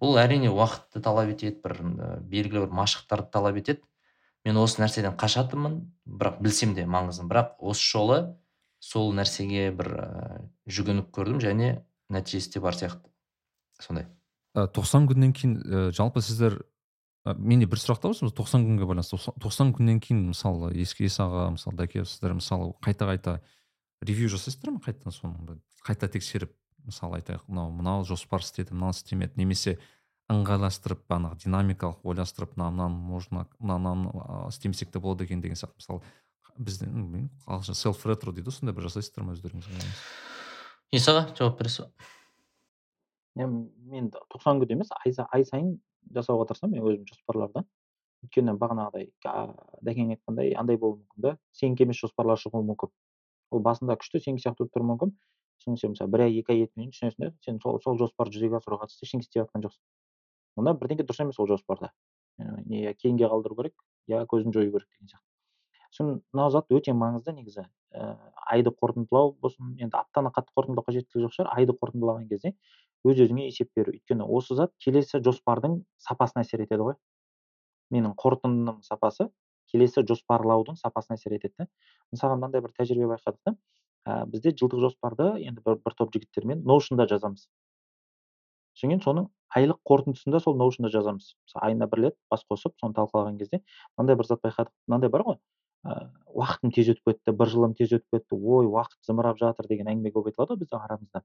Бұл 0.00 0.16
әрине 0.20 0.48
уақытты 0.52 1.02
талап 1.04 1.28
етеді 1.34 1.60
бір 1.64 1.76
белгілі 2.24 2.64
бір 2.64 2.76
машықтарды 2.76 3.28
талап 3.32 3.58
етеді. 3.60 3.82
Мен 4.44 4.56
осы 4.56 4.80
нәрседен 4.80 5.16
қашатынмын 5.20 5.82
бірақ 6.08 6.40
білсем 6.40 6.72
де 6.74 6.86
маңызын 6.88 7.28
бірақ 7.28 7.58
осы 7.60 7.84
жолы 7.84 8.20
сол 8.80 9.12
нәрсеге 9.12 9.68
бір 9.76 9.90
жүгініп 10.64 11.10
көрдім 11.12 11.42
және 11.44 11.82
нәтижесі 12.08 12.54
де 12.54 12.64
бар 12.64 12.78
сияқты. 12.78 13.04
Сондай. 13.80 14.08
Тоқсан 14.56 15.04
күннен 15.06 15.34
кейін 15.36 15.58
ә, 15.60 15.82
жалпы 15.92 16.24
сіздер 16.24 16.62
менде 17.24 17.66
бір 17.68 17.80
сұрақ 17.80 18.00
та 18.00 18.08
бар 18.08 18.32
тоқсан 18.32 18.64
күнге 18.64 18.86
байланысты. 18.88 19.18
Тоқсан 19.42 19.74
күннен 19.76 20.00
кейін 20.00 20.30
мысалы 20.30 20.72
еске 20.76 21.06
аға 21.06 21.50
мысалы 21.56 21.76
дәке 21.76 22.04
сіздер 22.04 22.34
мысалы 22.38 22.72
қайта 22.80 23.08
қайта 23.10 23.40
ревью 24.00 24.28
жасайсыздар 24.32 24.72
ма 24.72 24.80
қайтадан 24.84 25.12
соны 25.12 25.58
қайта 25.84 26.08
тексеріп 26.08 26.54
мысалы 26.86 27.20
айтайық 27.20 27.44
мынау 27.48 27.70
мынау 27.76 28.04
жоспар 28.08 28.40
істеді 28.40 28.72
мынау 28.74 28.94
істемеді 28.96 29.36
немесе 29.36 29.78
ыңғайластырып 30.30 31.04
бағанағы 31.10 31.42
динамикалық 31.44 32.04
ойластырып 32.06 32.56
мына 32.56 32.70
мынаны 32.70 32.96
можно 32.96 33.46
мынаны 33.58 34.08
істемесек 34.48 34.90
те 34.92 34.98
болады 34.98 35.24
екен 35.24 35.42
деген 35.42 35.56
сияқты. 35.56 35.76
Мысалы 35.76 36.00
бізде 36.56 36.86
ағылшын 37.46 37.76
селф 37.76 38.06
ретро 38.06 38.32
дейді 38.32 38.48
ғой 38.48 38.56
сондай 38.56 38.74
бір 38.76 38.88
жасайсыздар 38.88 39.24
ма 39.26 39.34
өздеріңіз 39.36 39.68
аға 41.10 41.22
жауап 41.36 41.58
бересіз 41.58 41.84
ба 41.84 43.46
мен 43.46 44.10
тоқсан 44.10 44.60
күн 44.62 44.74
емес 44.76 44.90
ай, 45.04 45.12
ай 45.32 45.44
сайын 45.44 45.78
жасауға 46.14 46.48
тырысамын 46.50 46.78
мен 46.78 46.88
өзім 46.90 47.06
жоспарларды 47.08 47.64
өйткені 48.24 48.54
бағанағыдай 48.60 49.08
дәкең 49.86 50.12
айтқандай 50.14 50.52
андай 50.60 50.76
болуы 50.80 51.00
мүмкін 51.00 51.24
да 51.24 51.36
сенікі 51.56 51.86
емес 51.86 52.00
жоспарлар 52.02 52.40
шығуы 52.40 52.66
мүмкін. 52.68 52.92
Ол 53.50 53.62
басында 53.64 53.96
күшті 54.00 54.20
сенікі 54.20 54.44
сияқты 54.44 54.64
болып 54.64 54.74
тұруы 54.76 54.88
мүмкін. 54.90 55.14
Сосын 55.60 55.78
сен 55.80 55.94
мысалы 55.94 56.12
бір 56.12 56.26
ай 56.26 56.36
екі 56.40 56.52
ай 56.52 56.68
кейін 56.68 56.92
түсінесің 56.92 57.24
да 57.24 57.32
сен 57.44 57.60
сол, 57.64 57.80
сол 57.84 57.98
жоспарды 58.00 58.36
жүзеге 58.36 58.60
асыруға 58.60 58.86
қатысты 58.86 59.06
ештеңе 59.08 59.24
істеп 59.24 59.42
жатқан 59.42 59.64
жоқсың. 59.64 59.82
Онда 60.60 60.74
бірдеңе 60.76 61.04
дұрыс 61.08 61.20
емес 61.24 61.40
ол 61.40 61.48
жоспарда. 61.48 61.90
Не 62.38 62.94
кейінге 62.94 63.28
қалдыру 63.28 63.56
керек 63.56 63.74
я 64.08 64.22
көзін 64.28 64.52
жою 64.52 64.72
керек 64.72 64.88
деген 64.88 65.12
сияқты. 65.12 65.26
Сосын 65.90 66.22
мынау 66.32 66.50
зат 66.54 66.70
өте 66.72 66.94
маңызды 66.96 67.34
негізі. 67.36 67.66
Ә, 67.92 68.16
айды 68.46 68.70
қорытындылау 68.70 69.34
болсын 69.42 69.74
енді 69.76 69.96
аптаны 69.98 70.30
қатты 70.32 70.54
қорытындылау 70.56 70.86
қажеттілігі 70.86 71.26
жоқ 71.26 71.34
шығар. 71.34 71.50
Айды 71.58 71.74
қорытындылаған 71.74 72.28
кезде 72.30 72.54
өз 73.06 73.20
өзіңе 73.24 73.46
есеп 73.48 73.70
беру. 73.76 73.92
өйткені 73.96 74.26
осы 74.26 74.54
зат 74.54 74.72
келесі 74.84 75.20
жоспардың 75.24 75.80
сапасына 75.98 76.44
әсер 76.44 76.64
етеді 76.64 76.86
ғой. 76.90 76.96
Менің 77.90 78.14
қорытындының 78.20 78.82
сапасы 78.86 79.30
келесі 79.72 80.04
жоспарлаудың 80.06 80.76
сапасына 80.80 81.16
әсер 81.18 81.34
етеді 81.36 81.54
да. 81.58 81.66
Мысалға 82.12 82.36
мынандай 82.36 82.62
бір 82.64 82.74
тәжірибе 82.76 83.08
байқадық 83.14 83.40
та. 83.44 83.54
Ә, 84.06 84.24
бізде 84.26 84.52
жылдық 84.56 84.80
жоспарды 84.84 85.30
енді 85.44 85.62
бір, 85.64 85.80
бір 85.84 85.96
топ 85.96 86.12
жігіттермен 86.14 86.64
ноушнда 86.64 87.06
жазамыз. 87.10 87.46
Содан 88.74 88.94
кейін 88.94 89.02
соның 89.04 89.28
айлық 89.56 89.80
қорытындысын 89.88 90.38
сол 90.40 90.56
ноушнда 90.56 90.90
жазамыз. 90.92 91.34
Мысалы 91.46 91.66
айына 91.68 91.88
бір 91.90 92.04
рет 92.06 92.16
бас 92.30 92.44
қосып 92.48 92.76
соны 92.80 92.96
талқылаған 92.96 93.38
кезде 93.38 93.60
мынандай 93.98 94.16
бір 94.16 94.30
зат 94.30 94.44
байқадық. 94.46 94.72
Мынандай 94.88 95.10
бар 95.10 95.26
ғой. 95.26 95.38
Ә, 95.84 96.10
уақытым 96.32 96.72
тез 96.76 96.90
өтіп 96.94 97.12
кетті 97.12 97.36
бір 97.36 97.52
жылым 97.52 97.74
тез 97.76 97.92
өтіп 97.96 98.16
кетті 98.16 98.36
ой 98.36 98.68
уақыт 98.68 98.98
зымырап 99.06 99.38
жатыр 99.40 99.68
деген 99.68 99.88
әңгіме 99.92 100.12
көп 100.16 100.30
айтылады 100.30 100.54
ғой 100.54 100.64
біздің 100.64 100.84
арамызда. 100.86 101.22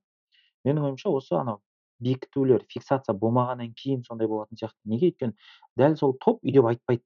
Менің 0.66 0.90
ойымша 0.90 1.12
осы 1.14 1.36
анау 1.40 1.62
бекітулер 2.04 2.66
фиксация 2.70 3.16
болмағаннан 3.16 3.74
кейін 3.78 4.04
сондай 4.04 4.28
болатын 4.28 4.60
сияқты. 4.60 4.78
Неге 4.86 5.12
өйткені 5.12 5.36
дәл 5.80 5.96
сол 6.00 6.16
топ 6.20 6.44
үйде 6.44 6.64
айтпайды. 6.66 7.04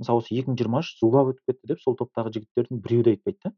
Мысалы 0.00 0.22
осы 0.22 0.34
екі 0.36 0.50
мың 0.50 0.58
жиырма 0.60 0.82
үш 0.84 0.92
зулап 1.00 1.32
өтіп 1.32 1.52
кетті 1.52 1.72
деп 1.72 1.82
сол 1.82 1.96
топтағы 2.00 2.32
жігіттердің 2.36 2.80
біреуі 2.84 3.04
де 3.04 3.14
айтпайды 3.16 3.38
да. 3.44 3.52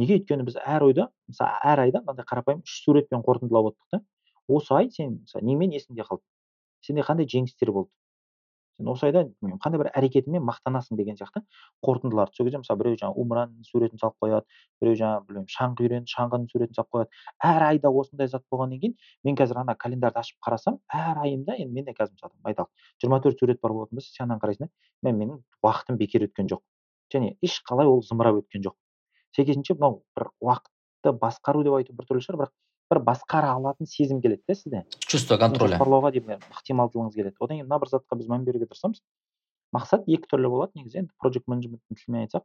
Неге 0.00 0.18
өйткені 0.18 0.46
біз 0.48 0.56
әр 0.64 0.86
ойда 0.88 1.08
мысалы 1.28 1.60
әр 1.72 1.84
айда 1.86 2.02
мынандай 2.04 2.28
қарапайым 2.28 2.64
үш 2.64 2.80
суретпен 2.84 3.24
қорытындылап 3.26 3.72
отырдық 3.72 3.96
та. 3.96 4.02
Осы 4.48 4.74
ай 4.76 4.90
сен 4.90 5.20
мысалы 5.24 5.44
немен 5.46 5.72
есіңде 5.76 6.04
қалды? 6.08 6.24
Сенде 6.84 7.04
қандай 7.04 7.28
жеңістер 7.28 7.72
болды? 7.72 7.92
Сен 8.80 8.88
осы 8.90 9.06
айда 9.06 9.22
қандай 9.62 9.80
бір 9.80 9.90
әрекетіңмен 9.98 10.44
мақтанасың 10.48 10.96
деген 10.98 11.16
сияқты 11.18 11.42
қорытындыларды 11.84 12.36
сол 12.36 12.46
кезде 12.48 12.60
мысалы 12.62 12.80
біреу 12.80 12.98
жаңағы 13.00 13.22
умраның 13.24 13.66
суретін 13.68 14.00
салып 14.00 14.16
қояды 14.24 14.44
біреу 14.80 14.96
жаңағы 15.00 15.26
білмеймін 15.28 15.50
шаңғы 15.54 15.84
үйренді 15.86 16.14
шаңғының 16.14 16.48
суретін 16.52 16.78
салып 16.78 16.90
қояды. 16.96 17.10
Әр 17.44 17.66
айда 17.68 17.92
осындай 17.92 18.28
зат 18.32 18.44
болғаннан 18.50 18.80
кейін 18.80 18.96
мен 19.24 19.36
қазір 19.36 19.60
ана 19.62 19.76
календарды 19.76 20.20
ашып 20.22 20.40
қарасам 20.46 20.80
әр 20.88 21.20
айымда 21.26 21.56
енді 21.60 21.74
менде 21.76 21.94
қазір 21.96 22.16
мысалы 22.16 22.32
айталық 22.52 22.70
жиырма 23.02 23.20
төрт 23.20 23.38
сурет 23.38 23.60
бар 23.60 23.76
болатын 23.76 24.00
болса 24.00 24.12
сен 24.14 24.26
ананы 24.26 24.40
қарайсың 24.44 24.70
да 25.04 25.12
менің 25.12 25.42
уақытым 25.62 26.00
бекер 26.00 26.24
өткен 26.28 26.48
жоқ. 26.48 26.64
Және 27.12 27.36
ешқалай 27.44 27.86
ол 27.86 28.02
зымырап 28.06 28.40
өткен 28.42 28.64
жоқ. 28.64 28.76
Сәйкесінше 29.36 29.76
мынау 29.76 30.02
бір 30.16 30.30
уақытты 30.40 31.12
басқару 31.20 31.64
деп 31.66 31.76
айту 31.78 31.94
біртүрлі 31.98 32.24
шығар 32.24 32.40
бірақ 32.44 32.54
бір 32.90 33.00
басқара 33.06 33.54
алатын 33.54 33.86
сезім 33.86 34.20
келеді 34.20 34.42
да 34.48 34.54
сізде. 34.54 34.84
Чувство 35.06 35.38
контроля. 35.38 35.78
жоспарлауға 35.78 36.10
деген 36.12 36.42
ықтималдылығыңыз 36.50 37.14
келеді. 37.14 37.36
Одан 37.38 37.56
кейін 37.56 37.68
мына 37.68 37.78
бір 37.80 37.92
затқа 37.92 38.18
біз 38.18 38.28
мән 38.28 38.44
беруге 38.44 38.66
тырысамыз. 38.66 39.02
Мақсат 39.74 40.08
екі 40.10 40.26
түрлі 40.26 40.50
болады 40.50 40.78
негізі. 40.80 41.04
Енді 41.04 41.14
проджект 41.22 41.46
менеджменттің 41.46 42.00
тілімен 42.00 42.26
айтсақ 42.26 42.44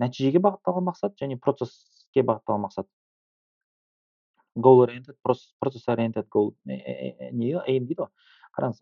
нәтижеге 0.00 0.40
бағытталған 0.40 0.88
мақсат 0.88 1.16
және 1.20 1.36
процесске 1.36 2.24
бағытталған 2.24 2.64
мақсат. 2.66 2.88
Goal. 4.56 4.84
Oriented 4.84 5.16
процесс 5.24 5.88
oriented 5.88 6.28
goal 6.28 6.54
не 6.66 7.52
эйм 7.66 7.86
дейді 7.86 8.04
ғой. 8.04 8.10
Қараңыз 8.56 8.80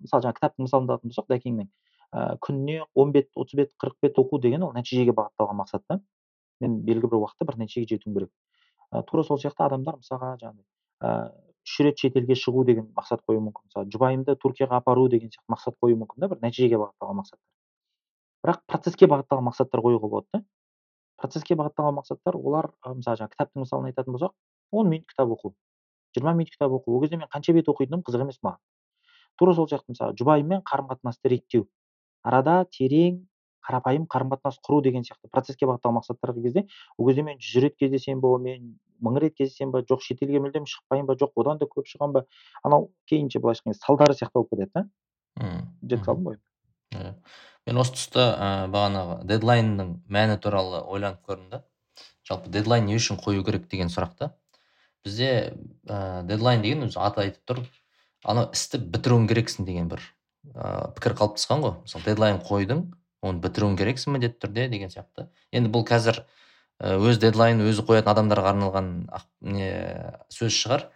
мысалы 0.00 0.24
жаңағы 0.24 0.38
кітаптың 0.38 0.64
мысалын 0.64 0.88
алатын 0.88 1.12
болсақ 1.12 1.26
дәкеңнің 1.28 1.68
күніне 2.40 2.84
он 2.94 3.12
бет 3.12 3.28
отыз 3.36 3.56
бет 3.56 3.74
қырық 3.80 3.96
бет 4.02 4.16
оқу 4.18 4.40
деген 4.40 4.62
ол 4.64 4.72
нәтижеге 4.72 5.12
бағытталған 5.12 5.60
мақсат 5.60 5.84
та. 5.88 6.00
Мен 6.60 6.80
белгілі 6.84 7.12
бір 7.12 7.20
уақытта 7.20 7.46
бір 7.46 7.60
нәтижеге 7.60 7.96
жетуім 7.96 8.16
керек. 8.16 8.32
Тура 9.08 9.24
сол 9.24 9.38
сияқты 9.38 9.64
адамдар 9.66 10.00
мысалға 10.00 10.34
жаңағыдай 10.42 11.32
үш 11.66 11.76
рет 11.84 11.98
шетелге 12.02 12.34
шығу 12.34 12.64
деген 12.66 12.90
мақсат 12.96 13.22
қоюы 13.28 13.40
мүмкін. 13.44 13.68
Мысалы 13.68 13.90
жұбайымды 13.94 14.36
түркияға 14.42 14.80
апару 14.80 15.08
деген 15.12 15.30
сияқты 15.30 15.52
мақсат 15.54 15.76
қоюы 15.82 15.98
мүмкін 16.00 16.24
да 16.24 16.28
бір 16.32 16.40
нәтижеге 16.42 16.80
бағытталған 16.80 17.20
мақсаттар. 17.20 17.44
Бірақ 18.44 18.62
процеске 18.66 19.06
бағытталған 19.12 19.46
мақсаттар 19.50 19.84
қоюға 19.84 20.08
болады 20.08 20.26
да. 20.34 20.42
Процеске 21.20 21.54
бағытталған 21.60 22.00
мақсаттар 22.00 22.38
олар 22.40 22.72
мысалы 22.86 23.20
жаңағы 23.20 23.36
кітаптың 23.36 23.66
мысалын 23.66 23.90
айтатын 23.92 24.16
болсақ 24.16 24.32
он 24.72 24.88
минут 24.88 25.06
кітап 25.12 25.28
оқу 25.36 25.54
жиырма 26.14 26.34
минут 26.34 26.50
кітап 26.50 26.72
оқу. 26.72 26.96
Ол 26.96 27.00
кезде 27.02 27.16
мен 27.16 27.28
қанша 27.28 27.52
бет 27.52 27.68
оқитыным 27.68 28.02
қызық 28.02 28.24
емес 28.24 28.38
маған. 28.42 28.58
Тура 29.38 29.54
сол 29.54 29.68
сияқты 29.68 29.94
мысалы 29.94 30.16
жұбайыммен 30.18 30.62
қарым 30.66 30.88
қатынасты 30.90 31.30
реттеу. 31.30 31.68
Арада 32.22 32.64
терең 32.70 33.26
қарапайым 33.66 34.06
қарым 34.10 34.30
қатынас 34.34 34.60
құру 34.66 34.82
деген 34.82 35.04
сияқты 35.06 35.30
процеске 35.32 35.66
бағытталған 35.66 36.00
мақсаттар 36.00 36.34
кезде 36.42 36.66
ол 36.96 37.08
кезде 37.08 37.22
мен 37.22 37.38
жүз 37.38 37.62
рет 37.64 37.76
кездесемін 37.76 38.20
ба 38.20 38.38
мен 38.38 38.78
мың 39.02 39.18
рет 39.20 39.36
кездесемін 39.36 39.72
ба 39.74 39.82
жоқ 39.88 40.04
шетелге 40.04 40.40
мүлдем 40.44 40.66
шықпаймын 40.68 41.08
ба 41.08 41.16
жоқ 41.20 41.32
одан 41.40 41.60
да 41.60 41.68
көп 41.68 41.88
шығамын 41.88 42.18
ба? 42.18 42.24
Анау 42.62 42.90
кейінше 43.08 43.40
былайша 43.40 43.64
айтқан 43.64 43.78
салдары 43.80 44.16
сияқты 44.16 44.34
болып 44.34 44.50
кетеді 44.50 44.70
да. 44.74 44.84
Жеткізе 45.82 46.10
алдым 46.12 46.28
ғой. 46.28 46.38
Иә. 46.94 47.14
Мен 47.66 47.80
осы 47.80 47.96
тұста 47.96 48.26
ә, 48.34 48.50
бағанағы 48.72 49.20
дедлайнның 49.30 49.96
мәні 50.10 50.38
туралы 50.42 50.82
ойланып 50.84 51.24
көрдім 51.28 51.50
да. 51.52 51.62
Жалпы 52.28 52.50
дедлайн 52.52 52.86
не 52.86 52.96
үшін 52.98 53.20
қою 53.20 53.44
керек 53.46 53.68
деген 53.70 53.92
сұрақта. 53.92 54.32
Бізде 55.04 55.56
ә, 55.86 56.22
дедлайн 56.28 56.62
деген 56.64 56.88
өзі 56.88 57.00
аты 57.00 57.26
айтып 57.26 57.44
тұр. 57.46 57.62
Анау 58.24 58.50
істі 58.52 58.80
бітіруің 58.80 59.28
керексің 59.30 59.68
деген 59.68 59.88
бір 59.92 60.02
ә, 60.54 60.90
пікір 60.96 61.16
қалыптасқан 61.20 61.64
ғой. 61.64 61.76
Мысалы 61.84 62.08
дедлайн 62.10 62.40
қойдың 62.44 62.88
оны 63.22 63.42
бітіруің 63.44 63.76
керексің 63.80 64.16
міндетті 64.16 64.46
түрде 64.46 64.68
деген 64.72 64.92
сияқты. 64.92 65.28
Енді 65.52 65.72
бұл 65.72 65.84
қазір 65.88 66.22
өз 66.80 67.20
дедлайнын 67.20 67.68
өзі 67.68 67.84
қоятын 67.88 68.14
адамдарға 68.14 68.54
арналған 68.54 68.90
не 69.40 69.70
сөз 70.32 70.54
шығар. 70.56 70.86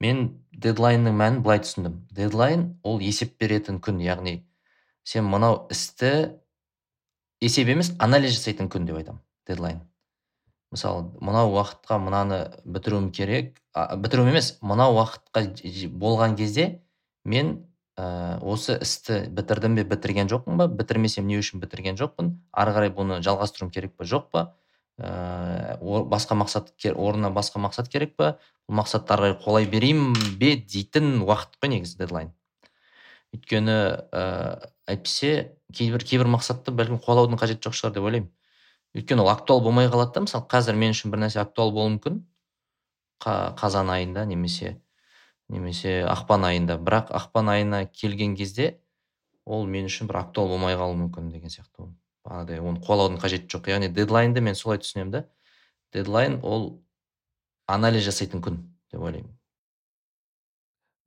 Мен 0.00 0.40
дедлайнның 0.56 1.16
мәнін 1.16 1.42
былай 1.44 1.60
түсіндім. 1.60 1.98
Дедлайн 2.16 2.64
ол 2.82 3.02
есеп 3.04 3.36
беретін 3.40 3.82
күн 3.84 4.00
яғни 4.00 4.40
сен 5.04 5.26
мынау 5.28 5.66
істі 5.72 6.40
есеп 7.44 7.68
емес 7.68 7.92
анализ 7.98 8.36
жасайтын 8.36 8.70
күн 8.72 8.86
деп 8.88 9.00
айтамын 9.00 9.20
дедлайн. 9.48 9.80
Мысалы 10.70 11.10
мынау 11.20 11.50
уақытқа 11.56 11.98
мынаны 11.98 12.40
бітіруім 12.64 13.10
керек 13.12 13.58
а, 13.72 13.96
бітіру 13.96 14.26
емес 14.28 14.54
мынау 14.62 14.94
уақытқа 15.00 15.90
болған 15.98 16.36
кезде 16.38 16.80
мен 17.24 17.66
ә, 18.00 18.38
осы 18.40 18.78
істі 18.80 19.26
бітірдім 19.36 19.76
бе 19.76 19.84
бітірген 19.84 20.30
жоқпын 20.30 20.56
ба? 20.56 20.66
Бітірмесем 20.66 21.26
не 21.28 21.36
үшін 21.40 21.60
бітірген 21.60 21.98
жоқпын? 22.00 22.32
Ары 22.52 22.72
қарай 22.76 22.92
бұны 22.96 23.20
жалғастыруым 23.26 23.70
керек 23.74 23.92
па 23.98 24.08
жоқ 24.08 24.30
па? 24.32 24.44
Ә, 24.96 25.76
басқа 25.80 26.38
мақсат 26.40 26.72
орнына 26.94 27.30
басқа 27.34 27.60
мақсат 27.60 27.92
керек 27.92 28.16
па? 28.16 28.38
Бұл 28.68 28.80
мақсатты 28.80 29.12
ары 29.12 29.30
қарай 29.30 29.38
қуалай 29.44 29.68
берейін 29.68 30.14
бе 30.40 30.56
дейтін 30.56 31.20
уақыт 31.26 31.60
қой 31.60 31.74
негізі 31.76 32.00
дедлайн. 32.00 32.32
Өйткені 33.36 33.78
ә, 34.10 34.24
әйтпесе 34.88 35.56
кейбір 35.76 36.04
кейбір 36.04 36.30
мақсатты 36.32 36.72
бәлкім 36.74 37.02
қуалаудың 37.04 37.40
қажеті 37.40 37.68
жоқ 37.68 37.78
шығар 37.78 37.96
деп 37.98 38.08
ойлаймын. 38.08 38.30
Өйткені 38.96 39.22
ол 39.22 39.30
актуал 39.30 39.60
болмай 39.62 39.86
қалады 39.92 40.16
да 40.16 40.24
мысалы 40.26 40.48
қазір 40.50 40.78
мен 40.78 40.96
үшін 40.96 41.12
бір 41.12 41.26
нәрсе 41.26 41.44
актуал 41.44 41.70
болуы 41.70 41.94
мүмкін. 41.94 42.22
Қазан 43.20 43.92
айында 43.92 44.24
немесе 44.24 44.80
немесе 45.50 46.00
ақпан 46.08 46.46
айында. 46.46 46.78
Бірақ 46.78 47.10
ақпан 47.16 47.50
айына 47.52 47.84
келген 47.90 48.36
кезде 48.38 48.78
ол 49.44 49.66
мен 49.66 49.88
үшін 49.90 50.08
бір 50.10 50.22
актуал 50.22 50.48
болмай 50.52 50.76
қалуы 50.78 50.98
мүмкін 51.04 51.30
деген 51.32 51.52
сияқты. 51.52 51.90
Бағанадай 52.26 52.60
оны 52.60 52.80
қуалаудың 52.84 53.20
қажеті 53.22 53.50
жоқ. 53.50 53.70
Яғни 53.72 53.90
дедлайнды 53.94 54.42
мен 54.44 54.54
солай 54.54 54.78
түсінемін 54.82 55.12
да. 55.14 55.24
Дедлайн 55.92 56.38
ол 56.42 56.82
анализ 57.66 58.04
жасайтын 58.06 58.42
күн 58.44 58.60
деп 58.92 59.00
ойлаймын. 59.00 59.32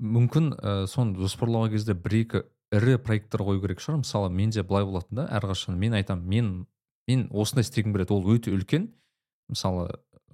Мүмкін 0.04 0.50
ә, 0.58 0.88
соны 0.92 1.16
жоспарлаған 1.22 1.72
кезде 1.72 1.96
бір 1.96 2.18
екі 2.20 2.44
ірі 2.74 2.98
проекттер 3.00 3.46
қою 3.46 3.62
керек 3.64 3.84
шығар. 3.84 4.02
Мысалы 4.02 4.32
менде 4.34 4.64
былай 4.66 4.88
болатын 4.88 5.22
да 5.22 5.28
әрқашан 5.38 5.78
мен 5.80 5.96
айтамын 6.00 6.28
мен 6.28 6.50
мен 7.08 7.28
осындай 7.32 7.64
істегім 7.68 7.94
келеді. 7.94 8.18
Ол 8.18 8.34
өте 8.36 8.52
үлкен. 8.52 8.90
Мысалы 9.52 9.88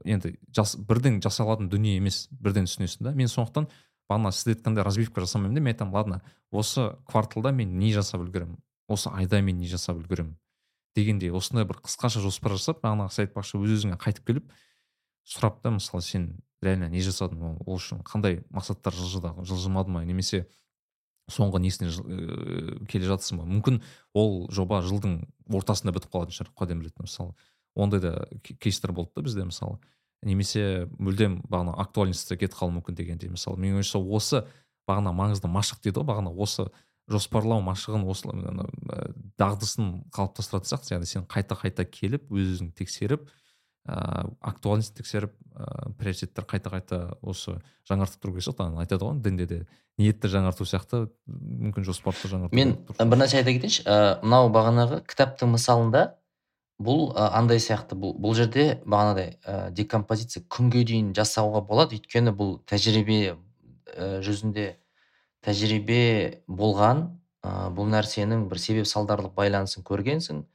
енді 0.05 0.37
жас, 0.55 0.77
бірден 0.77 1.19
жасалатын 1.21 1.69
дүние 1.69 1.97
емес 1.99 2.27
бірден 2.31 2.69
түсінесің 2.69 3.09
да. 3.09 3.13
Мен 3.13 3.27
сондықтан 3.27 3.67
бағана 4.09 4.31
сіз 4.35 4.55
айтқандай 4.55 4.83
разбивка 4.83 5.21
жасамаймын 5.21 5.55
да 5.55 5.61
мен 5.61 5.73
айтамын 5.73 5.93
ладно 5.93 6.21
осы 6.51 6.89
кварталда 7.09 7.51
мен 7.55 7.77
не 7.79 7.93
жасап 7.93 8.21
үлгеремін 8.25 8.59
осы 8.87 9.09
айда 9.13 9.41
мен 9.41 9.57
не 9.57 9.67
жасап 9.69 9.97
үлгеремін 10.01 10.35
дегендей 10.95 11.31
осындай 11.31 11.65
бір 11.69 11.81
қысқаша 11.85 12.21
жоспар 12.23 12.57
жасап 12.57 12.83
бағанағы 12.83 13.13
сіз 13.13 13.25
айтпақшы 13.27 13.61
өз 13.61 13.75
өзіңе 13.77 13.99
қайтып 14.01 14.25
келіп 14.27 14.53
сұрап 15.29 15.61
та 15.63 15.71
мысалы 15.71 16.01
сен 16.01 16.31
реально 16.61 16.89
не 16.89 17.01
жасадың 17.05 17.59
ол, 17.61 17.75
үшін 17.77 18.01
қандай 18.03 18.41
мақсаттар 18.49 18.95
жылжыды 18.95 19.31
жылжымады 19.45 19.93
ма 19.93 20.03
немесе 20.05 20.47
соңғы 21.29 21.61
несіне 21.63 21.91
ә, 21.93 22.85
келе 22.89 23.07
жатсың 23.09 23.39
ба? 23.39 23.45
Мүмкін 23.47 23.79
ол 24.17 24.47
жоба 24.53 24.81
жылдың 24.85 25.21
ортасында 25.53 25.93
бітіп 25.95 26.13
қалатын 26.15 26.35
шығар 26.35 26.51
құдай 26.57 26.79
біледі 26.79 27.05
мысалы. 27.05 27.35
Ондай 27.75 28.01
да 28.01 28.13
кейстер 28.59 28.91
болды 28.91 29.13
да 29.15 29.25
бізде 29.27 29.45
мысалы. 29.45 29.77
Немесе 30.25 30.89
мүлдем 30.99 31.39
бағана 31.49 31.75
актуальностьта 31.79 32.37
кетіп 32.37 32.57
қалуы 32.59 32.79
мүмкін 32.79 32.97
дегендей 32.97 33.31
мысалы. 33.31 33.59
Менің 33.61 33.79
ойымша 33.79 33.99
осы 33.99 34.43
бағана 34.89 35.13
маңызды 35.15 35.51
машық 35.51 35.81
дейді 35.83 36.01
ғой 36.01 36.09
бағана 36.11 36.33
осы 36.35 36.67
жоспарлау 37.09 37.63
машығын 37.65 38.05
осы 38.09 38.29
дағдысын 39.39 39.91
қалыптастыратын 40.13 40.69
сияқты. 40.69 40.93
Яғни 40.95 41.09
сен 41.09 41.27
қайта 41.29 41.57
қайта 41.57 41.85
келіп 41.87 42.29
өз 42.29 42.55
өзіңді 42.57 42.75
тексеріп 42.77 43.29
ыыы 43.89 44.35
актуальность 44.45 44.97
тексеріп 44.97 45.33
ыыы 45.55 45.93
приоритеттер 45.97 46.45
қайта 46.45 46.73
қайта 46.75 46.99
осы 47.21 47.57
жаңартып 47.89 48.21
тұру 48.21 48.35
керек 48.35 48.45
сияқты. 48.49 48.69
Айтады 48.83 49.07
ғой 49.07 49.23
дінде 49.23 49.47
де 49.49 49.61
ниетті 49.97 50.29
жаңарту 50.29 50.67
сияқты 50.67 51.07
мүмкін 51.25 51.87
жоспарды 51.87 52.29
жаңарту 52.29 52.55
мен 52.59 52.75
бір 52.85 53.23
нәрсе 53.23 53.39
айта 53.41 53.55
кетейінші. 53.55 53.87
Ә, 53.87 54.19
мынау 54.21 54.51
бағанағы 54.53 55.01
кітаптың 55.09 55.55
мысалында 55.55 56.18
бұл 56.79 57.11
ә, 57.11 57.29
андай 57.37 57.59
сияқты. 57.59 57.97
Бұл 57.99 58.15
бұл 58.19 58.35
жерде 58.37 58.79
бағанадай 58.85 59.35
ә, 59.43 59.69
декомпозиция 59.75 60.43
күнге 60.47 60.85
дейін 60.87 61.13
жасауға 61.17 61.61
болады. 61.67 61.99
Өйткені 61.99 62.33
бұл 62.35 62.57
тәжірибе 62.69 63.35
ә, 63.35 64.19
жүзінде 64.25 64.69
тәжірибе 65.45 66.43
болған 66.47 67.05
ә, 67.43 67.69
бұл 67.75 67.91
нәрсенің 67.91 68.47
бір 68.49 68.61
себеп 68.63 68.87
салдарлық 68.87 69.35
байланысын 69.35 69.83
көргенсің 69.87 70.45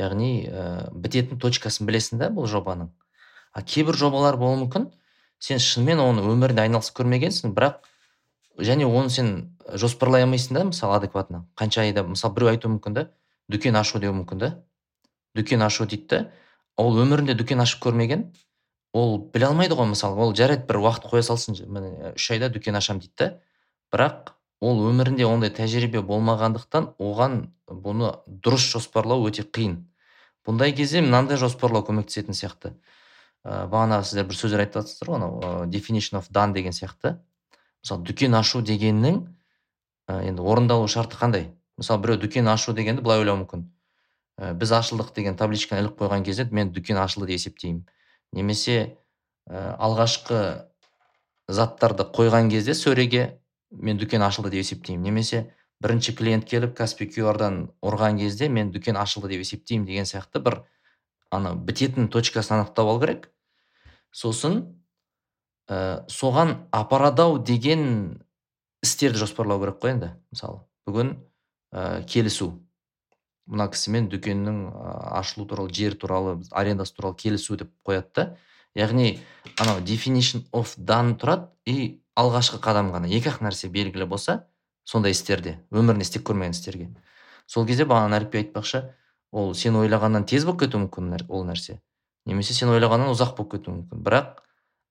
яғни 0.00 0.30
ә, 0.48 0.88
бітетін 0.92 1.40
точкасын 1.40 1.88
білесің 1.88 2.20
да 2.24 2.30
бұл 2.32 2.48
жобаның. 2.48 2.88
А 3.52 3.62
кейбір 3.62 3.96
жобалар 3.96 4.36
болуы 4.40 4.64
мүмкін. 4.64 4.90
Сен 5.38 5.60
шынымен 5.60 6.00
оны 6.00 6.24
өмірінде 6.24 6.64
айналысып 6.64 6.96
көрмегенсің 7.02 7.52
бірақ 7.56 7.82
және 8.56 8.86
оны 8.88 9.12
сен 9.12 9.56
жоспарлай 9.76 10.24
алмайсың 10.24 10.56
да 10.56 10.64
мысалы 10.70 10.96
адекватно. 10.96 11.44
Қанша 11.56 11.84
айда 11.84 12.04
мысалы 12.04 12.34
біреу 12.34 12.52
айтуы 12.54 12.72
мүмкін 12.76 12.96
да 12.96 13.04
дүкен 13.52 13.76
ашу 13.76 14.00
деуі 14.00 14.16
мүмкін 14.22 14.40
да. 14.40 14.50
Дүкен 15.36 15.62
ашу 15.62 15.86
дейді 15.86 16.06
да 16.10 16.22
ол 16.76 16.96
өмірінде 17.02 17.36
дүкен 17.38 17.60
ашып 17.62 17.84
көрмеген 17.86 18.30
ол 18.92 19.18
біле 19.32 19.50
алмайды 19.50 19.76
ғой 19.78 19.90
мысалы 19.92 20.20
ол 20.20 20.34
жарайды 20.34 20.66
бір 20.68 20.80
уақыт 20.82 21.10
қоя 21.12 21.22
салсын 21.22 21.58
міне 21.68 22.14
үш 22.14 22.30
айда 22.32 22.48
дүкен 22.52 22.76
ашамын 22.80 23.04
дейді 23.04 23.16
да 23.18 23.30
бірақ 23.92 24.32
ол 24.60 24.80
өмірінде 24.88 25.26
ондай 25.28 25.50
тәжірибе 25.52 26.00
болмағандықтан 26.06 26.94
оған 26.98 27.42
бұны 27.68 28.12
дұрыс 28.26 28.70
жоспарлау 28.72 29.26
өте 29.28 29.44
қиын. 29.44 29.76
Бұндай 30.46 30.72
кезде 30.76 31.02
мынандай 31.02 31.36
жоспарлау 31.36 31.84
көмектесетін 31.84 32.36
сияқты. 32.36 32.72
Ә, 33.44 33.66
бағанағы 33.70 34.08
сіздер 34.08 34.28
бір 34.30 34.38
сөздер 34.38 34.62
айтып 34.64 34.80
жатсыздар 34.80 35.10
ғой 35.10 35.18
анау 35.18 35.66
definition 35.70 36.20
of 36.20 36.30
done 36.32 36.54
деген 36.54 36.72
сияқты. 36.72 37.16
Мысалы 37.82 38.06
дүкен 38.06 38.34
ашу 38.38 38.62
дегеннің 38.62 39.20
ә, 40.08 40.22
енді 40.30 40.42
орындалу 40.42 40.88
шарты 40.88 41.18
қандай? 41.20 41.50
Мысалы 41.76 42.02
біреу 42.02 42.20
дүкен 42.22 42.48
ашу 42.48 42.72
дегенді 42.72 43.02
былай 43.02 43.20
ойлауы 43.20 43.44
мүмкін. 43.44 43.66
Ә, 44.38 44.52
біз 44.54 44.72
ашылдық 44.76 45.12
деген 45.16 45.36
табличканы 45.36 45.84
іліп 45.84 46.00
қойған 46.00 46.24
кезде 46.24 46.48
мен 46.50 46.72
дүкен 46.72 46.98
ашылды 47.00 47.32
деп 47.32 47.40
есептеймін. 47.40 47.84
Немесе 48.32 48.98
ә, 49.48 49.76
алғашқы 49.78 50.40
заттарды 51.48 52.06
қойған 52.14 52.50
кезде 52.50 52.74
сөреге 52.74 53.40
мен 53.70 53.98
дүкен 53.98 54.22
ашылды 54.22 54.50
деп 54.50 54.64
есептеймін. 54.64 55.02
Немесе 55.02 55.52
бірінші 55.82 56.16
клиент 56.16 56.46
келіп 56.48 56.76
каспи 56.76 57.08
qrдан 57.10 57.70
ұрған 57.84 58.18
кезде 58.20 58.48
мен 58.48 58.72
дүкен 58.72 58.96
ашылды 58.96 59.34
деп 59.34 59.44
есептеймін 59.44 59.86
деген 59.86 60.08
сияқты 60.08 60.42
бір 60.42 60.60
ана 61.30 61.54
бітетін 61.54 62.08
точкасын 62.12 62.60
анықтап 62.60 62.86
алу 62.86 63.00
керек. 63.00 63.30
Сосын 64.12 64.62
ә, 65.68 66.04
соған 66.08 66.68
апарады 66.72 67.28
деген 67.44 68.22
істерді 68.82 69.24
жоспарлау 69.24 69.60
керек 69.60 69.80
қой 69.82 69.96
енді 69.96 70.12
мысалы. 70.30 70.62
Бүгін 70.86 71.16
ә, 71.72 72.04
келісу. 72.06 72.65
Мына 73.46 73.68
кісімен 73.70 74.08
дүкеннің 74.10 74.58
ашылу 75.16 75.46
туралы 75.46 75.72
жер 75.74 75.94
туралы 75.94 76.40
арендасы 76.50 76.94
туралы 76.96 77.16
келісу 77.18 77.56
деп 77.56 77.70
қояды 77.86 78.10
да. 78.14 78.26
Яғни 78.76 79.20
анау 79.58 79.80
definition 79.80 80.44
of 80.52 80.74
done 80.76 81.16
тұрады 81.16 81.48
и 81.64 82.02
алғашқы 82.18 82.60
қадам 82.60 82.90
ғана. 82.92 83.08
Екі 83.08 83.30
ақ 83.30 83.40
нәрсе 83.46 83.70
белгілі 83.72 84.08
болса 84.10 84.44
сондай 84.84 85.14
істерде 85.16 85.60
өмірінде 85.70 86.04
істеп 86.04 86.26
көрмеген 86.28 86.56
істерге. 86.56 86.90
Сол 87.46 87.66
кезде 87.66 87.86
бағана 87.86 88.18
нәрікбек 88.18 88.50
айтпақшы 88.50 88.82
ол 89.32 89.54
сен 89.54 89.78
ойлағаннан 89.78 90.26
тез 90.26 90.44
болып 90.44 90.66
кетуі 90.66 90.86
мүмкін 90.86 91.26
ол 91.28 91.46
нәрсе. 91.46 91.80
Немесе 92.26 92.54
сен 92.54 92.68
ойлағаннан 92.74 93.14
ұзақ 93.14 93.36
болып 93.38 93.56
кетуі 93.56 93.78
мүмкін. 93.78 94.02
Бірақ 94.02 94.42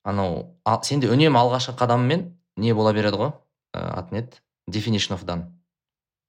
анау 0.04 0.56
а, 0.64 0.80
сенде 0.84 1.10
үнемі 1.12 1.38
алғашқы 1.40 1.76
қадаммен 1.80 2.30
не 2.56 2.74
бола 2.74 2.94
береді 2.94 3.20
ғой? 3.20 3.32
Ә, 3.76 4.00
аты 4.00 4.16
не 4.16 4.24
еді 4.24 4.42
definition 4.72 5.18
of 5.18 5.26
done. 5.26 5.52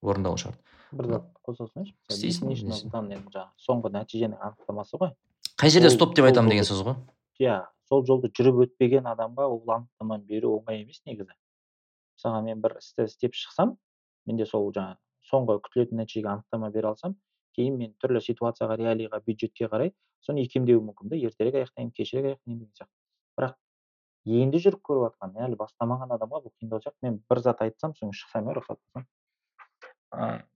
Орындалу 0.03 0.37
шарт. 0.37 0.59
Бір 0.93 1.09
зат 1.13 1.29
қоса 1.47 1.67
істейсің 2.11 2.53
енді 2.53 2.77
жаңағы 2.77 3.47
соңғы 3.63 3.93
нәтиженің 3.97 4.43
анықтамасы 4.43 5.01
ғой. 5.01 5.13
Қай 5.59 5.73
жерде 5.73 5.91
стоп 5.91 6.15
деп 6.17 6.29
айтамын 6.29 6.53
деген 6.53 6.69
сөз 6.69 6.83
ғой? 6.87 6.97
иә 7.41 7.65
сол 7.89 8.05
жолды 8.07 8.31
жүріп 8.35 8.63
өтпеген 8.67 9.07
адамға 9.11 9.47
ол 9.51 9.63
анықтаманы 9.77 10.25
беру 10.29 10.55
оңай 10.59 10.83
емес 10.83 11.03
негізі. 11.07 11.35
Мысалға 12.17 12.43
мен 12.47 12.63
бір 12.65 12.79
істі 12.81 13.07
істеп 13.07 13.37
шықсам 13.37 13.77
менде 14.27 14.47
сол 14.47 14.71
жаңағы 14.73 14.99
соңғы 15.31 15.59
күтілетін 15.67 16.01
нәтижеге 16.01 16.33
анықтама 16.33 16.71
бере 16.71 16.91
алсам 16.93 17.17
кейін 17.57 17.77
мен 17.81 17.95
түрлі 18.03 18.23
ситуацияға 18.25 18.79
реалиға 18.81 19.21
бюджетке 19.27 19.69
қарай 19.73 19.93
соны 20.25 20.45
икемдеуім 20.47 20.91
мүмкін 20.91 21.13
да 21.13 21.21
ертерек 21.29 21.61
аяқтаймын 21.61 21.93
кешірек 21.93 22.33
аяқтаймын 22.33 22.59
деген 22.59 22.75
сияқты. 22.79 22.93
Бірақ 23.39 23.57
енді 24.41 24.63
жүріп 24.65 24.83
көріп 24.89 25.07
жатқан 25.11 25.37
әлі 25.47 25.61
бастамаған 25.61 26.17
адамға 26.17 26.43
бұл 26.47 26.55
қиындау 26.57 26.83
сияқты 26.83 27.07
мен 27.07 27.21
бір 27.31 27.43
зат 27.45 27.63
айтсам 27.63 27.95
соны 27.99 28.17
шықсам 28.17 28.51
иә 28.51 28.59
рұқсат 28.59 28.81
болса 28.95 30.47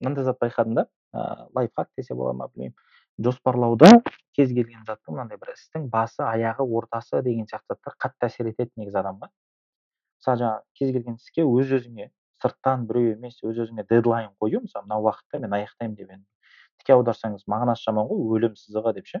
мынандай 0.00 0.24
зат 0.24 0.40
байқадым 0.42 0.74
да 0.74 0.86
ыыы 1.12 1.48
лайфхак 1.54 1.88
десе 1.96 2.14
бола 2.14 2.32
ма 2.32 2.48
білмеймін. 2.48 2.76
Жоспарлауда 3.22 4.02
кез 4.34 4.50
келген 4.50 4.84
заттың 4.86 5.14
мынандай 5.14 5.38
бір 5.38 5.54
істің 5.54 5.88
басы 5.90 6.24
аяғы 6.26 6.66
ортасы 6.66 7.22
деген 7.22 7.46
сияқты 7.46 7.76
заттар 7.76 7.94
қатты 8.02 8.26
әсер 8.26 8.50
етеді 8.50 8.72
негізі 8.76 8.98
адамға 8.98 9.30
мысалы 10.24 10.38
жаңағы 10.40 10.62
кез 10.78 10.92
келген 10.96 11.18
іске 11.20 11.44
өз 11.46 11.74
өзіңе 11.78 12.10
сырттан 12.42 12.86
біреу 12.88 13.12
емес 13.14 13.38
өз 13.44 13.60
өзіңе 13.66 13.84
дедлайн 13.90 14.32
қою 14.40 14.64
мысалы 14.64 14.88
мына 14.88 14.98
уақытта 15.04 15.38
мен 15.38 15.54
аяқтаймын 15.60 15.94
деп 15.96 16.10
енді 16.10 16.26
тіке 16.80 16.96
аударсаңыз 16.96 17.46
мағынасы 17.48 17.86
жаман 17.86 18.08
ғой 18.10 18.24
өлім 18.38 18.56
сызығы 18.58 18.94
деп 18.98 19.06
ше. 19.06 19.20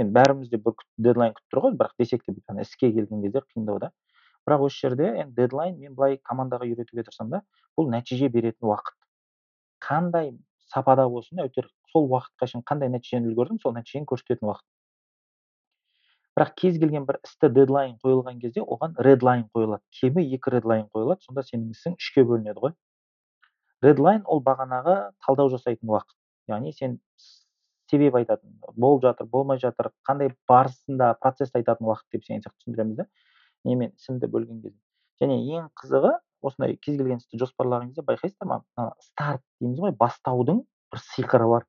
Енді 0.00 0.12
бәріміз 0.16 0.50
де 0.50 0.58
бір 0.58 0.74
дедлайн 0.98 1.36
күтіп 1.36 1.54
тұр 1.54 1.62
ғой 1.66 1.76
бірақ 1.78 1.94
десек 2.02 2.24
те 2.26 2.34
іске 2.34 2.90
келген 2.92 3.22
кезде 3.22 3.44
қиындау 3.46 3.78
да 3.78 3.92
бірақ 4.48 4.66
осы 4.66 4.88
жерде 4.88 5.12
енді 5.22 5.36
дедлайн 5.36 5.78
мен 5.78 5.94
былай 5.94 6.18
командаға 6.18 6.66
үйретуге 6.66 7.04
тырысамын 7.06 7.38
да 7.38 7.42
бұл 7.78 7.88
нәтиже 7.92 8.28
беретін 8.28 8.68
уақыт. 8.68 8.96
Қандай 9.84 10.32
сапада 10.72 11.06
болсын 11.12 11.42
әйтеуір 11.44 11.68
сол 11.92 12.08
уақытқа 12.10 12.48
шейін 12.50 12.64
қандай 12.70 12.90
нәтижені 12.92 13.30
үлгердің 13.30 13.60
сол 13.62 13.74
нәтижені 13.76 14.08
көрсететін 14.10 14.48
уақыт. 14.50 14.66
Бірақ 16.34 16.54
кез 16.58 16.78
келген 16.82 17.04
бір 17.06 17.20
істі 17.22 17.50
дедлайн 17.54 17.94
қойылған 18.02 18.40
кезде 18.42 18.64
оған 18.64 18.96
редлайн 19.06 19.44
қойылады. 19.54 19.84
Кемі 20.00 20.24
екі 20.34 20.50
редлайн 20.56 20.88
қойылады 20.90 21.22
сонда 21.22 21.44
сенің 21.46 21.70
ісің 21.76 21.94
үшке 22.00 22.24
бөлінеді 22.26 22.64
ғой. 22.64 22.74
Редлайн 23.84 24.24
ол 24.26 24.42
бағанағы 24.42 24.96
талдау 25.22 25.52
жасайтын 25.52 25.92
уақыт. 25.94 26.16
Яғни 26.50 26.72
сен 26.74 26.98
себеп 27.90 28.16
айтатын 28.18 28.56
болып 28.74 29.04
жатыр 29.04 29.28
болмай 29.30 29.60
жатыр 29.62 29.92
қандай 30.08 30.32
барысында 30.48 31.12
процессті 31.20 31.60
айтатын 31.60 31.86
уақыт 31.86 32.16
деп 32.16 32.26
деген 32.26 32.42
сияқты 32.42 32.64
түсіндіреміз 32.64 32.96
да 33.02 33.06
немен 33.64 33.92
ісімді 33.94 34.26
бөлген 34.32 34.62
кезде. 34.64 34.80
Және 35.22 35.38
ең 35.54 35.68
қызығы 35.78 36.16
осындай 36.48 36.76
кез 36.76 36.96
келген 36.98 37.20
істі 37.22 37.40
жоспарлаған 37.40 37.90
кезде 37.90 38.04
байқайсыздар 38.08 38.48
ма? 38.50 38.60
Старт 39.02 39.42
дейміз 39.60 39.80
ғой 39.84 39.94
бастаудың 39.98 40.62
бір 40.92 41.02
сиқыры 41.08 41.48
бар. 41.50 41.66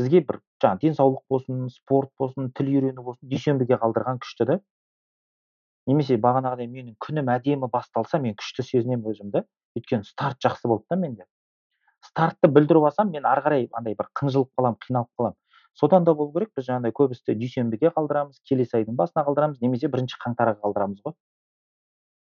Бізге 0.00 0.22
бір 0.28 0.40
жаңағы 0.62 0.82
денсаулық 0.86 1.24
болсын 1.30 1.68
спорт 1.74 2.12
болсын 2.18 2.50
тіл 2.56 2.72
үйрену 2.72 3.04
болсын 3.06 3.28
дүйсенбіге 3.32 3.78
қалдырған 3.82 4.22
күшті 4.22 4.48
да. 4.50 4.58
Немесе 5.90 6.16
бағанағыдай 6.22 6.70
менің 6.70 6.96
күнім 7.02 7.30
әдемі 7.34 7.68
басталса 7.72 8.20
мен 8.22 8.36
күшті 8.38 8.66
сезінемін 8.68 9.12
өзімді. 9.12 9.44
Өйткені 9.78 10.06
старт 10.06 10.42
жақсы 10.44 10.68
болды 10.70 10.86
да 10.90 10.96
менде. 10.96 11.26
Стартты 12.06 12.50
бүлдіріп 12.50 12.90
алсам 12.90 13.10
мен 13.14 13.26
ары 13.26 13.42
қарай 13.44 13.68
андай 13.78 13.94
бір 13.98 14.10
қынжылып 14.18 14.50
қаламын 14.58 14.78
қиналып 14.82 15.10
қаламын 15.18 15.38
содан 15.74 16.04
да 16.04 16.14
болу 16.14 16.32
керек 16.32 16.50
біз 16.56 16.66
жаңағыдай 16.68 16.92
көп 16.98 17.14
істі 17.16 17.36
дүйсенбіге 17.40 17.92
қалдырамыз 17.96 18.40
келесі 18.48 18.78
айдың 18.80 18.96
басына 18.98 19.24
қалдырамыз 19.28 19.62
немесе 19.64 19.88
бірінші 19.92 20.18
қаңтарға 20.24 20.58
қалдырамыз 20.64 21.00
ғой. 21.06 21.14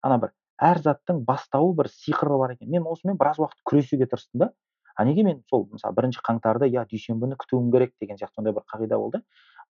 Ана 0.04 0.20
бір 0.24 0.32
әр 0.62 0.82
заттың 0.82 1.24
бастауы 1.26 1.74
бір 1.78 1.90
сиқыры 1.90 2.38
бар 2.38 2.54
екен. 2.56 2.70
Мен 2.70 2.86
осымен 2.88 3.18
біраз 3.18 3.40
уақыт 3.40 3.64
күресуге 3.70 4.08
тырыстым 4.08 4.46
да 4.46 4.52
а 4.96 5.06
неге 5.06 5.24
мен 5.24 5.42
сол 5.50 5.66
мысалы 5.72 5.96
бірінші 5.98 6.22
қаңтарды 6.28 6.70
иә 6.70 6.86
дүйсенбіні 6.90 7.38
күтуім 7.42 7.72
керек 7.74 7.94
деген 8.02 8.18
сияқты 8.18 8.36
сондай 8.38 8.54
бір 8.54 8.66
қағида 8.70 9.00
болды. 9.02 9.24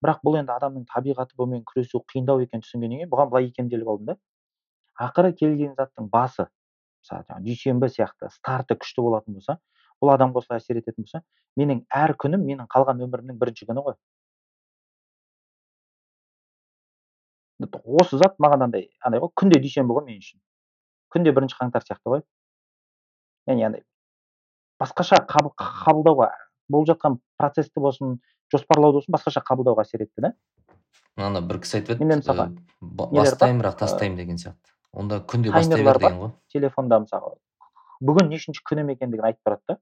Бірақ 0.04 0.20
бұл 0.26 0.38
енді 0.40 0.52
адамның 0.52 0.84
табиғаты 0.90 1.36
бұнымен 1.38 1.64
күресу 1.64 2.02
қиындау 2.12 2.42
екенін 2.44 2.64
түсінгеннен 2.66 3.00
кейін 3.00 3.12
бұған 3.12 3.30
былай 3.32 3.48
икемделіп 3.48 3.88
алдым 3.88 4.10
да. 4.12 4.16
Ақыры 5.00 5.32
келген 5.32 5.72
заттың 5.78 6.10
басы 6.12 6.44
мысалы 7.04 7.24
жаңағы 7.24 7.44
дүйсенбі 7.48 7.88
сияқты 7.88 8.30
старты 8.34 8.76
күшті 8.76 9.04
болатын 9.06 9.38
болса 9.38 9.58
бұл 10.02 10.12
адамға 10.12 10.42
осылай 10.42 10.60
әсер 10.60 10.80
ететін 10.82 11.06
болса 11.06 11.22
менің 11.56 11.84
әр 11.88 12.16
күнім 12.20 12.44
менің 12.44 12.68
қалған 12.68 13.00
өмірімнің 13.06 13.40
бірінші 13.40 13.70
күні 13.70 13.84
ғой. 13.86 13.96
Осы 17.84 18.18
зат 18.18 18.36
маған 18.38 18.66
андай 18.68 18.90
андай 19.00 19.20
ғой 19.24 19.32
күнде 19.40 19.60
дүйсенбі 19.62 19.96
ғой 19.96 20.04
мен 20.10 20.20
үшін 20.20 20.43
күнде 21.14 21.32
бірінші 21.34 21.56
қаңтар 21.60 21.86
сияқты 21.86 22.10
ғой. 22.10 22.24
Яғни 23.48 23.66
андай 23.68 23.84
басқаша 24.82 25.20
қабылдауға 25.30 26.30
болып 26.68 26.88
жатқан 26.90 27.18
процессті 27.38 27.80
болсын 27.80 28.18
жоспарлауды 28.52 29.00
болсын 29.00 29.14
басқаша 29.14 29.42
қабылдауға 29.46 29.84
әсер 29.86 30.04
етті 30.04 30.26
да. 30.26 30.32
Ана 31.16 31.40
бір 31.40 31.60
кісі 31.62 31.78
айтып 31.78 32.00
еді 32.00 32.08
мысалға 32.10 32.48
бастаймын 32.82 33.62
бірақ 33.62 33.78
тастаймын 33.84 34.18
деген 34.18 34.40
сияқты. 34.40 34.74
Онда 34.92 35.20
күнде 35.20 35.52
бастай 35.54 35.84
бер 35.84 36.00
деген 36.02 36.20
ғой. 36.20 36.32
Телефонда 36.52 37.00
мысалы 37.04 37.36
бүгін 38.02 38.30
нешінші 38.32 38.64
күнім 38.66 38.90
екендігін 38.96 39.30
айтып 39.30 39.46
тұрады 39.46 39.62
да. 39.68 39.78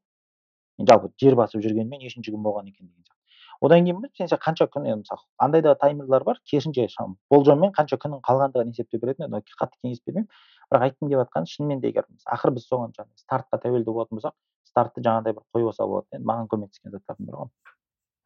Жалпы 0.90 1.12
жер 1.20 1.36
басып 1.38 1.64
жүргеніме 1.64 2.02
нешінші 2.04 2.34
күн 2.34 2.44
болған 2.44 2.68
екен 2.68 2.88
деген 2.88 3.04
сияқты 3.06 3.21
одан 3.62 3.86
кейін 3.86 4.02
сен 4.18 4.38
қанша 4.42 4.66
күн 4.66 4.86
енді 4.90 5.04
мысалы 5.04 5.22
андай 5.38 5.62
да 5.62 5.74
таймерлар 5.78 6.24
бар. 6.24 6.40
Керісінше 6.44 6.88
болжаммен 7.30 7.72
қанша 7.76 7.98
күннің 8.02 8.22
қалғандығын 8.26 8.72
есептеп 8.74 9.02
беретін 9.04 9.28
еді 9.28 9.56
қатты 9.60 9.78
кеңес 9.82 10.02
бермеймін. 10.06 10.28
Бірақ 10.72 10.86
айтқым 10.88 11.08
келіп 11.08 11.22
жатқаны 11.22 11.50
шынымен 11.52 11.80
де 11.80 11.92
егер 11.92 12.06
ақыры 12.26 12.56
біз 12.56 12.66
соған 12.66 12.94
жаңағы 12.96 13.22
стартқа 13.22 13.60
тәуелді 13.62 13.92
болатын 13.92 14.18
болсақ 14.18 14.34
стартты 14.66 15.04
жаңағыдай 15.04 15.36
бір 15.36 15.44
қойып 15.54 15.70
алса 15.70 15.86
болады 15.86 16.06
енді. 16.16 16.26
Маған 16.26 16.48
көмектескен 16.50 16.94
заттардың 16.96 17.28
бірі 17.28 17.42
ғой. 17.42 17.50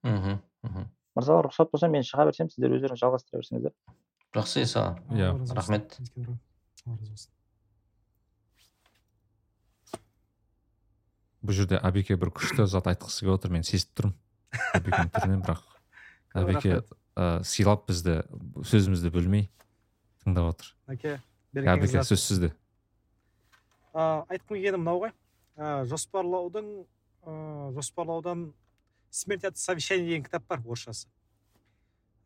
Мхм 0.07 0.39
мхм. 0.63 0.89
Мырзалар 1.17 1.49
рұқсат 1.49 1.73
болса 1.73 1.89
мен 1.89 2.05
шыға 2.07 2.29
берсем 2.29 2.51
сіздер 2.53 2.77
өздеріңіз 2.77 3.03
жалғастыра 3.03 3.41
берсеңіздер. 3.41 3.75
Жақсы 4.37 4.63
иса 4.63 4.85
иә. 5.11 5.33
Рахмет. 5.57 5.99
Бұл 11.43 11.55
жерде 11.57 11.81
әбеке 11.83 12.17
бір 12.21 12.31
күшті 12.37 12.67
зат 12.71 12.87
айтқысы 12.91 13.25
келіп 13.25 13.39
отыр. 13.39 13.55
Мен 13.55 13.67
сезіп 13.67 13.95
тұрмын. 13.97 14.15
Түрінен 14.55 15.43
бірақ 15.45 15.63
әбеке 16.37 16.81
ә, 17.17 17.43
сыйлап 17.47 17.87
бізді 17.89 18.21
сөзімізді 18.67 19.13
бөлмей 19.15 19.49
тыңдап 20.25 20.53
отыр 20.53 20.73
әке 20.93 21.17
әбеке 21.57 22.05
сөз 22.05 22.23
сізде 22.23 22.53
айтқым 23.97 24.57
келгені 24.59 24.81
мынау 24.83 25.07
ғой 25.07 25.13
ә, 25.57 25.85
жоспарлаудың 25.89 26.71
ә, 27.25 27.73
жоспарлаудан 27.77 28.51
смерть 29.11 29.45
от 29.45 29.57
совещания 29.59 30.05
деген 30.05 30.25
кітап 30.25 30.47
бар 30.49 30.61
орысшасы 30.61 31.09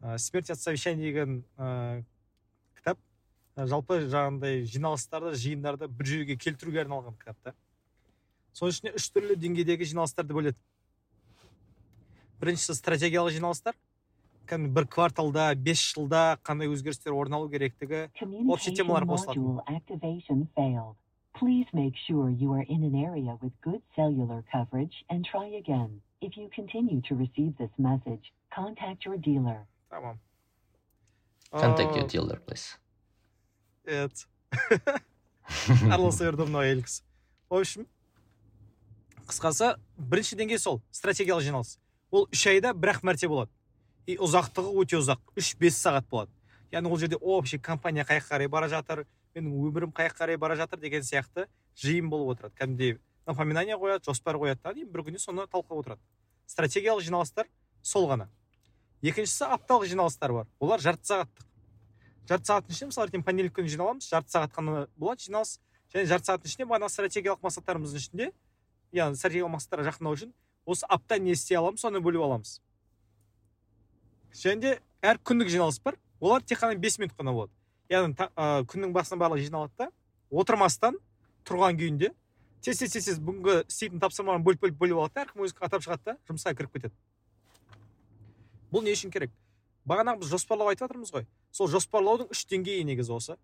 ә, 0.00 0.18
смерть 0.18 0.50
от 0.50 0.58
совещания 0.58 1.04
деген 1.04 1.44
ә, 1.56 2.02
кітап 2.78 2.98
ә, 3.54 3.66
жалпы 3.70 4.00
жаңағындай 4.06 4.64
жиналыстарды 4.66 5.36
жиындарды 5.38 5.88
бір 5.88 6.12
жүйеге 6.14 6.36
келтіруге 6.36 6.82
арналған 6.84 7.18
кітап 7.20 7.38
та 7.44 7.54
соның 8.52 8.74
ішіне 8.74 8.94
үш 8.98 9.06
түрлі 9.14 9.38
деңгейдегі 9.38 9.92
жиналыстарды 9.92 10.34
бөледі 10.34 10.58
біріншісі 12.40 12.74
стратегиялық 12.78 13.34
жиналыстар 13.36 13.76
кәдімгі 14.50 14.72
бір 14.74 14.86
кварталда 14.90 15.50
бес 15.54 15.82
жылда 15.92 16.38
қандай 16.46 16.70
өзгерістер 16.72 17.14
орын 17.14 17.38
алу 17.38 17.50
керектігі 17.52 18.08
общий 18.50 18.74
темалар 18.74 19.06
қосылады. 19.06 19.38
Tamam. 29.90 30.18
Contact 31.52 31.96
your 31.96 32.08
dealer, 32.08 32.38
please. 32.46 32.78
Evet. 33.86 34.26
араласа 35.90 36.26
берді 36.28 36.46
мынау 36.46 36.62
әйел 36.62 36.82
кісі 36.86 37.02
в 37.50 37.58
общем 37.58 37.86
қысқасы 39.26 39.72
бірінші 39.98 40.38
деңгей 40.38 40.60
сол 40.62 40.80
стратегиялық 40.94 41.42
жиналыс 41.46 41.78
ол 42.10 42.28
үш 42.32 42.46
айда 42.46 42.72
бір 42.74 42.94
ақ 42.94 43.04
мәрте 43.06 43.28
болады. 43.28 43.50
И 44.06 44.16
ұзақтығы 44.16 44.72
өте 44.82 44.98
ұзақ. 44.98 45.20
Үш 45.38 45.54
бес 45.60 45.78
сағат 45.78 46.08
болады. 46.10 46.30
Яғни 46.72 46.90
ол 46.90 46.98
жерде 46.98 47.16
общий 47.16 47.58
компания 47.58 48.04
қай 48.04 48.20
қарай 48.20 48.48
бара 48.48 48.68
жатыр 48.68 49.04
менің 49.34 49.54
өмірім 49.68 49.92
қай 49.94 50.10
қарай 50.10 50.38
бара 50.38 50.56
жатыр 50.56 50.80
деген 50.80 51.02
сияқты 51.02 51.46
жиын 51.76 52.10
болып 52.10 52.36
отырады. 52.36 52.54
Кәдімгідей 52.58 52.98
напоминание 53.26 53.76
қояды 53.76 54.04
жоспар 54.04 54.36
қояды 54.36 54.60
да 54.62 54.72
бір 54.74 55.04
күні 55.06 55.18
соны 55.18 55.46
талқылап 55.46 55.84
отырады. 55.84 56.00
Стратегиялық 56.46 57.02
жиналыстар 57.02 57.46
сол 57.82 58.08
ғана. 58.10 58.28
Екіншісі 59.02 59.46
апталық 59.46 59.86
жиналыстар 59.86 60.32
бар. 60.32 60.46
Олар 60.58 60.80
жарты 60.80 61.06
сағаттық. 61.06 61.46
Жарты 62.28 62.50
сағаттың 62.50 62.74
ішінде 62.74 62.90
мысалы 62.90 63.08
ертең 63.08 63.24
понедельник 63.24 63.54
күні 63.56 63.70
жиналамыз 63.70 64.10
жарты 64.10 64.34
сағат 64.34 64.54
қана 64.54 64.86
болады 64.96 65.24
жиналыс. 65.24 65.58
Және 65.94 66.06
жарты 66.10 66.30
сағаттың 66.30 66.50
ішінде 66.50 66.66
бағанағы 66.70 66.94
стратегиялық 66.94 67.42
мақсаттарымыздың 67.46 68.02
ішінде 68.02 68.30
яғни 68.92 69.18
стратегиялық 69.18 69.54
мақсаттарға 69.56 69.88
жақындау 69.90 70.18
үшін 70.18 70.34
осы 70.70 70.86
апта 70.88 71.18
не 71.18 71.34
істей 71.34 71.58
аламыз 71.58 71.82
соны 71.82 72.00
бөліп 72.04 72.22
аламыз. 72.26 72.60
Және 74.34 74.60
де 74.60 74.72
әр 75.02 75.18
күндік 75.18 75.50
жиналыс 75.50 75.80
бар 75.82 75.98
олар 76.20 76.42
тек 76.42 76.60
қана 76.60 76.78
бес 76.78 76.98
минут 76.98 77.16
қана 77.18 77.34
болады. 77.34 77.52
Яғни 77.90 78.14
ә, 78.14 78.62
күннің 78.70 78.92
басына 78.94 79.18
барлығы 79.20 79.48
жиналады 79.48 79.72
да 79.78 79.90
отырмастан 80.30 80.98
тұрған 81.48 81.78
күйінде 81.80 82.12
тез 82.62 82.78
тез 82.78 82.92
тез 82.92 83.08
тез 83.08 83.18
бүгінгі 83.18 83.64
істейтін 83.66 84.02
тапсырманы 84.02 84.44
бөліп 84.44 84.62
бөліп 84.66 84.78
бөліп 84.78 85.00
алады 85.00 85.16
да 85.16 85.24
әркім 85.24 85.46
өзі 85.46 85.56
атап 85.58 85.82
шығады 85.86 86.04
да 86.12 86.16
жұмысқа 86.28 86.54
кіріп 86.54 86.76
кетеді. 86.76 86.94
Бұл 88.70 88.84
не 88.86 88.94
үшін 88.94 89.10
керек? 89.10 89.32
Бағанағы 89.88 90.22
біз 90.22 90.30
жоспарлау 90.30 90.70
айтып 90.70 90.86
жатырмыз 90.86 91.10
ғой. 91.14 91.26
Сол 91.50 91.70
жоспарлаудың 91.72 92.30
үш 92.30 92.44
деңгейі 92.46 92.84
негізі 92.86 93.16
осы. 93.16 93.36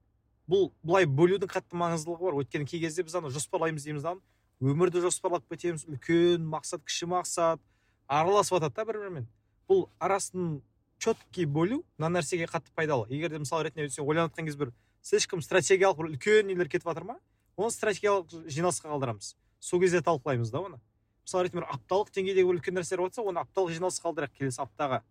Бұл 0.47 0.69
былай 0.85 1.09
бөлудің 1.09 1.51
қатты 1.51 1.79
маңыздылығы 1.81 2.29
бар. 2.29 2.37
Өйткені 2.45 2.69
кей 2.69 2.85
кезде 2.85 3.03
біз 3.03 3.17
ана 3.19 3.33
жоспарлаймыз 3.35 3.83
дейміз 3.83 4.05
да 4.05 4.15
өмірді 4.61 5.03
жоспарлап 5.05 5.45
кетеміз 5.51 5.85
үлкен 5.87 6.47
мақсат 6.49 6.85
кіші 6.87 7.11
мақсат 7.13 7.61
араласып 8.09 8.57
жатады 8.57 8.75
да 8.77 8.85
бір 8.89 9.01
бірімен 9.03 9.27
бұл 9.69 9.89
арасын 9.99 10.61
четкий 10.99 11.47
бөлу 11.47 11.83
мына 11.99 12.19
нәрсеге 12.19 12.47
қатты 12.49 12.73
пайдалы. 12.75 13.07
Егер 13.11 13.31
де 13.31 13.39
мысал 13.39 13.63
ретінде 13.63 13.91
сен 13.91 14.07
ойланып 14.07 14.33
жатқан 14.33 14.47
кезде 14.47 14.65
бір 14.65 14.73
слишком 15.03 15.43
стратегиялық 15.43 15.99
бір 15.99 16.11
үлкен 16.13 16.47
нелер 16.49 16.69
кетіп 16.69 16.89
жатыр 16.89 17.05
ма 17.05 17.19
оны 17.57 17.71
стратегиялық 17.71 18.49
жиналысқа 18.49 18.89
қалдырамыз. 18.89 19.35
Сол 19.61 19.81
кезде 19.81 20.01
талқылаймыз 20.01 20.51
да 20.51 20.61
оны. 20.61 20.81
Мысалы 21.27 21.45
ретінде 21.45 21.63
бір 21.65 21.69
апталық 21.75 22.13
деңгейдегі 22.15 22.47
бір 22.49 22.61
үлкен 22.61 22.79
нәрселер 22.79 23.05
болса 23.05 23.23
оны 23.23 23.43
апталық 23.43 23.75
жиналысқа 23.77 24.09
қалдырайық 24.09 24.39
келесі 24.39 24.63
аптаға. 24.63 25.03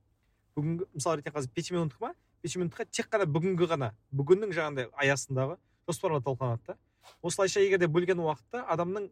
Бүгінгі 0.55 0.87
мысалы 0.93 1.19
ретінде 1.19 1.35
қазір 1.35 1.53
пять 1.53 1.71
минуттық 1.71 1.99
па? 1.99 2.13
Бес 2.41 2.55
минутқа 2.55 2.85
тек 2.85 3.09
қана 3.11 3.25
бүгінгі 3.25 3.67
ғана 3.67 3.91
бүгіннің 4.15 4.53
жаңағыдай 4.55 4.89
аясындағы 4.95 5.57
жоспарлар 5.89 6.23
талқыланады 6.23 6.73
да. 6.73 6.77
Осылайша 7.21 7.59
егер 7.59 7.79
де 7.81 7.87
бөлген 7.87 8.21
уақытта 8.21 8.63
адамның 8.69 9.09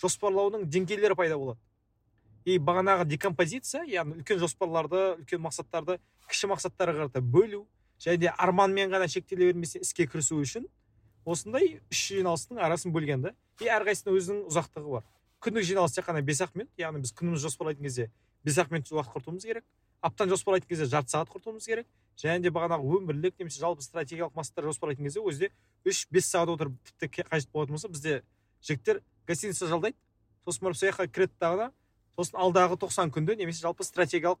жоспарлаудың 0.00 0.64
деңгейлері 0.70 1.16
пайда 1.16 1.38
болады. 1.38 1.60
И 2.44 2.56
бағанағы 2.58 3.04
декомпозиция 3.04 3.84
яғни 3.84 4.20
үлкен 4.20 4.40
жоспарларды 4.40 5.00
үлкен 5.20 5.42
мақсаттарды 5.44 5.98
кіші 6.30 6.48
мақсаттарға 6.54 7.04
қарата 7.04 7.20
бөлу 7.20 7.66
және 8.00 8.16
де 8.22 8.32
арманмен 8.32 8.90
ғана 8.90 9.08
шектеле 9.08 9.50
бермесе 9.50 9.82
іске 9.84 10.06
кірісу 10.08 10.40
үшін 10.40 10.64
осындай 11.28 11.80
үш 11.92 12.06
жиналыстың 12.14 12.62
арасын 12.64 12.94
бөлген 12.94 13.26
да. 13.26 13.34
И 13.60 13.68
әрқайсысының 13.68 14.16
өзінің 14.16 14.42
ұзақтығы 14.48 14.94
бар. 14.96 15.04
Күндік 15.44 15.68
жиналыс 15.68 15.92
тек 15.92 16.08
қана 16.08 16.22
бес 16.24 16.40
ақ 16.40 16.56
минут 16.56 16.80
яғни 16.80 17.04
біз 17.04 17.12
күнімізді 17.16 17.48
жоспарлайтын 17.48 17.84
кезде 17.84 18.08
бес 18.44 18.56
ақ 18.58 18.72
минут 18.72 18.88
уақыт 18.88 19.12
құртуымыз 19.18 19.44
керек. 19.44 19.64
Аптаны 20.00 20.32
жоспарлайтын 20.32 20.68
кезде 20.68 20.88
жарты 20.88 21.12
сағат 21.12 21.28
құртуымыз 21.34 21.66
керек. 21.68 21.86
Және 22.16 22.40
де 22.40 22.52
бағанағы 22.52 22.88
өмірлік 22.96 23.36
немесе 23.38 23.60
жалпы 23.60 23.84
стратегиялық 23.84 24.32
мақсаттар 24.36 24.68
жоспарлайтын 24.70 25.04
кезде 25.04 25.20
өзі 25.20 25.50
үш 25.84 26.06
бес 26.10 26.28
сағат 26.32 26.54
отырып 26.56 26.78
тіпті 27.00 27.26
қажет 27.28 27.52
болатын 27.52 27.76
болса 27.76 27.88
бізде 27.88 28.22
жігіттер 28.64 29.02
гостиница 29.30 29.70
жалдайды. 29.70 29.96
Сосын 30.44 30.66
барып 30.66 30.78
сол 30.80 30.90
жаққа 30.90 31.08
кіреді 31.08 31.38
дағыда 31.40 31.70
сосын 32.18 32.38
алдағы 32.42 32.78
тоқсан 32.82 33.12
күнді 33.14 33.38
немесе 33.38 33.62
жалпы 33.62 33.86
стратегиялық 33.86 34.40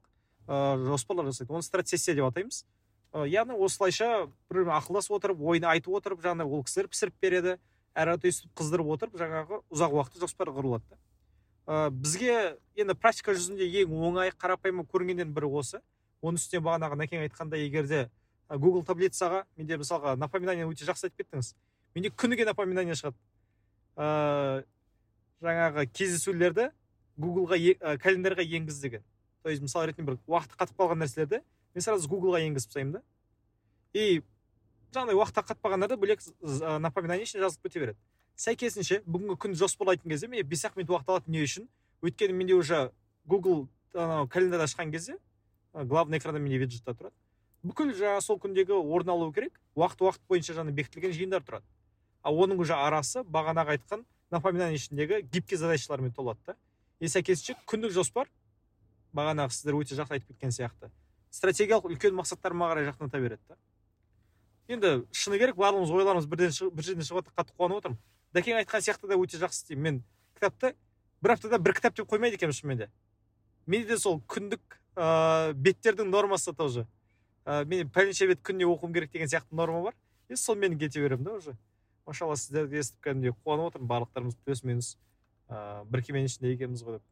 ыыы 0.50 0.86
жоспарлар 0.90 1.30
жасайды. 1.30 1.52
Оны 1.52 1.62
стратсессия 1.62 2.14
деп 2.14 2.28
атаймыз. 2.28 2.64
Яғни 3.12 3.56
осылайша 3.58 4.28
бір 4.50 4.70
ақылдасып 4.76 5.16
отырып 5.16 5.40
ойын 5.42 5.66
айтып 5.70 5.94
отырып 5.98 6.20
жаңағыдай 6.22 6.46
ол 6.46 6.64
кісілер 6.66 6.88
пісіріп 6.90 7.14
береді 7.22 7.56
әрі 7.98 8.16
өйстіп 8.22 8.52
қыздырып 8.54 8.90
отырып 8.94 9.16
жаңағы 9.18 9.62
ұзақ 9.74 9.96
уақытты 9.96 10.22
жоспар 10.22 10.52
құрылады 10.54 10.84
да. 10.86 10.98
Ә, 11.66 11.90
бізге 11.90 12.56
енді 12.78 12.94
практика 12.94 13.34
жүзінде 13.34 13.66
ең 13.82 13.96
оңай 13.98 14.30
қарапайым 14.30 14.84
көрінгеннен 14.86 15.34
бірі 15.34 15.50
осы. 15.58 15.80
Оның 16.22 16.38
үстіне 16.38 16.62
бағанағы 16.62 17.00
нәкең 17.00 17.24
айтқандай 17.26 17.66
егер 17.66 17.88
де 17.90 18.04
google 18.50 18.84
таблицаға 18.86 19.44
менде 19.56 19.78
мысалға 19.80 20.14
напоминание 20.18 20.66
өте 20.70 20.86
жақсы 20.86 21.08
айтып 21.08 21.24
кеттіңіз. 21.24 21.54
Менде 21.94 22.10
күніге 22.14 22.46
напоминание 22.46 22.94
шығады. 22.94 23.18
Ә, 23.96 24.62
жаңағы 25.40 25.86
кездесулерді 25.92 26.70
гуглға 27.20 27.56
ә, 27.56 27.96
календарьға 27.98 28.44
енгіз 28.44 28.80
деген 28.80 29.04
то 29.42 29.50
есть 29.50 29.62
мысалы 29.62 29.90
ретінде 29.90 30.12
бір 30.12 30.18
уақыты 30.28 30.56
қатып 30.58 30.76
қалған 30.76 31.00
нәрселерді 31.04 31.40
мен 31.74 31.84
сразу 31.84 32.08
гуглға 32.08 32.42
енгізіп 32.44 32.70
тастаймын 32.70 32.98
да. 32.98 33.02
И 33.94 34.22
жаңағыдай 34.92 35.16
уақытта 35.16 35.44
қатып 35.48 35.64
қалғандарды 35.64 35.98
бөлек 36.00 36.24
напоминание 36.82 37.24
ішіне 37.24 37.44
жазылып 37.44 37.68
кете 37.68 37.80
береді. 37.80 37.98
Сәйкесінше 38.36 39.00
бүгінгі 39.06 39.38
күн 39.40 39.56
жоспарлайтын 39.56 40.10
кезде 40.10 40.28
менде 40.28 40.44
бес 40.48 40.64
ақ 40.66 40.76
минут 40.76 40.92
уақыт 40.92 41.08
алады 41.14 41.30
не 41.30 41.44
үшін? 41.44 41.68
Өйткені 42.02 42.36
менде 42.36 42.54
уже 42.54 42.90
google 43.26 43.68
анау 43.94 44.28
календарь 44.28 44.64
ашқан 44.66 44.90
кезде 44.90 45.18
главный 45.72 46.18
экранда 46.18 46.40
менде 46.40 46.58
виджетта 46.58 46.92
тұрады. 46.92 47.14
Бүкіл 47.62 47.92
жаңағы 47.94 48.20
сол 48.24 48.38
күндегі 48.40 48.76
орын 48.76 49.12
алуы 49.14 49.32
керек 49.32 49.60
уақыт 49.76 50.00
уақыт 50.00 50.22
бойынша 50.28 50.54
жаңа 50.56 50.72
бекітілген 50.72 51.12
жиындар 51.12 51.44
тұрады. 51.44 51.64
Ал 52.22 52.36
оның 52.36 52.60
уже 52.60 52.74
арасы 52.74 53.22
бағанағы 53.22 53.76
айтқан 53.76 54.04
напоминание 54.30 54.76
ішіндегі 54.76 55.22
гибкий 55.32 55.58
задачалармен 55.58 56.12
толады 56.12 56.40
да 56.46 56.56
и 57.00 57.08
сәйкесінше 57.08 57.56
күндік 57.66 57.92
жоспар 57.94 58.28
бағанағы 59.16 59.54
сіздер 59.56 59.78
өте 59.80 59.96
жақсы 59.98 60.16
айтып 60.16 60.34
кеткен 60.34 60.52
сияқты. 60.54 60.90
Стратегиялық 61.30 61.88
үлкен 61.90 62.14
мақсаттарыма 62.14 62.70
қарай 62.70 62.86
жақындата 62.90 63.20
береді 63.20 63.42
да. 63.48 63.56
Енді 64.70 64.92
шыны 65.10 65.38
керек 65.38 65.56
барлығымыз 65.58 65.90
ойларымыз 65.90 66.28
бірден 66.30 66.52
бір 66.74 66.86
жерден 66.86 67.06
шығып 67.06 67.24
жатыр 67.24 67.34
қатты 67.38 67.56
қуанып 67.56 67.80
отырмын. 67.80 67.98
Дәкең 68.34 68.60
айтқан 68.60 68.84
сияқты 68.86 69.10
да 69.10 69.18
өте 69.18 69.40
жақсы 69.40 69.64
істеймін. 69.64 69.82
Мен 69.82 70.02
кітапты 70.36 70.74
бір 71.22 71.34
аптада 71.34 71.58
бір 71.58 71.74
кітап 71.74 71.96
деп 71.96 72.10
қоймайды 72.10 72.38
екенмін 72.38 72.54
шынымен 72.54 72.78
де. 72.84 72.90
Менде 73.66 73.94
де 73.94 73.98
сол 73.98 74.20
күндік 74.30 74.78
ыыы 74.94 75.54
беттердің 75.54 76.10
нормасы 76.10 76.54
тоже. 76.54 76.86
Ә, 77.44 77.64
мен 77.64 77.90
пәленше 77.90 78.28
бет 78.30 78.42
күніне 78.46 78.68
оқуым 78.70 78.94
керек 78.94 79.10
деген 79.10 79.28
сияқты 79.28 79.54
норма 79.56 79.82
бар. 79.82 79.94
И 80.28 80.36
сонымен 80.36 80.78
кете 80.78 81.00
беремін 81.00 81.24
да 81.24 81.32
уже. 81.34 81.56
Машалла 82.10 82.36
сіздерді 82.36 82.82
естіп 82.82 83.06
кәдімгідей 83.06 83.36
қуанып 83.38 83.70
отырмын 83.70 83.90
барлықтарымыз 83.94 84.36
плюс 84.44 84.64
минус 84.66 84.90
ыыы 85.50 85.86
бір 85.90 86.04
кеменің 86.06 86.30
ішінде 86.30 86.54
екенбіз 86.54 86.84
ғой 86.86 86.98
деп. 86.98 87.06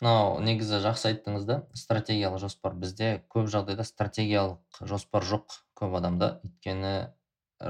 Мынау 0.00 0.42
негізі 0.44 0.82
жақсы 0.84 1.08
айттыңыз 1.08 1.46
да 1.48 1.56
стратегиялық 1.72 2.42
жоспар 2.42 2.74
бізде 2.76 3.10
көп 3.32 3.48
жағдайда 3.52 3.84
стратегиялық 3.88 4.82
жоспар 4.84 5.24
жоқ 5.24 5.56
көп 5.80 5.96
адамда. 5.96 6.34
Өйткені 6.44 6.92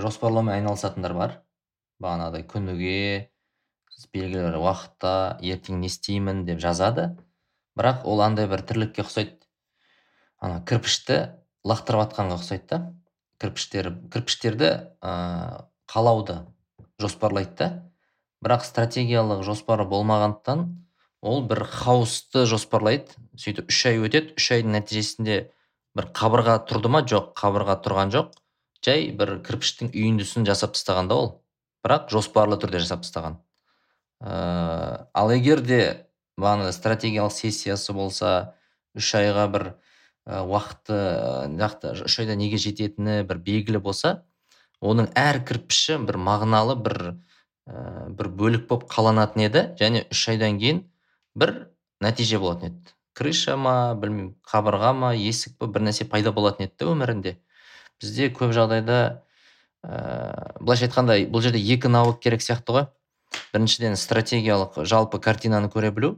жоспарлаумен 0.03 0.57
айналысатындар 0.57 1.15
бар. 1.15 1.37
Бағанағыдай 2.03 2.43
күніге 2.51 3.31
белгілі 4.13 4.43
бір 4.49 4.59
уақытта 4.59 5.13
ертең 5.41 5.79
не 5.81 5.89
істеймін 5.89 6.43
деп 6.49 6.59
жазады. 6.61 7.13
Бірақ 7.79 8.03
ол 8.11 8.21
андай 8.27 8.51
бір 8.51 8.67
тірлікке 8.67 9.05
ұқсайды. 9.07 9.39
Ана 10.43 10.59
кірпішті 10.67 11.21
лақтырып 11.65 12.09
жатқанға 12.09 12.41
ұқсайды 12.41 12.67
да. 12.73 12.81
Кірпіштер 13.43 13.93
кірпіштерді 14.13 14.71
ә, 15.03 15.67
қалауды 15.91 16.41
жоспарлайды 17.03 17.57
да. 17.59 17.69
Бірақ 18.45 18.67
стратегиялық 18.69 19.43
жоспары 19.47 19.87
болмағандықтан 19.89 20.67
ол 21.23 21.43
бір 21.49 21.65
хаосты 21.65 22.45
жоспарлайды. 22.47 23.17
Сөйтіп 23.37 23.73
үш 23.73 23.81
ай 23.89 24.01
өтеді. 24.01 24.37
Үш 24.37 24.51
айдың 24.57 24.77
нәтижесінде 24.77 25.39
бір 25.97 26.11
қабырға 26.17 26.59
тұрды 26.69 26.93
ма? 26.93 27.03
Жоқ 27.03 27.33
қабырға 27.39 27.79
тұрған 27.85 28.13
жоқ. 28.15 28.37
Жай 28.85 29.11
бір 29.17 29.39
кірпіштің 29.47 29.91
үйіндісін 29.91 30.47
жасап 30.47 30.77
тастаған 30.77 31.09
да 31.11 31.19
ол. 31.19 31.31
Бірақ 31.85 32.11
жоспарлы 32.13 32.59
түрде 32.61 32.81
жасап 32.85 33.03
тастаған. 33.03 33.41
Ә, 34.21 35.09
ал 35.13 35.33
егер 35.33 35.61
де 35.65 35.81
бағана 36.39 36.73
стратегиялық 36.73 37.35
сессиясы 37.35 37.93
болса 37.97 38.55
үш 38.97 39.11
айға 39.19 39.49
бір 39.53 39.67
уақыты 40.27 40.97
нақты 41.55 41.93
үш 42.07 42.19
айда 42.19 42.35
неге 42.35 42.59
жететіні 42.59 43.23
бір 43.29 43.39
белгілі 43.47 43.79
болса 43.83 44.25
оның 44.83 45.09
әр 45.17 45.41
кірпіші 45.47 46.01
бір 46.05 46.19
мағыналы 46.19 46.77
бір 46.83 46.99
ә, 47.67 48.09
бір 48.11 48.29
бөлік 48.35 48.67
болып 48.69 48.89
қаланатын 48.91 49.47
еді. 49.47 49.63
Және 49.81 50.05
үш 50.11 50.27
айдан 50.33 50.59
кейін 50.61 50.83
бір 51.39 51.71
нәтиже 52.03 52.41
болатын 52.43 52.73
еді. 52.73 52.95
Крыша 53.17 53.57
ма 53.57 53.95
білмеймін 53.97 54.35
қабырға 54.45 54.93
ма 54.97 55.15
есік 55.17 55.57
па 55.59 55.71
бір 55.71 55.87
нәрсе 55.89 56.09
пайда 56.11 56.33
болатын 56.37 56.69
еді 56.69 56.91
өмірінде. 56.91 57.37
Бізде 58.03 58.29
көп 58.35 58.53
жағдайда 58.57 58.99
ә, 59.87 60.59
былайша 60.61 60.91
айтқанда 60.91 61.19
бұл 61.31 61.47
жерде 61.47 61.63
екі 61.63 61.89
навык 61.89 62.21
керек 62.21 62.45
сияқты 62.45 62.77
ғой. 62.77 62.87
Біріншіден 63.55 63.97
стратегиялық 63.97 64.83
жалпы 64.85 65.21
картинаны 65.23 65.71
көре 65.73 65.91
білу. 65.95 66.17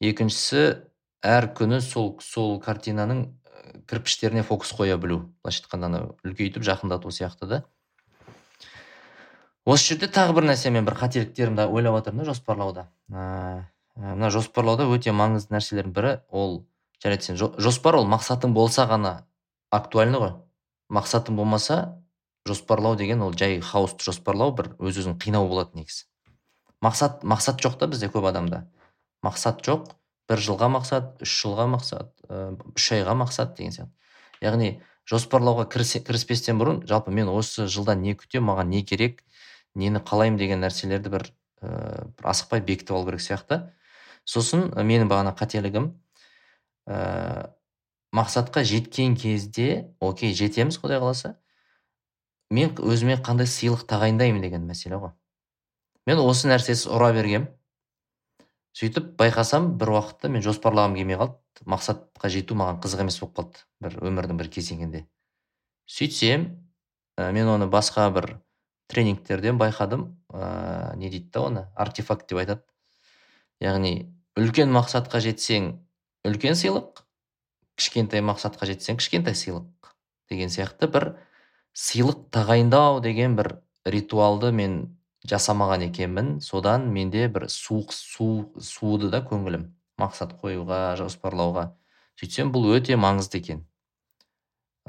Екіншісі 0.00 0.89
әр 1.22 1.50
күні 1.56 1.80
сол 1.84 2.14
сол 2.24 2.58
картинаның 2.62 3.26
кірпіштеріне 3.90 4.42
фокус 4.46 4.72
қоя 4.76 4.96
білу. 5.00 5.30
Былайша 5.42 5.64
айтқанда 5.64 5.90
анау 5.90 6.16
үлкейтіп 6.24 6.64
жақындату 6.64 7.12
сияқты 7.12 7.46
да. 7.46 7.62
Осы 9.64 9.92
жерде 9.92 10.08
тағы 10.08 10.34
бір 10.38 10.48
нәрсе 10.50 10.70
мен 10.72 10.86
бір 10.88 10.96
қателіктерімді 10.98 11.68
ойлап 11.68 11.98
жатырмын 12.00 12.24
да 12.24 12.30
жоспарлауда. 12.30 12.86
Мына 13.10 14.30
жоспарлауда 14.32 14.86
өте 14.88 15.12
маңызды 15.12 15.52
нәрселердің 15.54 15.94
бірі 15.94 16.14
ол 16.30 16.62
жарайды 17.02 17.28
сен 17.28 17.36
жоспар 17.36 18.00
ол 18.00 18.08
мақсатың 18.08 18.54
болса 18.56 18.86
ғана 18.88 19.26
актуальны 19.70 20.18
ғой. 20.22 20.32
Мақсатың 20.88 21.36
болмаса 21.36 22.00
жоспарлау 22.48 22.96
деген 22.96 23.22
ол 23.22 23.34
жай 23.36 23.60
хаосты 23.60 24.08
жоспарлау 24.08 24.54
бір 24.56 24.72
өз 24.78 25.02
өзін 25.04 25.18
қинау 25.20 25.48
болады 25.48 25.76
негізі. 25.76 26.06
Мақсат 26.80 27.22
мақсат 27.22 27.60
жоқ 27.60 27.76
та 27.78 27.86
бізде 27.86 28.08
көп 28.08 28.26
адамда. 28.30 28.64
Мақсат 29.22 29.60
жоқ 29.66 29.90
бір 30.30 30.42
жылға 30.46 30.70
мақсат 30.76 31.24
үш 31.24 31.34
жылға 31.42 31.66
мақсат 31.74 32.14
үш 32.76 32.86
айға 32.94 33.16
мақсат 33.18 33.56
деген 33.58 33.74
сияқты. 33.74 33.92
Яғни 34.40 34.70
жоспарлауға 35.10 35.66
кіріспестен 35.72 36.60
бұрын 36.60 36.84
жалпы 36.88 37.12
мен 37.12 37.28
осы 37.32 37.66
жылдан 37.66 38.00
не 38.04 38.14
күтемін 38.14 38.46
маған 38.52 38.70
не 38.70 38.84
керек 38.86 39.24
нені 39.74 40.00
қалаймын 40.06 40.38
деген 40.38 40.62
нәрселерді 40.62 41.12
бір 41.12 41.26
бір 41.60 42.30
асықпай 42.32 42.62
бекітіп 42.64 42.96
алу 42.96 43.06
керек 43.08 43.20
сияқты. 43.20 43.60
Сосын 44.24 44.70
менің 44.76 45.10
бағана 45.10 45.34
қателігім 45.36 45.90
ә, 46.88 47.50
мақсатқа 48.16 48.64
жеткен 48.64 49.16
кезде 49.16 49.90
окей 50.00 50.32
жетеміз 50.34 50.78
құдай 50.80 51.00
қаласа 51.02 51.34
мен 52.50 52.72
өзіме 52.78 53.18
қандай 53.20 53.48
сыйлық 53.50 53.84
тағайындаймын 53.90 54.42
деген 54.44 54.66
мәселе 54.68 55.00
ғой. 55.00 55.12
Мен 56.06 56.22
осы 56.22 56.48
нәрсесіз 56.48 56.88
ұра 56.90 57.12
бергем. 57.14 57.48
Сөйтіп 58.76 59.14
байқасам 59.18 59.72
бір 59.80 59.94
уақытта 59.96 60.30
мен 60.30 60.44
жоспарлағым 60.44 60.96
келмей 60.98 61.18
қалды. 61.20 61.38
Мақсатқа 61.66 62.30
жету 62.30 62.56
маған 62.56 62.78
қызық 62.82 63.02
емес 63.04 63.18
болып 63.20 63.36
қалды 63.38 63.64
бір 63.82 63.98
өмірдің 64.10 64.38
бір 64.38 64.50
кезеңінде. 64.54 65.04
Сөйтсем 65.90 66.46
ә, 67.18 67.32
мен 67.32 67.50
оны 67.50 67.66
басқа 67.70 68.08
бір 68.14 68.38
тренингтерден 68.88 69.58
байқадым. 69.58 70.06
Ә, 70.32 70.96
не 70.96 71.10
дейді 71.10 71.30
да 71.34 71.44
оны? 71.48 71.66
Артефакт 71.74 72.28
деп 72.30 72.38
айтады. 72.44 72.62
Яғни 73.60 74.12
үлкен 74.38 74.70
мақсатқа 74.72 75.20
жетсең 75.20 75.72
үлкен 76.24 76.56
сыйлық 76.56 77.02
кішкентай 77.80 78.22
мақсатқа 78.24 78.68
жетсең 78.70 79.00
кішкентай 79.00 79.34
сыйлық 79.36 79.90
деген 80.30 80.52
сияқты 80.52 80.88
бір 80.92 81.10
сыйлық 81.76 82.28
тағайындау 82.34 83.00
деген 83.04 83.36
бір 83.38 83.56
ритуалды 83.84 84.52
мен 84.52 84.80
жасамаған 85.28 85.84
екенмін. 85.88 86.38
Содан 86.40 86.88
менде 86.92 87.26
бір 87.28 87.48
суық 87.52 87.92
су 87.92 88.52
суыды 88.56 89.10
да 89.12 89.20
көңілім 89.24 89.68
мақсат 90.00 90.36
қоюға 90.40 90.96
жоспарлауға 91.00 91.70
сөйтсем 92.20 92.52
бұл 92.54 92.70
өте 92.76 92.96
маңызды 93.00 93.40
екен. 93.40 93.64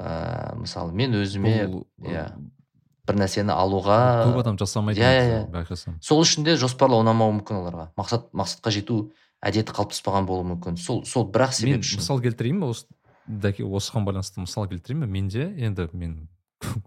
Ә, 0.00 0.54
мысалы 0.56 0.92
мен 0.96 1.14
өзіме 1.20 1.68
иә 2.00 2.26
бір 3.08 3.18
нәрсені 3.18 3.52
алуға 3.52 3.98
көп 4.28 4.40
адам 4.40 4.58
жасамайды 4.60 5.02
иә 5.02 5.12
иә 5.12 5.38
иә. 5.50 5.98
сол 6.00 6.22
үшін 6.22 6.46
де 6.46 6.56
жоспарлау 6.56 7.02
ұнамауы 7.04 7.40
мүмкін 7.40 7.60
оларға. 7.60 7.88
Мақсат 7.98 8.30
мақсатқа 8.32 8.72
жету 8.72 8.98
әдеті 9.42 9.74
қалыптаспаған 9.76 10.26
болуы 10.28 10.46
мүмкін. 10.54 10.78
Сол 10.80 11.04
сол 11.04 11.26
бір 11.28 11.48
ақ 11.48 11.56
себеп 11.58 11.82
үшін. 11.84 12.00
мысал 12.00 12.22
келтірейін 12.22 12.62
ба 12.62 12.72
осы 12.72 12.86
осыған 13.28 14.06
байланысты 14.06 14.40
мысал 14.40 14.68
келтірейін 14.70 15.04
ба 15.04 15.06
менде 15.06 15.48
енді 15.58 15.88
мен 15.92 16.28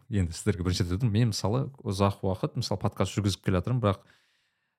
енді 0.10 0.34
сіздерге 0.34 0.64
бірінші 0.66 0.86
айтып 0.86 1.04
мен 1.10 1.32
мысалы 1.32 1.68
ұзақ 1.84 2.24
уақыт 2.26 2.60
мысалы 2.60 2.82
подкаст 2.82 3.16
жүргізіп 3.18 3.46
келе 3.46 3.60
жатырмын 3.60 3.84
бірақ 3.84 4.04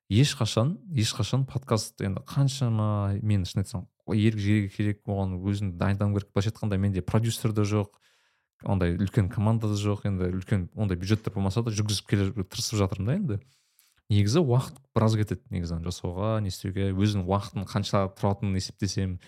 ешқашан 0.08 0.76
ешқашан 0.94 1.46
подкаст 1.46 2.00
енді 2.00 2.22
қаншама 2.26 3.18
мен 3.22 3.44
шын 3.44 3.64
айтсам 3.64 3.86
ерік 4.14 4.72
керек 4.74 5.02
оған 5.06 5.38
өзін 5.42 5.76
дайындауым 5.80 6.14
керек 6.14 6.30
былайша 6.32 6.52
айтқанда 6.52 6.78
менде 6.78 7.02
продюсер 7.02 7.52
де 7.52 7.62
жоқ 7.66 7.98
ондай 8.64 8.96
үлкен 8.96 9.28
команда 9.28 9.68
да 9.68 9.74
жоқ 9.74 10.06
енді 10.06 10.30
үлкен 10.38 10.68
ондай 10.74 10.96
бюджеттер 10.96 11.34
болмаса 11.34 11.62
да 11.62 11.74
жүргізіп 11.74 12.06
келе 12.08 12.30
тырысып 12.32 12.78
жатырмын 12.80 13.06
да 13.06 13.16
енді. 13.16 13.40
Негізі 14.08 14.40
уақыт 14.46 14.78
біраз 14.94 15.16
кетеді 15.18 15.42
негізі 15.50 15.80
жасауға 15.82 16.38
не 16.40 16.52
істеуге 16.54 16.92
өзінің 16.94 17.26
уақытын 17.26 17.66
қанша 17.66 18.06
тұратынын 18.14 18.56
есептесем 18.60 19.18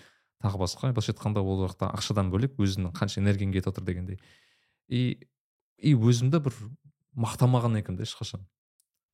тағы 0.41 0.61
басқа 0.63 0.93
былайша 0.93 1.11
айтқанда 1.11 1.43
ол 1.43 1.65
жақта 1.65 1.91
ақшадан 1.91 2.31
бөлек 2.31 2.55
өзіңнің 2.55 2.95
қанша 2.95 3.19
энергияң 3.19 3.51
кетіп 3.51 3.73
отыр 3.73 3.83
дегендей. 3.83 4.19
И 4.87 5.27
и 5.81 5.95
өзімді 5.95 6.41
бір 6.43 6.55
мақтамаған 7.15 7.79
екенмін 7.79 7.99
да 7.99 8.07
ешқашан. 8.07 8.45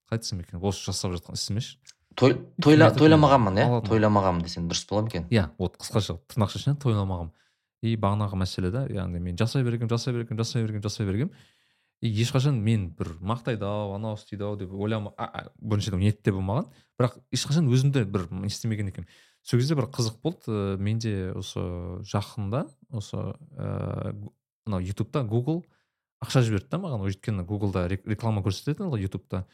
Қалай 0.10 0.20
айтсам 0.20 0.42
екен. 0.42 0.60
Осы 0.62 0.90
жасап 0.90 1.16
жатқан 1.16 1.38
ісіме 1.38 1.62
ше 1.62 1.78
той 2.16 2.38
тойла 2.64 2.90
тойламағанмын 2.96 3.58
иә? 3.60 3.82
тойламағанмын 3.90 4.46
десем 4.46 4.70
дұрыс 4.70 4.86
бола 4.90 5.04
ма 5.04 5.10
екен? 5.12 5.26
Иә 5.30 5.50
вот 5.60 5.76
қысқаша 5.82 6.16
тырнақша 6.32 6.62
ішінен 6.62 6.78
тойламағанмын 6.80 7.34
и 7.84 7.96
бағанағы 8.00 8.40
мәселе 8.40 8.72
да 8.72 8.86
яғни 8.88 9.20
мен 9.20 9.38
жасай 9.38 9.66
бергем 9.68 9.90
жасай 9.92 10.16
бергем 10.16 10.40
жасай 10.40 10.64
бергем 10.64 10.82
жасай 10.82 11.06
бергем 11.06 11.32
и 12.02 12.08
ешқашан 12.08 12.62
мен 12.64 12.90
бір 12.96 13.18
мақтайды 13.20 13.68
ау 13.68 13.96
анау 13.96 14.16
істейді 14.16 14.48
ау 14.48 14.56
деп 14.56 14.72
ойлама 14.72 15.12
біріншіден 15.60 16.00
ниетте 16.00 16.32
болмаған. 16.32 16.68
Бірақ 17.00 17.20
ешқашан 17.34 17.68
өзімді 17.72 18.06
бір 18.06 18.28
не 18.32 18.48
істемеген 18.48 18.92
екенмін. 18.92 19.10
Сол 19.44 19.60
кезде 19.60 19.76
бір 19.76 19.90
қызық 19.92 20.20
болды 20.24 20.78
менде 20.80 21.32
осы 21.36 21.64
жақында 22.08 22.66
осы 22.92 23.18
ыыы 23.18 24.32
мынау 24.66 24.84
ютубта 24.84 25.24
гугл 25.24 25.64
ақша 26.26 26.42
жіберді 26.46 26.72
да 26.74 26.82
маған. 26.82 27.06
Өйткені 27.08 27.46
гуглда 27.48 27.88
реклама 27.88 28.44
көрсететін 28.46 28.90
ғой 28.92 29.06
ютубта. 29.06 29.46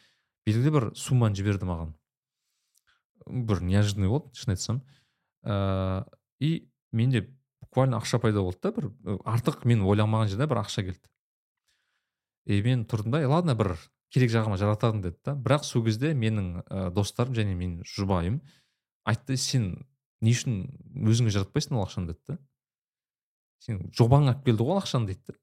Белгілі 0.48 0.74
бір 0.74 0.88
сумманы 0.98 1.38
жіберді 1.38 1.68
маған. 1.70 1.94
Бір 3.28 3.62
неожиданный 3.62 4.10
болды 4.10 4.34
шын 4.34 4.56
айтсам. 4.56 4.82
Ыыы 5.46 6.06
и 6.42 6.72
менде 6.92 7.28
буквально 7.62 8.02
ақша 8.02 8.20
пайда 8.20 8.42
болды 8.42 8.60
да 8.64 8.72
бір 8.74 8.90
артық 9.30 9.66
мен 9.70 9.86
ойламаған 9.86 10.32
жерде 10.32 10.48
бір 10.50 10.64
ақша 10.64 10.84
келді. 10.88 11.06
И 12.46 12.62
мен 12.66 12.86
тұрдым 12.90 13.14
да 13.14 13.22
ладно 13.30 13.56
бір 13.56 13.76
керек 14.12 14.32
жағыма 14.34 14.58
жарататын 14.58 15.04
деді 15.06 15.20
да 15.24 15.36
бірақ 15.38 15.64
сол 15.64 15.86
кезде 15.86 16.16
менің 16.18 16.92
достарым 16.96 17.38
және 17.38 17.54
менің 17.56 17.86
жұбайым 17.88 18.42
айтты 19.08 19.38
сен 19.38 19.86
не 20.22 20.34
үшін 20.34 20.66
өзіңе 21.08 21.32
жаратпайсың 21.32 21.78
ол 21.78 21.86
ақшаны? 21.86 22.12
деді 22.12 22.20
да. 22.28 22.38
Сен 23.62 23.86
жобаң 23.94 24.28
алып 24.28 24.46
келді 24.46 24.68
ғой 24.68 24.82
ақшаны 24.82 25.14
дейді 25.14 25.38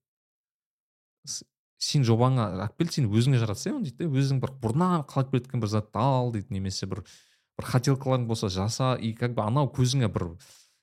сен 1.79 2.05
жобаңа 2.05 2.51
алып 2.55 2.79
кел 2.79 2.93
сен 2.93 3.09
өзіңе 3.11 3.41
жаратсаң 3.43 3.83
дейді 3.87 4.05
да 4.05 4.21
өзің 4.21 4.43
бір 4.43 4.55
бұрыннан 4.63 5.07
қалып 5.11 5.35
келе 5.37 5.61
бір 5.63 5.73
затты 5.73 6.03
ал 6.03 6.33
дейді 6.35 6.55
немесе 6.55 6.87
бір 6.87 7.05
бір 7.59 7.71
хотелкаларың 7.73 8.27
болса 8.27 8.49
жаса 8.49 8.95
и 9.01 9.13
как 9.15 9.35
бы 9.35 9.43
анау 9.43 9.71
көзіңе 9.71 10.11
бір 10.11 10.31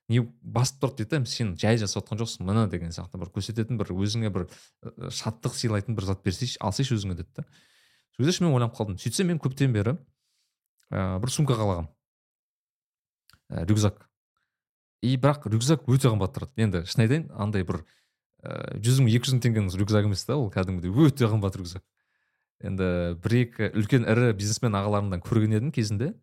не 0.07 0.21
басып 0.41 0.81
тұрады 0.81 1.03
дейді 1.03 1.25
да 1.25 1.31
сен 1.31 1.55
жай 1.59 1.77
жасап 1.81 2.05
жатқан 2.05 2.23
жоқсың 2.23 2.47
міне 2.47 2.67
деген 2.69 2.91
сияқты 2.95 3.19
бір 3.19 3.31
көрсететін 3.35 3.79
бір 3.81 3.91
өзіңе 3.95 4.31
бір 4.31 4.47
шаттық 5.09 5.55
сыйлайтын 5.57 5.95
бір 5.97 6.11
зат 6.11 6.23
берсейші 6.23 6.59
алсайшы 6.61 6.95
өзіңе 6.95 7.17
деді 7.19 7.41
да 7.41 7.47
сол 8.15 8.25
кезде 8.25 8.45
мен 8.45 8.53
ойланып 8.53 8.75
қалдым. 8.75 8.97
Сөйтсем 8.99 9.27
мен 9.27 9.39
көптен 9.39 9.73
бері 9.75 9.97
ә, 10.89 11.19
бір 11.19 11.31
сумка 11.31 11.57
қалағанмын 11.57 11.89
ә, 13.51 13.65
рюкзак. 13.67 14.07
И 15.03 15.17
бірақ 15.17 15.49
рюкзак 15.51 15.83
өте 15.87 16.07
қымбат 16.07 16.35
тұрады. 16.35 16.55
Енді 16.55 16.85
шын 16.87 17.05
айтайын 17.05 17.27
андай 17.35 17.65
бір 17.67 17.83
ыыы 18.45 18.81
жүз 18.85 19.01
мың 19.01 19.11
екі 19.15 19.29
жүз 19.29 19.35
мың 19.35 19.43
теңгенің 19.45 19.77
рюкзак 19.81 20.07
емес 20.07 20.25
та 20.25 20.37
ол 20.37 20.49
кәдімгідей. 20.53 20.93
Өте 20.93 21.29
қымбат 21.29 21.57
рюкзак. 21.57 21.83
Енді 22.63 23.17
бір 23.23 23.37
екі 23.41 23.69
үлкен 23.73 24.05
ірі 24.05 24.33
бизнесмен 24.37 24.77
ағаларымдан 24.77 25.23
көрген 25.25 25.57
едім 25.57 25.71
кезінде. 25.75 26.13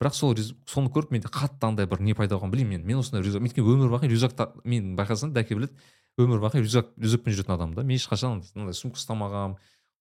Бірақ 0.00 0.16
сол 0.16 0.36
соны 0.66 0.88
көріп 0.90 1.12
менде 1.12 1.28
қатты 1.28 1.68
андай 1.68 1.86
бір 1.86 2.00
не 2.00 2.14
пайда 2.16 2.38
болған 2.38 2.54
білмеймін 2.54 2.80
мен. 2.80 2.86
Мен 2.88 3.02
осындай 3.02 3.22
рюкзак 3.22 3.44
өйткені 3.44 3.74
өмір 3.74 3.92
бақи 3.92 4.08
рюкзакта 4.08 4.48
мен 4.64 4.94
байқасаң 4.96 5.34
дәке 5.36 5.58
біледі. 5.58 5.76
Өмір 6.16 6.40
бақи 6.40 6.64
рюкзак 6.64 6.88
рюкзакпен 6.96 7.36
жүретін 7.36 7.54
адаммын 7.58 7.76
да. 7.76 7.84
Мен 7.84 8.00
ешқашан 8.00 8.40
андай 8.56 8.74
сумка 8.74 8.96
ұстамағанмын 8.96 9.58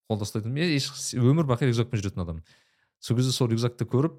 қолда 0.09 0.25
ұстайтын 0.25 0.55
мен 0.55 0.71
еш 0.73 0.87
өмір 1.19 1.45
бақи 1.51 1.67
рюкзакпен 1.69 2.01
жүретін 2.01 2.23
адаммын 2.23 2.45
сол 2.99 3.19
кезде 3.19 3.31
сол 3.35 3.51
рюкзакты 3.51 3.85
көріп 3.85 4.15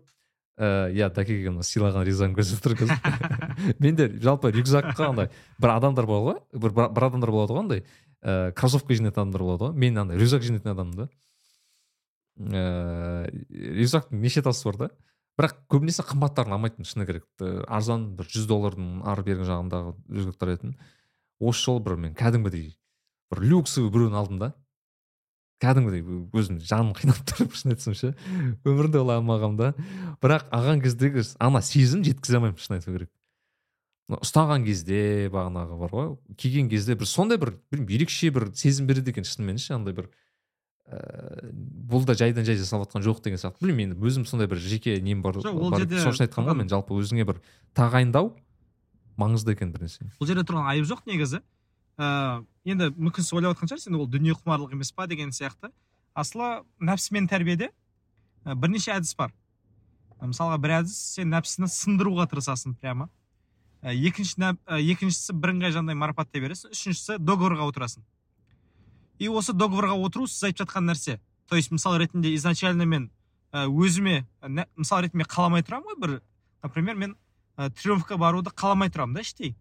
ыыы 0.61 0.92
иә 0.98 1.08
дәкеге 1.16 1.54
мына 1.54 1.64
сыйлаған 1.64 2.04
ризығын 2.04 2.36
көрсетіп 2.36 2.76
қазір 2.82 2.96
менде 3.84 4.11
жалпы 4.20 4.52
рюкзакқа 4.52 5.08
андай 5.08 5.30
бір 5.58 5.72
адамдар 5.72 6.08
болады 6.08 6.26
ғой 6.28 6.61
бір, 6.61 6.74
бір 6.92 7.06
адамдар 7.08 7.32
болады 7.32 7.56
ғой 7.56 7.62
андай 7.64 7.84
ыыы 8.20 8.52
кроссовка 8.52 8.94
жинайтын 8.94 9.22
адамдар 9.22 9.44
болады 9.46 9.70
ғой. 9.70 9.78
Мен 9.80 9.98
андай 9.98 10.20
рюкзак 10.20 10.44
жинайтын 10.44 10.74
адаммын 10.74 10.96
да. 11.00 11.08
Ыыы 12.40 13.76
рюкзактың 13.80 14.20
неше 14.20 14.42
тасы 14.44 14.68
бар 14.68 14.76
да? 14.76 14.90
Бірақ 15.40 15.56
көбінесе 15.72 16.04
қымбаттарын 16.04 16.52
алмайтын 16.52 16.84
шыны 16.84 17.06
керек. 17.08 17.24
Арзан 17.40 18.11
бір 18.18 18.28
жүз 18.28 18.48
доллардың 18.50 19.00
ары 19.08 19.24
бергі 19.24 19.48
жағындағы 19.48 19.94
рюкзактар 20.12 20.52
етін. 20.52 20.76
Осы 21.40 21.64
жолы 21.64 21.84
бір 21.86 21.96
мен 21.96 22.14
кәдімгідей 22.18 22.74
бір 23.30 23.44
люксовый 23.46 23.92
біреуін 23.94 24.18
алдым 24.20 24.42
да. 24.42 24.52
Кәдімгідей 25.61 26.02
өзім 26.32 26.58
жаным 26.64 26.94
қинап 26.96 27.20
тұр 27.28 27.50
шын 27.52 27.74
айтсам 27.74 27.94
ше 27.96 28.14
өмірімде 28.64 29.00
олай 29.02 29.20
алмағанмын 29.20 29.58
да. 29.61 29.72
Бірақ 30.22 30.48
алған 30.56 30.80
кездегі 30.84 31.24
ана 31.38 31.61
сезім 31.62 32.04
жеткізе 32.06 32.38
алмаймын 32.38 32.61
шын 32.61 32.78
айту 32.78 32.94
керек. 32.94 33.11
Ұстаған 34.11 34.64
кезде 34.66 35.28
бағанағы 35.30 35.76
бар 35.78 35.92
ғой 35.94 36.08
киген 36.40 36.70
кезде 36.72 36.96
бір 36.98 37.06
сондай 37.06 37.38
бір 37.38 37.54
білмеймін 37.70 37.94
ерекше 38.00 38.32
бір 38.34 38.48
сезім 38.58 38.88
береді 38.88 39.12
екен 39.12 39.28
шынымен 39.28 39.61
ше 39.61 39.76
андай 39.76 39.94
бір 39.94 40.08
ііі 40.90 41.52
бұл 41.92 42.02
да 42.08 42.16
жайдан 42.18 42.42
жай 42.48 42.58
жасалып 42.58 42.88
жатқан 42.88 43.04
жоқ 43.06 43.20
деген 43.22 43.38
сияқты. 43.38 43.62
Білмеймін 43.62 43.94
енді 43.94 44.08
өзім 44.08 44.24
сондай 44.26 44.50
бір 44.50 44.58
жеке 44.58 44.96
нем 44.98 45.22
бар 45.22 45.38
сол 45.38 45.70
үшін 45.70 46.26
айтқанмын 46.26 46.50
ғой 46.50 46.58
мен 46.64 46.72
жалпы 46.72 46.96
өзіңе 46.98 47.28
бір 47.28 47.38
тағайындау 47.78 48.32
маңызды 49.20 49.54
екен 49.54 49.70
бір 49.70 49.86
нәрсе 49.86 50.11
бұл 50.18 50.26
жерде 50.26 50.42
тұрған 50.48 50.66
айып 50.72 50.90
жоқ 50.90 51.06
негізі. 51.06 51.44
Ә, 52.01 52.40
енді 52.64 52.90
мүмкін 52.96 53.26
сіз 53.26 53.34
ойлап 53.36 53.55
жатқан 53.55 53.70
шығарсыз 53.70 53.90
енді 53.90 54.01
ол 54.01 54.09
дүние 54.09 54.34
құмарлық 54.38 54.72
емес 54.74 54.92
па 54.96 55.07
деген 55.11 55.34
сияқты. 55.36 55.70
Асылы 56.16 56.62
нәпсімен 56.80 57.28
тәрбиеде 57.28 57.68
ә, 57.68 58.55
бірнеше 58.55 58.94
әдіс 58.96 59.12
бар. 59.18 59.34
Мысалға 60.20 60.59
бір 60.61 60.76
әдіс 60.80 60.96
сен 61.16 61.30
нәпсіні 61.34 61.68
сындыруға 61.68 62.26
тырысасың 62.32 62.76
прямо. 62.80 63.11
Ә, 63.82 63.92
екінші 63.92 64.40
ә, 64.40 64.80
екіншісі 64.80 65.36
бірыңғай 65.36 65.76
жаңағыдай 65.76 66.01
марапаттай 66.01 66.44
бересің 66.44 66.72
үшіншісі 66.74 67.18
договорға 67.20 67.68
отырасың. 67.68 68.05
И 69.20 69.28
осы 69.28 69.53
договорға 69.53 69.96
отыру 70.01 70.26
сіз 70.26 70.48
айтып 70.48 70.66
жатқан 70.66 70.88
нәрсе. 70.88 71.20
То 71.48 71.57
есть 71.57 71.70
мысал 71.70 71.98
ретінде 71.98 72.34
изначально 72.34 72.86
мен 72.86 73.11
өзіме 73.53 74.24
мысал 74.76 75.03
ретінде 75.03 75.24
қаламай 75.24 75.64
тұрамын 75.66 75.88
ғой 75.90 75.96
бір 75.98 76.12
например 76.62 76.94
мен 76.94 77.16
ә, 77.57 77.70
тренировкаға 77.70 78.20
баруды 78.20 78.53
қаламай 78.55 78.88
тұрамын 78.88 79.18
да 79.18 79.24
іштей. 79.24 79.57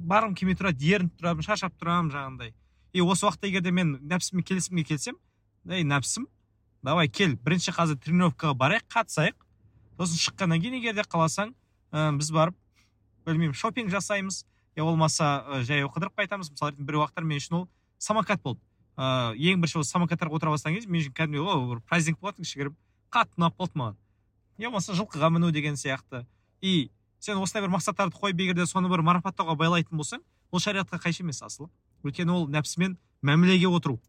Барғым 0.00 0.34
келмей 0.38 0.56
тұрады 0.58 0.86
ерініп 0.94 1.20
тұрамын 1.20 1.46
шаршап 1.46 1.76
тұрамын 1.80 2.10
жаңағындай. 2.14 2.54
И 2.92 3.00
осы 3.00 3.26
уақытта 3.26 3.48
егер 3.48 3.62
де 3.62 3.70
мен 3.70 3.98
нәпсіммен 4.08 4.44
келісімге 4.46 4.84
келсем 4.84 5.18
ей 5.68 5.84
нәпсім 5.84 6.26
давай 6.82 7.08
кел 7.08 7.36
бірінші 7.44 7.74
қазір 7.76 7.98
тренировкаға 8.00 8.56
барайық 8.56 8.86
қатысайық. 8.90 9.36
Сосын 9.98 10.22
шыққаннан 10.24 10.62
кейін 10.62 10.78
егер 10.80 10.96
де 10.96 11.04
қаласаң 11.04 11.52
ә, 11.92 12.10
біз 12.16 12.30
барып 12.32 12.56
білмеймін 13.26 13.54
шопинг 13.54 13.92
жасаймыз. 13.92 14.44
Я 14.76 14.84
болмаса 14.84 15.44
ә, 15.46 15.62
жаяу 15.62 15.90
қыдырып 15.92 16.16
қайтамыз. 16.16 16.50
Мысалы 16.54 16.72
бір 16.78 17.02
уақыттар 17.02 17.26
мен 17.26 17.38
үшін 17.38 17.58
ол 17.60 17.68
самокат 17.98 18.42
болды. 18.42 18.62
Ыыы 18.96 19.52
ең 19.52 19.60
бірінші 19.60 19.82
осы 19.82 19.92
самокаттарға 19.92 20.40
отыра 20.40 20.54
бастаған 20.54 20.78
кезде 20.78 20.90
мен 20.90 21.04
үшін 21.04 21.14
кәдімгідей 21.16 21.44
о 21.44 21.68
бір 21.74 21.82
праздник 21.84 22.18
болатын 22.20 22.44
кішігірім 22.44 22.76
қатты 23.12 23.38
ұнап 23.38 23.56
қалды 23.60 23.80
маған. 23.80 23.98
Я 24.58 24.70
болмаса 24.70 24.96
жылқыға 24.96 25.30
міну 25.32 25.50
деген 25.52 25.76
сияқты. 25.76 26.26
И 26.60 26.90
сен 27.20 27.38
осындай 27.38 27.66
бір 27.66 27.74
мақсаттарды 27.76 28.16
қойып 28.16 28.40
егер 28.40 28.56
де 28.56 28.66
соны 28.66 28.88
бір 28.88 29.02
марапаттауға 29.06 29.56
байлайтын 29.60 29.96
болсаң 29.96 30.22
ол 30.50 30.60
шариғатқа 30.60 31.00
қайшы 31.04 31.22
емес 31.22 31.42
асылы 31.42 31.68
өйткені 32.04 32.32
ол 32.32 32.48
нәпсімен 32.48 32.96
мәмілеге 33.22 33.68
отыру. 33.68 34.00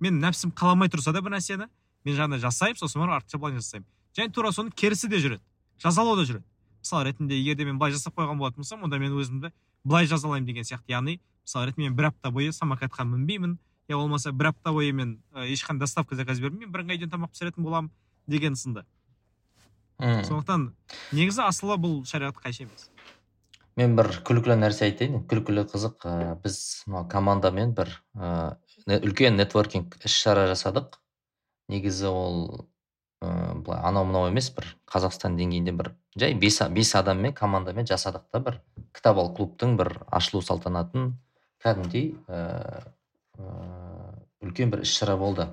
Мен 0.00 0.20
нәпсім 0.22 0.54
қаламай 0.54 0.88
тұрса 0.88 1.12
да 1.12 1.22
бір 1.22 1.36
нәрсені 1.36 1.66
мен 2.04 2.16
жаңағыдай 2.16 2.44
жасаймын 2.46 2.78
сосын 2.78 3.02
барып 3.02 3.18
артынша 3.18 3.38
былай 3.38 3.58
жасаймын. 3.58 3.88
Және 4.16 4.32
тура 4.32 4.52
соның 4.54 4.70
керісі 4.70 5.10
де 5.10 5.18
жүреді 5.18 5.42
жазалау 5.82 6.16
да 6.16 6.24
жүреді. 6.24 6.44
Мысал 6.84 7.04
ретінде 7.04 7.38
егер 7.38 7.56
де 7.56 7.64
мен 7.64 7.78
былай 7.78 7.92
жасап 7.92 8.14
қойған 8.14 8.38
болатын 8.38 8.62
болсам 8.62 8.84
онда 8.84 8.98
мен 8.98 9.12
өзімді 9.12 9.50
былай 9.84 10.06
жазалаймын 10.06 10.46
деген 10.46 10.64
сияқты. 10.64 10.92
Яғни 10.92 11.20
мысалы 11.44 11.70
ретінде 11.70 11.88
мен 11.88 11.96
бір 11.96 12.10
апта 12.12 12.30
бойы 12.30 12.52
самокатқа 12.52 13.04
мінбеймін. 13.04 13.58
Я 13.88 13.96
болмаса 13.96 14.32
бір 14.32 14.52
апта 14.52 14.72
бойы 14.72 14.92
мен 14.92 15.18
ешқандай 15.34 15.86
доставка 15.86 16.14
заказ 16.14 16.40
бермеймін. 16.40 16.70
Бірыңғай 16.72 17.00
үйден 17.00 17.10
тамақ 17.10 17.32
пісіретін 17.32 17.64
боламын 17.64 17.90
деген 18.26 18.54
сынды. 18.54 18.84
Мм 20.02 20.24
сондықтан 20.26 20.66
негізі 21.12 21.44
асылы 21.46 21.78
бұл 21.80 22.02
шариғатқа 22.08 22.48
қайшы 22.48 22.66
емес. 22.66 22.88
Мен 23.78 23.96
бір 23.98 24.10
күлкілі 24.26 24.56
нәрсе 24.60 24.86
айтайын. 24.86 25.24
Күлкілі 25.30 25.64
қызық. 25.70 26.04
Ә, 26.06 26.36
біз 26.42 26.84
мына 26.86 27.08
командамен 27.10 27.74
бір 27.74 27.90
ә, 28.14 28.54
үлкен 28.86 29.34
нетворкинг 29.40 29.98
іс 30.04 30.14
шара 30.14 30.46
жасадық. 30.50 31.00
Негізі 31.72 32.06
ол 32.10 32.38
ә, 33.18 33.54
былай 33.58 33.82
анау 33.82 34.06
мынау 34.06 34.30
емес 34.30 34.52
бір 34.54 34.68
қазақстан 34.90 35.34
деңгейінде 35.40 35.74
бір 35.74 35.90
жай 36.14 36.34
бес, 36.38 36.60
бес 36.70 36.94
адаммен 36.94 37.34
командамен 37.34 37.88
жасадық 37.90 38.28
та 38.30 38.40
бір 38.46 38.60
кітап 38.94 39.18
ал 39.18 39.32
клубтың 39.34 39.74
бір 39.80 40.04
ашылу 40.06 40.42
салтанатын 40.42 41.16
кәдімгідей 41.64 42.12
ә, 42.28 42.84
үлкен 44.44 44.70
бір 44.70 44.84
іс 44.86 44.94
шара 44.94 45.16
болды. 45.18 45.48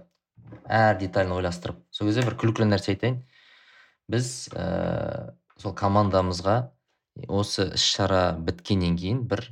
Әр 0.67 0.97
деталін 0.99 1.39
ойластырып. 1.39 1.79
Сол 1.89 2.11
кезде 2.11 2.25
бір 2.27 2.35
күлкілі 2.37 2.67
нәрсе 2.69 2.93
айтайын. 2.93 3.21
Біз 4.11 4.51
ә, 4.51 5.33
сол 5.61 5.75
командамызға 5.77 6.57
осы 7.27 7.71
іс 7.75 7.85
шара 7.95 8.31
біткеннен 8.37 8.97
кейін 8.99 9.25
бір 9.31 9.45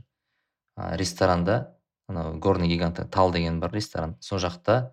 ә, 0.77 0.95
ресторанда 0.99 1.75
анау 2.09 2.37
горный 2.37 2.67
гигант 2.67 2.99
тал 3.11 3.31
деген 3.31 3.59
бір 3.59 3.73
ресторан 3.77 4.17
сол 4.19 4.41
жақта 4.43 4.91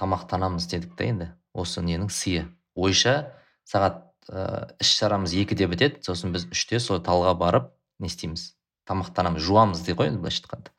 тамақтанамыз 0.00 0.68
дедік 0.70 0.96
та 0.98 1.08
енді 1.08 1.30
осы 1.54 1.82
ненің 1.84 2.10
сыйы. 2.10 2.48
Ойша 2.74 3.32
сағат 3.68 4.02
ә, 4.28 4.74
іс 4.82 4.90
шарамыз 4.98 5.34
екіде 5.38 5.68
бітеді 5.70 6.02
сосын 6.02 6.34
біз 6.34 6.48
үште 6.50 6.80
сол 6.82 7.00
талға 7.04 7.34
барып 7.38 7.70
не 8.02 8.10
істейміз 8.10 8.52
тамақтанамыз 8.90 9.44
жуамыз 9.44 9.84
дейді 9.86 10.00
ғой 10.00 10.10
енді 10.10 10.24
былайша 10.24 10.42
айтқанда. 10.44 10.74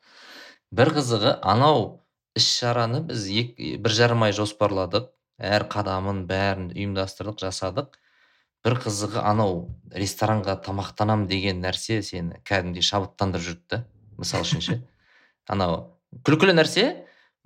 Бір 0.76 0.92
қызығы 0.98 1.32
анау 1.42 2.04
іс 2.36 2.46
шараны 2.58 3.00
біз 3.08 3.26
екі, 3.32 3.76
бір 3.80 3.96
жарым 3.96 4.26
ай 4.26 4.36
жоспарладық. 4.36 5.08
Әр 5.38 5.66
қадамын 5.70 6.24
бәрін 6.28 6.70
ұйымдастырдық 6.74 7.40
жасадық. 7.44 7.96
Бір 8.64 8.78
қызығы 8.82 9.22
анау 9.22 9.68
ресторанға 9.94 10.56
тамақтанам 10.64 11.26
деген 11.30 11.60
нәрсе 11.62 12.00
сені 12.02 12.40
кәдімгідей 12.46 12.82
шабыттандырып 12.86 13.44
жүрді 13.46 13.66
да 13.70 13.82
мысалы 14.18 14.46
үшін 14.48 14.64
ше. 14.64 14.78
Анау 15.52 15.92
күлкілі 16.26 16.56
нәрсе 16.56 16.86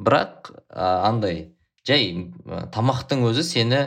бірақ 0.01 0.53
ә, 0.71 1.11
андай 1.11 1.51
жай 1.85 2.31
тамақтың 2.73 3.27
өзі 3.29 3.45
сені 3.45 3.83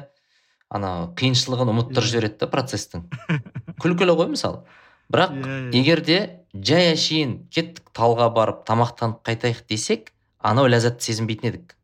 анау 0.70 1.10
қиыншылығын 1.18 1.74
ұмыттырып 1.74 2.06
иә. 2.06 2.12
жібереді 2.12 2.39
да 2.43 2.49
процестің. 2.54 3.08
Күлкілі 3.82 4.18
ғой 4.20 4.34
мысалы 4.36 4.64
бірақ 5.14 5.34
иә, 5.34 5.58
иә. 5.70 5.80
егер 5.80 6.01
де 6.06 6.20
жай 6.54 6.91
әшейін 6.93 7.38
кеттік 7.54 7.89
талға 7.97 8.30
барып 8.34 8.64
тамақтанып 8.68 9.24
қайтайық 9.26 9.64
десек 9.70 10.12
анау 10.39 10.70
ләззатты 10.70 11.10
сезінбейтін 11.10 11.49
едік. 11.54 11.76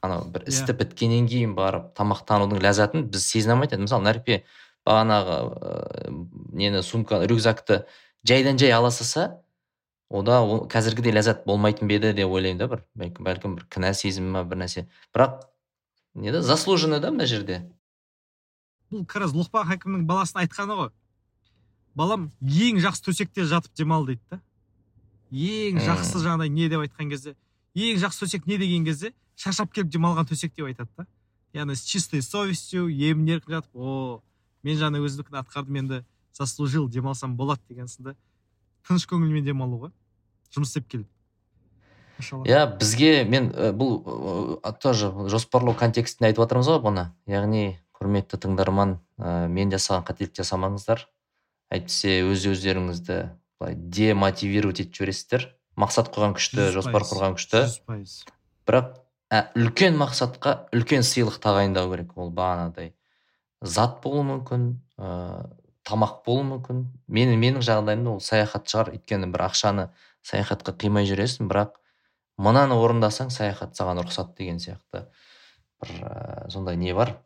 Анау 0.00 0.24
бір 0.32 0.44
иә. 0.44 0.52
істі 0.52 0.74
біткеннен 0.76 1.28
кейін 1.28 1.54
барып 1.54 1.92
тамақтанудың 1.98 2.60
ләззатын 2.62 3.06
біз 3.12 3.24
сезіне 3.26 3.54
алмайтын 3.54 3.80
едік. 3.80 3.86
Мысалы 3.88 4.06
нәрпе 4.06 4.38
бағанағы 4.86 5.36
ә, 5.60 6.12
нені 6.52 6.82
сумка 6.82 7.20
рюкзакты 7.26 7.84
жайдан 8.24 8.58
жай 8.58 8.72
ала 8.72 8.90
салса 8.90 9.42
ода 10.08 10.40
ол 10.40 10.64
қазіргідей 10.68 11.12
ләззат 11.12 11.44
болмайтын 11.44 11.88
ба 11.88 11.98
еді 11.98 12.14
деп 12.16 12.32
ойлаймын 12.32 12.58
да 12.58 12.68
бір. 12.68 12.84
Бәлкім, 12.94 13.24
бәлкім 13.24 13.58
бір 13.58 13.66
кінә 13.68 13.92
сезімі 13.94 14.32
ма 14.38 14.44
бір 14.44 14.64
нәрсе. 14.64 14.86
Бірақ 15.14 15.44
не 16.14 16.32
да 16.32 16.42
заслуженно 16.42 17.00
да 17.00 17.10
мына 17.10 17.26
жерде. 17.26 17.66
Бұл 18.90 19.04
как 19.06 19.22
раз 19.26 19.36
лұқпан 19.36 19.68
хакімнің 19.68 20.08
баласына 20.08 20.46
айтқаны 20.46 20.78
ғой. 20.80 20.90
Балам 21.94 22.30
ең 22.40 22.80
жақсы 22.80 23.04
төсекте 23.04 23.44
жатып 23.44 23.76
демал 23.76 24.06
дейді 24.06 24.22
да. 24.30 24.40
Ең 25.30 25.78
жақсы 25.84 26.24
жаңағыдай 26.24 26.48
не 26.48 26.68
деп 26.72 26.82
айтқан 26.88 27.12
кезде 27.12 27.36
ең 27.74 28.00
жақсы 28.02 28.24
төсек 28.24 28.46
не 28.46 28.58
деген 28.58 28.84
кезде 28.84 29.12
шаршап 29.40 29.72
келіп 29.72 29.90
демалған 29.94 30.28
төсек 30.28 30.52
деп 30.56 30.68
айтады 30.68 30.90
да. 30.98 31.06
Яғни 31.56 31.74
с 31.74 31.82
чистой 31.82 32.22
совестью 32.22 32.88
емін 32.88 33.36
еркін 33.36 33.56
жатып 33.58 33.74
о 33.74 34.22
мен 34.62 34.76
жаңа 34.78 35.00
өздікін 35.02 35.40
атқардым 35.40 35.80
енді 35.80 36.02
заслужил 36.36 36.88
демалсам 36.88 37.36
болады 37.36 37.62
деген 37.68 37.88
сынды 37.88 38.14
тыныш 38.86 39.08
көңілмен 39.10 39.44
демалу 39.44 39.86
ғой. 39.86 39.92
Жұмыс 40.54 40.70
істеп 40.74 40.88
келіп. 40.92 41.08
Иә 42.20 42.64
бізге 42.76 43.24
мен 43.24 43.50
бұл 43.76 44.60
тоже 44.82 45.10
жоспарлау 45.32 45.74
контекстінде 45.74 46.30
айтып 46.30 46.44
жатырмыз 46.44 46.68
ғой 46.68 46.82
бұны. 46.84 47.06
Яғни 47.30 47.78
құрметті 47.96 48.40
тыңдарман 48.44 48.98
ә, 49.16 49.48
мен 49.48 49.72
жасаған 49.72 50.04
қателік 50.08 50.36
жасамаңыздар. 50.36 51.06
Әйтпесе 51.72 52.20
өз 52.28 52.46
өздеріңізді 52.50 53.18
былай 53.60 53.76
демотивировать 53.76 54.82
етіп 54.84 55.00
жібересіздер. 55.00 55.46
Мақсат 55.80 56.10
қойған 56.12 56.36
күшті 56.36 56.70
жоспар 56.74 57.06
құрған 57.08 57.36
күшті. 57.38 57.64
Бірақ 58.68 58.96
ә, 59.30 59.46
үлкен 59.56 59.96
мақсатқа 60.00 60.56
үлкен 60.74 61.06
сыйлық 61.06 61.38
тағайындау 61.42 61.90
керек 61.92 62.16
ол 62.18 62.32
бағанағыдай 62.34 62.92
зат 63.60 64.00
болуы 64.04 64.24
мүмкін 64.26 64.70
ә, 64.98 65.50
тамақ 65.84 66.22
болуы 66.26 66.46
мүмкін. 66.48 66.84
Мен, 67.08 67.32
менің 67.40 67.64
жағдайымда 67.64 68.14
ол 68.14 68.20
саяхат 68.24 68.68
шығар. 68.70 68.92
Өйткені 68.96 69.30
бір 69.32 69.46
ақшаны 69.48 69.88
саяхатқа 70.26 70.74
қимай 70.80 71.08
жүресің 71.08 71.48
бірақ 71.50 71.76
мынаны 72.40 72.76
орындасаң 72.80 73.32
саяхат 73.34 73.76
саған 73.76 74.02
рұқсат 74.04 74.34
деген 74.38 74.60
сияқты 74.62 75.06
бір 75.80 75.94
ә, 76.04 76.50
сондай 76.52 76.76
не 76.80 76.94
бар. 76.96 77.16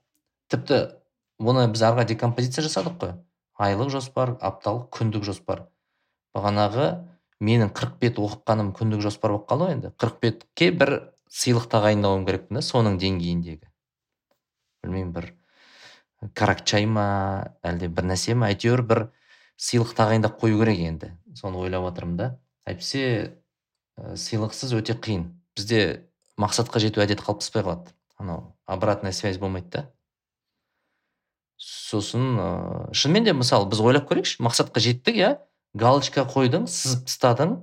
Тіпті 0.51 0.99
бұны 1.43 1.67
біз 1.73 1.83
арға 1.87 2.07
декомпозиция 2.09 2.67
жасадық 2.67 2.99
қой. 3.01 3.17
Айлық 3.55 3.91
жоспар 3.95 4.37
апталық 4.43 4.89
күндік 4.95 5.27
жоспар. 5.27 5.67
Бағанағы 6.35 6.89
менің 7.45 7.71
қырық 7.75 7.99
бет 8.03 8.19
оқығаным 8.19 8.73
күндік 8.75 9.03
жоспар 9.05 9.35
болып 9.35 9.49
қалды 9.51 9.69
ғой 9.69 9.77
енді. 9.77 9.93
қырық 9.99 10.19
бетке 10.23 10.71
бір 10.71 10.97
сыйлық 11.35 11.67
тағайындауым 11.73 12.27
керекпін 12.29 12.61
да 12.61 12.63
соның 12.63 12.99
деңгейіндегі. 13.03 13.67
Білмеймін 14.85 15.13
бір 15.17 15.31
каракчай 16.39 16.87
ма 16.87 17.07
әлде 17.67 17.89
бір 17.91 18.09
нәрсе 18.13 18.37
ма 18.39 18.53
әйтеуір 18.53 18.85
бір 18.87 19.01
сыйлық 19.61 19.95
тағайындап 19.99 20.39
қою 20.41 20.61
керек 20.63 20.81
енді. 20.85 21.13
Соны 21.35 21.59
ойлап 21.65 21.89
жатырмын 21.89 22.17
да. 22.21 22.29
Әйтпесе 22.69 23.05
ә, 23.99 24.15
сыйлықсыз 24.17 24.75
өте 24.79 24.95
қиын. 24.95 25.27
Бізде 25.59 26.07
мақсатқа 26.41 26.81
жету 26.83 27.03
әдет 27.03 27.23
қалыптаспай 27.25 27.67
қалады. 27.67 27.95
Анау 28.17 28.55
обратная 28.67 29.13
связь 29.13 29.39
болмайды 29.39 29.71
да. 29.71 29.85
Сосын 31.59 32.39
ыыы 32.39 32.95
шынымен 32.95 33.25
де 33.27 33.35
мысалы 33.35 33.69
біз 33.71 33.83
ойлап 33.83 34.09
көрейікші 34.11 34.43
мақсатқа 34.45 34.83
жеттік 34.83 35.19
иә? 35.19 35.31
Галочка 35.75 36.23
қойдың 36.31 36.69
сызып 36.71 37.09
тастадың. 37.09 37.57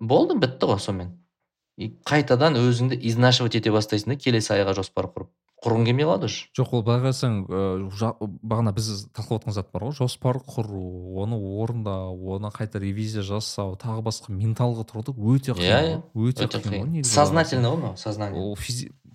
Болды 0.00 0.36
бітті 0.36 0.68
ғой 0.72 0.80
сонымен. 0.80 1.14
И 1.76 1.90
қайтадан 2.08 2.56
өзіңді 2.60 2.98
изнашивать 3.08 3.58
ете 3.58 3.72
бастайсың 3.74 4.14
да 4.14 4.20
келесі 4.20 4.54
айға 4.56 4.76
жоспар 4.78 5.10
құрып. 5.12 5.30
Құрғың 5.64 5.86
келмей 5.88 6.04
қалады 6.04 6.28
уже 6.28 6.48
жоқ 6.56 6.72
ол 6.76 6.82
былай 6.84 7.00
қарасаң 7.00 7.36
бағана 8.44 8.74
біз 8.76 9.06
талқылап 9.16 9.46
жатқан 9.46 9.54
зат 9.56 9.70
бар 9.72 9.86
ғой 9.88 9.94
жоспар 9.96 10.38
құру 10.44 10.82
оны 11.22 11.38
орындау 11.62 12.36
оны 12.36 12.50
қайта 12.52 12.80
ревизия 12.82 13.24
жасау 13.24 13.74
тағы 13.80 14.04
басқа 14.04 14.36
менталға 14.36 14.84
тұрды 14.84 15.16
өте 15.16 15.56
қиын 15.56 15.64
иә, 15.64 15.80
иә. 15.96 16.02
өте 16.12 16.48
қиын 16.60 17.04
сознательно 17.08 17.72
ғой 17.72 17.80
мынау 17.80 17.96
сознание 17.96 18.42
ол 18.42 18.56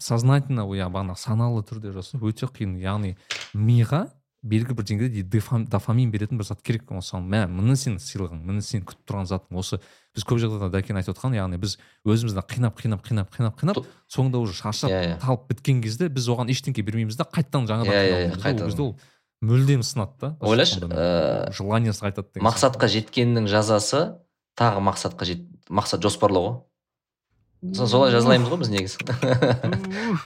сознательно 0.02 0.66
иә 0.66 0.90
бағана 0.90 1.16
саналы 1.16 1.62
түрде 1.62 1.94
жасау 1.94 2.26
өте 2.26 2.50
қиын. 2.50 2.80
Яғни 2.82 3.16
миға 3.54 4.08
белгілі 4.42 4.76
бір 4.78 4.86
деңгейде 4.90 5.24
дофамин 5.70 6.12
беретін 6.12 6.40
бір 6.40 6.48
зат 6.50 6.64
керек 6.66 6.90
мысалы 6.90 7.22
мә 7.22 7.44
міне 7.46 7.76
сенің 7.78 8.00
сыйлығың 8.02 8.42
міне 8.42 8.64
сен 8.66 8.82
күтіп 8.82 9.06
тұрған 9.06 9.30
затың 9.30 9.60
осы. 9.62 9.78
Біз 10.16 10.26
көп 10.26 10.42
жағдайда 10.42 10.72
дәкен 10.74 10.98
айтып 10.98 11.14
отқан 11.14 11.36
яғни 11.38 11.60
біз 11.62 11.78
өзімізді 12.10 12.42
қинап 12.50 12.80
қинап 12.82 13.06
қинап 13.06 13.30
қинап 13.36 13.60
қинап 13.62 13.84
соңында 14.10 14.42
уже 14.42 14.58
шаршап 14.58 14.90
yeah, 14.90 14.98
иә, 14.98 15.12
yeah. 15.12 15.18
Иә. 15.18 15.22
талып 15.22 15.46
біткен 15.52 15.84
кезде 15.86 16.10
біз 16.10 16.28
оған 16.34 16.50
ештеңке 16.50 16.82
бермейміз 16.82 17.20
да 17.22 17.28
қайтадан 17.30 17.70
жаңадан 17.70 17.94
иә 17.94 18.34
иә, 18.34 18.42
иә 18.42 18.82
ол 18.82 18.98
мүлдем 19.42 19.86
сынады 19.86 20.18
да. 20.20 20.34
Ойлашы 20.42 20.82
ыыы 20.82 21.54
желаниесі 21.54 22.08
қайтады 22.08 22.34
деген 22.34 22.50
мақсатқа 22.50 22.90
жеткеннің 22.92 23.48
жазасы 23.50 24.18
тағы 24.58 24.82
мақсатқа 24.90 25.26
жет 25.30 25.46
мақсат 25.70 26.02
жоспарлау 26.02 26.50
ғой. 26.50 26.58
Солай 27.62 28.12
жазалаймыз 28.12 28.50
ғой 28.50 28.60
біз 28.64 28.72
негізі. 28.74 29.06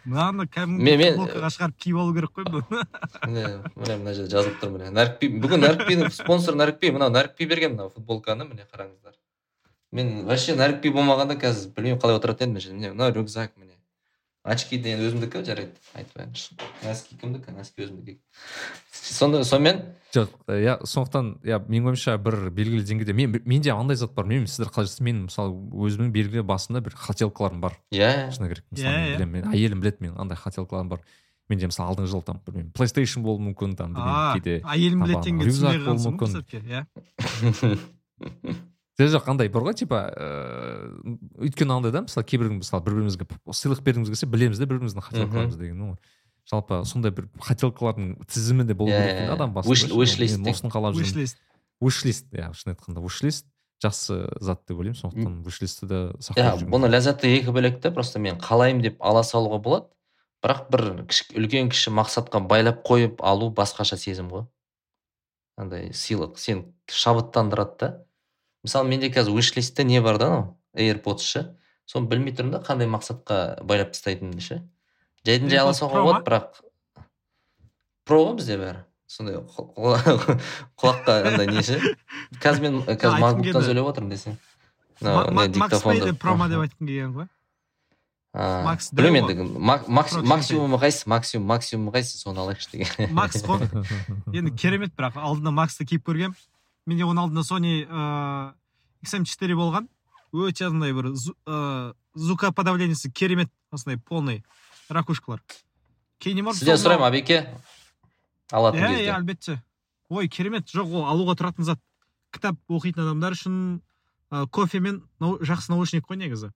Мынаны 0.07 0.45
кәдімгі 0.47 0.95
футболкаға 1.01 1.49
шығарып 1.51 1.75
киіп 1.83 1.97
алу 1.99 2.15
керек 2.15 2.31
қой 2.31 2.47
міне 2.47 3.49
міне 3.75 3.97
мына 3.99 4.13
жерде 4.15 4.31
жазылып 4.31 4.61
тұр 4.61 4.71
міне. 4.77 4.91
Нәрікби 4.95 5.29
бүгін 5.43 5.65
нәрікбидің 5.65 6.13
спонсоры 6.15 6.61
нәрікби 6.61 6.93
мынау 6.95 7.11
нәрікби 7.11 7.49
берген 7.51 7.75
мынау 7.75 7.91
футболканы 7.91 8.47
міне 8.47 8.63
қараңыздар. 8.71 9.17
Мен 9.91 10.23
вообще 10.29 10.55
нәрікби 10.55 10.93
болмағанда 10.95 11.35
қазір 11.41 11.75
білмеймін 11.75 11.99
қалай 11.99 12.21
отыратын 12.21 12.55
едім 12.55 12.79
міне 12.79 12.93
мынау 12.95 13.11
рюкзак 13.19 13.51
міне. 13.59 13.74
Очки 14.45 14.77
деген 14.77 15.01
өзімдікі 15.07 15.41
жарайды. 15.45 15.73
Айтпайыншы 15.97 16.53
носки 16.85 17.17
кімдікі? 17.17 17.49
Носки 17.57 17.81
өзімдікі. 17.85 18.19
Сонда 18.93 19.41
сонымен? 19.43 19.81
Жоқ 20.13 20.29
иә 20.53 20.77
сондықтан 20.85 21.41
иә 21.43 21.57
менің 21.65 21.89
ойымша 21.91 22.17
бір 22.21 22.35
белгілі 22.55 22.83
деңгейде 22.85 23.13
мен 23.17 23.41
менде 23.43 23.69
андай 23.73 23.97
зат 23.97 24.13
бар. 24.13 24.25
Білмеймін 24.29 24.49
сіздер 24.51 24.69
қалай 24.69 24.85
жасайсыз 24.87 25.05
мен 25.05 25.17
мысалы 25.25 25.51
өзімнің 25.89 26.09
белгілі 26.13 26.43
басында 26.45 26.79
бір 26.85 26.93
хотелкаларым 26.99 27.59
бар. 27.65 27.73
Иә 27.91 28.29
шыны 28.35 28.47
керек 28.53 28.65
мысалы 28.69 29.17
иә. 29.17 29.25
мен. 29.25 29.43
Әйелім 29.49 29.79
біледі 29.81 29.97
менің 30.05 30.17
андай 30.21 30.37
хотелкаларым 30.37 30.89
бар. 30.93 30.99
Менде 31.49 31.65
мысалы 31.69 31.89
алдыңғы 31.91 32.09
жылы 32.13 32.23
там 32.25 32.37
білмеймін 32.45 32.71
плейстейшн 32.77 33.21
болуы 33.25 33.41
мүмкін 33.49 33.71
там 33.77 33.89
білмеймін 33.97 34.33
кейде 34.39 34.55
әйелім 34.65 34.99
біледі 35.05 35.21
дегенге 35.25 35.45
түсінбей 35.51 35.79
қалсың 35.89 36.13
ғой 36.21 36.29
иә. 36.61 36.81
жоқ 38.99 39.27
андай 39.27 39.49
бар 39.51 39.65
ғой 39.67 39.75
типа 39.75 40.05
ыыы 40.15 41.17
өйткені 41.47 41.75
андай 41.75 41.91
да 41.91 42.05
мысалы 42.05 42.25
кейбір 42.25 42.53
мысалы 42.55 42.83
бір 42.85 42.99
бірімізге 42.99 43.27
сыйлық 43.51 43.81
бергіміз 43.83 44.13
келсе 44.13 44.29
білеміз 44.29 44.61
да 44.61 44.65
бір 44.65 44.79
біріміздің 44.79 45.03
хотелкаларымызды 45.09 45.65
деген 45.65 45.81
ғой 45.83 45.97
жалпы 46.49 46.83
сондай 46.85 47.11
бір 47.11 47.27
хотелкалардың 47.41 48.15
тізімі 48.29 48.65
де 48.69 48.77
болу 48.77 48.93
керек 48.93 49.17
дейді 49.17 49.33
адам 49.33 49.53
басында. 49.55 49.97
Вишлист 49.97 50.47
осыны 50.47 50.71
қалап 50.71 50.95
жүрмін. 50.95 51.33
Вишлист 51.81 52.29
иә 52.31 52.51
шын 52.53 52.75
айтқанда 52.75 53.01
вишлист 53.01 53.47
жақсы 53.83 54.19
зат 54.39 54.61
деп 54.69 54.77
ойлаймын 54.79 54.99
сондықтан 54.99 55.41
вишлистті 55.43 55.89
де 55.89 56.01
сақтап 56.21 56.61
иә 56.61 56.69
бұны 56.69 56.89
ләззаты 56.93 57.31
екі 57.33 57.53
бөлек 57.55 57.81
та 57.81 57.91
просто 57.91 58.21
мен 58.21 58.37
қалаймын 58.39 58.85
деп 58.85 59.01
ала 59.01 59.25
салуға 59.25 59.59
болады. 59.59 59.89
Бірақ 60.45 60.69
бір 60.69 60.83
үлкен 61.35 61.71
кіші 61.73 61.91
мақсатқа 61.97 62.43
байлап 62.45 62.83
қойып 62.85 63.23
алу 63.25 63.49
басқаша 63.49 63.97
сезім 63.97 64.29
ғой. 64.29 64.45
Андай 65.57 65.89
сыйлық. 65.89 66.37
Сені 66.37 66.67
шабыттандырады 66.91 67.77
да. 67.79 67.89
Мысалы 68.65 68.89
менде 68.89 69.11
қазір 69.13 69.37
вишлистте 69.37 69.85
не 69.85 70.01
бар 70.01 70.17
да 70.17 70.27
анау? 70.27 70.57
Airpods 70.75 71.25
шы 71.25 71.43
соны 71.85 72.09
білмей 72.09 72.33
тұрмын 72.35 72.57
да 72.57 72.63
қандай 72.65 72.89
мақсатқа 72.89 73.61
байлап 73.63 73.93
тастайтынымды 73.93 74.41
ше. 74.41 74.57
Жайдан 75.25 75.51
жай 75.51 75.61
ала 75.61 75.75
салуға 75.77 76.03
болады 76.07 76.25
бірақ 76.25 76.59
про 78.05 78.19
ғой 78.23 78.35
бізде 78.39 78.57
бәрі. 78.61 78.81
Сондай 79.07 79.37
құлаққа 80.81 81.19
андай 81.29 81.47
не 81.51 81.63
ше. 81.63 81.77
Қазір 82.41 82.65
мен 82.65 82.81
қазір 82.89 83.21
макбуктан 83.21 83.69
сөйлеп 83.69 83.91
отырмын 83.93 84.17
десең. 84.17 84.37
Мынау 85.01 86.17
промо 86.19 86.49
деп 86.49 86.65
айтқым 86.65 86.89
келген 86.89 87.15
ғой. 87.19 87.29
Макс 88.35 88.89
білмеймін 88.91 89.29
енді. 89.31 89.45
Максимумы 90.27 90.79
қайсысы? 90.81 91.07
Максимум 91.07 91.47
максимумы 91.53 91.93
қайсысы? 91.95 92.19
Соны 92.25 92.41
алайықшы 92.43 92.71
деген. 92.73 93.13
Макс 93.15 93.39
қой. 93.45 93.63
Енді 94.33 94.51
керемет 94.59 94.91
бірақ. 94.97 95.15
Алдында 95.15 95.53
максты 95.55 95.87
киіп 95.87 96.03
көргенмін 96.09 96.35
менде 96.85 97.05
оның 97.05 97.25
алдында 97.25 97.43
Sony 97.45 97.83
ыыы 97.85 98.53
XM4 99.05 99.57
болған. 99.57 99.89
Өте 100.35 100.67
андай 100.67 100.93
бір 100.93 101.11
ыыы 101.13 101.93
звукоподавлениесі 102.15 103.11
керемет 103.11 103.51
осындай 103.71 103.97
полный 103.97 104.43
ракушкалар. 104.89 105.41
Кейіннен 106.19 106.45
барып 106.45 106.59
сізден 106.59 106.79
сұраймын 106.79 107.09
абеке. 107.09 107.41
Алатын 108.51 108.81
иә 108.81 109.03
иә 109.05 109.15
әлбетте. 109.17 109.59
Ой 110.09 110.29
керемет 110.29 110.69
жоқ 110.71 110.93
ол 110.93 111.05
алуға 111.09 111.35
тұратын 111.39 111.67
зат. 111.67 111.81
Кітап 112.33 112.57
оқитын 112.69 113.05
адамдар 113.05 113.35
үшін 113.35 113.59
ә, 114.31 114.45
кофе 114.47 114.79
мен 114.79 115.03
жақсы 115.19 115.71
наушник 115.71 116.07
қой 116.07 116.19
негізі. 116.19 116.51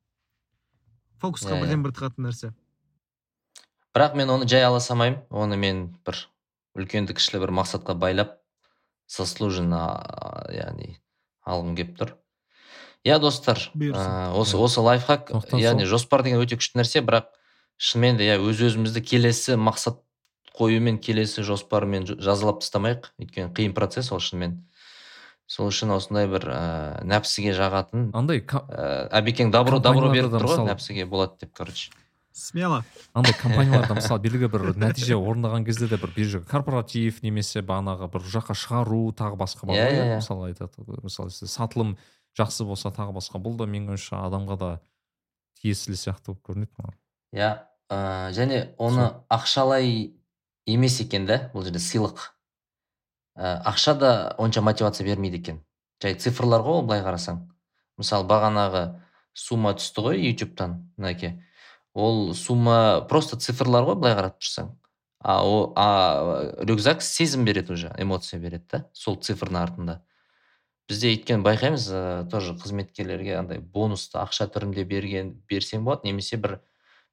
Фокусқа 1.22 1.56
иә, 1.56 1.64
бірден 1.64 1.84
бір 1.84 1.96
тығатын 1.96 2.28
нәрсе. 2.28 2.52
Бірақ 3.96 4.16
мен 4.16 4.30
оны 4.30 4.48
жай 4.48 4.64
ала 4.64 4.80
салмаймын. 4.80 5.24
Оны 5.30 5.58
мен 5.60 5.88
бір 6.06 6.28
үлкенді 6.78 7.16
кішілі 7.18 7.44
бір 7.46 7.56
мақсатқа 7.62 7.96
байлап 8.00 8.39
заслуженно 9.10 9.84
яғни 10.54 11.00
алғым 11.46 11.76
келіп 11.78 11.98
тұр. 12.00 12.16
Иә 13.08 13.20
достар 13.24 13.62
осы 14.36 14.60
осы 14.60 14.84
лайфхак 14.84 15.32
яғни 15.56 15.88
жоспар 15.90 16.24
деген 16.26 16.44
өте 16.44 16.60
күшті 16.60 16.82
нәрсе 16.82 17.02
бірақ 17.06 17.32
шынымен 17.80 18.20
де 18.20 18.28
иә 18.28 18.40
өз 18.44 18.62
өзімізді 18.70 19.02
келесі 19.08 19.56
мақсат 19.58 20.02
қоюмен 20.60 21.00
келесі 21.00 21.46
жоспармен 21.48 22.06
жазалап 22.10 22.60
тастамайық. 22.60 23.14
Өйткені 23.22 23.54
қиын 23.56 23.76
процесс 23.78 24.12
ол 24.12 24.20
шынымен. 24.20 24.60
Сол 25.50 25.72
үшін 25.72 25.96
осындай 25.96 26.28
бір 26.30 26.44
ә, 26.52 26.60
нәпсіге 27.10 27.56
жағатын 27.58 28.12
андай 28.14 28.44
ә, 28.44 29.08
әбекең 29.18 29.50
добро 29.56 29.80
добро 29.82 30.12
беріп 30.14 30.36
тұр 30.36 30.46
ғой 30.52 30.68
нәпсіге 30.68 31.08
болады 31.10 31.40
деп 31.46 31.56
короче. 31.58 31.90
Смело. 32.40 32.84
Андай 33.14 33.34
компанияларда 33.42 33.98
мысалы 33.98 34.24
белгілі 34.24 34.50
бір 34.52 34.66
нәтиже 34.80 35.18
орындаған 35.20 35.66
кезде 35.68 35.90
де 35.92 36.00
бір 36.02 36.14
биржа 36.16 36.42
корпоратив 36.48 37.20
немесе 37.26 37.62
бағанағы 37.62 38.10
бір 38.14 38.26
жаққа 38.34 38.56
шығару 38.58 39.02
тағы 39.20 39.40
басқа 39.40 39.70
бар 39.70 39.76
ғой. 39.76 39.84
иә, 39.84 40.00
иә, 40.00 40.08
иә. 40.14 40.20
мысалы 40.22 40.50
айтады 40.50 41.04
мысалы 41.04 41.32
сатылым 41.32 41.98
жақсы 42.40 42.66
болса 42.66 42.94
тағы 42.96 43.14
басқа. 43.20 43.42
Бұл 43.44 43.60
да 43.60 43.68
менің 43.68 43.96
ойымша 43.96 44.24
адамға 44.26 44.58
да 44.60 44.72
тиесілі 45.62 46.00
сияқты 46.00 46.32
болып 46.32 46.44
көрінеді 46.48 46.72
маған. 46.80 46.98
Иә 47.36 47.52
ә, 47.90 48.32
және 48.36 48.74
оны 48.78 49.10
ақшалай 49.30 50.16
емес 50.70 51.00
екен 51.02 51.26
да 51.26 51.50
бұл 51.54 51.66
жерде 51.68 51.82
сыйлық. 51.84 52.32
Ә, 53.36 53.62
ақша 53.66 53.96
да 54.00 54.12
онша 54.38 54.62
мотивация 54.62 55.06
бермейді 55.08 55.42
екен. 55.42 55.62
Жай 56.02 56.16
цифрлар 56.16 56.64
ғой 56.64 56.84
былай 56.86 57.04
қарасаң. 57.04 57.44
Мысалы 58.00 58.28
бағанағы 58.30 58.84
сумма 59.34 59.74
түсті 59.76 60.06
ғой 60.06 60.22
ютубтан 60.30 60.92
мінекей. 60.98 61.40
Ол 62.00 62.34
сумма 62.36 63.06
просто 63.10 63.38
цифрлар 63.38 63.88
ғой 63.88 63.98
былай 64.00 64.16
қарап 64.18 64.40
тұрсаң. 64.40 64.72
А, 65.20 65.42
о, 65.44 65.74
а 65.76 66.64
рюкзак 66.64 67.02
сезім 67.04 67.44
береді 67.46 67.74
уже 67.74 67.92
эмоция 67.98 68.40
береді 68.40 68.66
да 68.72 68.80
сол 68.94 69.18
цифрның 69.20 69.60
артында. 69.60 70.00
Бізде 70.88 71.12
өйткені 71.12 71.44
байқаймыз 71.44 71.88
ә, 71.92 72.04
тоже 72.32 72.56
қызметкерлерге 72.58 73.36
андай 73.38 73.60
бонусты 73.60 74.18
ақша 74.22 74.48
түрінде 74.50 74.86
берген 74.88 75.34
берсең 75.50 75.84
болады 75.84 76.08
немесе 76.08 76.40
бір 76.40 76.62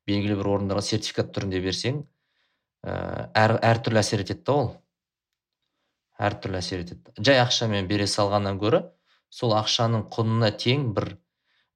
белгілі 0.06 0.38
бір 0.38 0.52
орындарға 0.54 0.86
сертификат 0.86 1.34
түрінде 1.34 1.60
берсең 1.64 1.98
ә, 2.86 3.26
әр 3.34 3.58
әртүрлі 3.74 4.00
әсер 4.00 4.22
етеді 4.22 4.46
да 4.46 4.54
ол. 4.54 4.70
Әртүрлі 6.16 6.62
әсер 6.62 6.86
етеді. 6.86 7.12
Жай 7.18 7.42
ақшамен 7.42 7.90
бере 7.90 8.06
салғаннан 8.08 8.62
гөрі 8.62 8.84
сол 9.34 9.52
ақшаның 9.58 10.06
құнына 10.14 10.54
тең 10.56 10.92
бір 10.96 11.16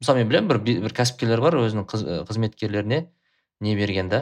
мысалы 0.00 0.22
мен 0.22 0.30
білемін 0.30 0.48
бір, 0.48 0.60
бір 0.86 0.94
кәсіпкерлер 0.96 1.42
бар 1.44 1.58
өзінің 1.60 1.86
қызметкерлеріне 2.28 3.02
не 3.60 3.74
берген 3.76 4.08
да 4.08 4.20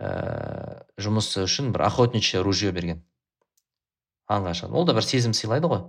ә, 0.00 0.82
жұмысы 0.98 1.44
үшін 1.46 1.70
бір 1.74 1.86
охотничье 1.86 2.42
ружье 2.42 2.72
берген. 2.72 3.04
Аңға 4.30 4.70
ол 4.70 4.86
да 4.86 4.94
бір 4.96 5.06
сезім 5.06 5.34
сыйлайды 5.34 5.70
ғой. 5.70 5.84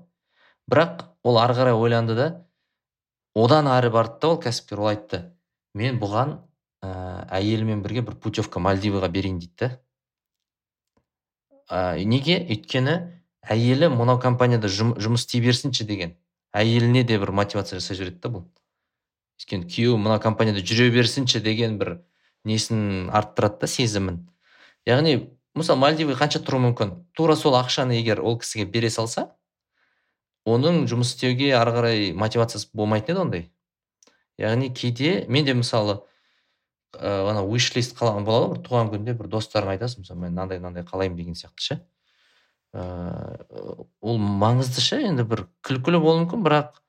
Бірақ 0.70 1.06
ол 1.24 1.40
ары 1.42 1.58
қарай 1.58 1.78
ойланды 1.78 2.16
да 2.16 2.28
одан 3.36 3.68
ары 3.68 3.90
барды 3.90 4.20
да 4.22 4.34
ол 4.36 4.42
кәсіпкер 4.42 4.82
ол 4.82 4.92
айтты 4.94 5.24
мен 5.74 5.98
бұған 6.02 6.38
ә, 6.84 7.26
әйелімен 7.40 7.82
бірге 7.82 8.06
бір 8.06 8.20
путевка 8.22 8.60
мальдиваға 8.60 9.10
берейін 9.10 9.40
дейді 9.40 9.58
да. 9.60 9.72
Ә, 11.72 12.04
неге? 12.06 12.38
Өйткені 12.52 12.98
әйелі 13.42 13.90
мынау 13.96 14.20
компанияда 14.22 14.70
жұмыс 14.70 15.26
істей 15.26 15.42
берсінші 15.42 15.88
деген. 15.88 16.18
Әйеліне 16.54 17.06
де 17.08 17.18
бір 17.18 17.32
мотивация 17.32 17.80
жасай 17.80 17.98
жібереді 17.98 18.20
да 18.22 18.34
бұл. 18.36 18.50
Өйткені 19.42 19.66
күйеуі 19.66 19.98
мына 19.98 20.20
компанияда 20.22 20.62
жүре 20.62 20.92
берсінші 20.94 21.42
деген 21.42 21.78
бір 21.82 21.96
несін 22.46 23.10
арттырады 23.10 23.62
да 23.62 23.68
сезімін. 23.68 24.28
Яғни 24.86 25.32
мысалы 25.58 25.80
мальдивы 25.82 26.14
қанша 26.16 26.42
тұруы 26.46 26.70
мүмкін? 26.70 26.94
Тура 27.18 27.36
сол 27.36 27.58
ақшаны 27.58 27.98
егер 27.98 28.22
ол 28.22 28.38
кісіге 28.40 28.70
бере 28.70 28.90
салса 28.90 29.32
оның 30.46 30.86
жұмыс 30.90 31.14
істеуге 31.16 31.52
ары 31.58 31.74
қарай 31.74 32.14
мотивациясы 32.14 32.70
болмайтын 32.74 33.16
еді 33.16 33.22
ондай. 33.22 33.44
Яғни 34.38 34.72
кейде 34.74 35.26
мен 35.28 35.46
де 35.46 35.54
мысалы 35.54 36.02
ыыы 36.98 37.30
ана 37.32 37.46
лист 37.46 37.98
қалаған 37.98 38.26
болады 38.26 38.54
ғой 38.54 38.64
туған 38.66 38.92
күнде 38.94 39.14
бір 39.18 39.28
достарыңа 39.28 39.78
айтасың 39.78 40.06
мысалы 40.06 40.20
мен 40.20 40.34
мынандай 40.34 40.60
мынандай 40.60 40.84
қалаймын 40.84 41.18
деген 41.18 41.36
сияқты 41.36 41.62
ше. 41.62 41.80
Ыыы 42.74 43.88
ол 44.02 44.18
маңызды 44.18 44.82
ше 44.82 45.02
енді 45.06 45.24
бір 45.24 45.46
күлкілі 45.64 46.02
болуы 46.02 46.26
мүмкін 46.26 46.44
бірақ 46.44 46.82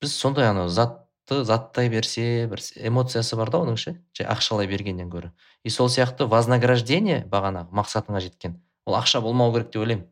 біз 0.00 0.14
сондай 0.14 0.48
анау 0.48 0.68
зат 0.68 1.01
заттай 1.30 1.88
берсе 1.88 2.46
бір 2.50 2.60
эмоциясы 2.76 3.36
бар 3.36 3.50
да 3.50 3.60
оның 3.62 3.78
ше 3.78 3.94
жай 4.16 4.26
ақшалай 4.26 4.66
бергеннен 4.66 5.10
гөрі. 5.10 5.32
И 5.64 5.70
сол 5.70 5.88
сияқты 5.88 6.26
вознаграждение 6.26 7.24
бағанағы 7.30 7.70
мақсатыңа 7.72 8.20
жеткен. 8.20 8.60
Ол 8.86 8.98
ақша 8.98 9.20
болмау 9.22 9.52
керек 9.54 9.70
деп 9.72 9.82
ойлаймын. 9.82 10.06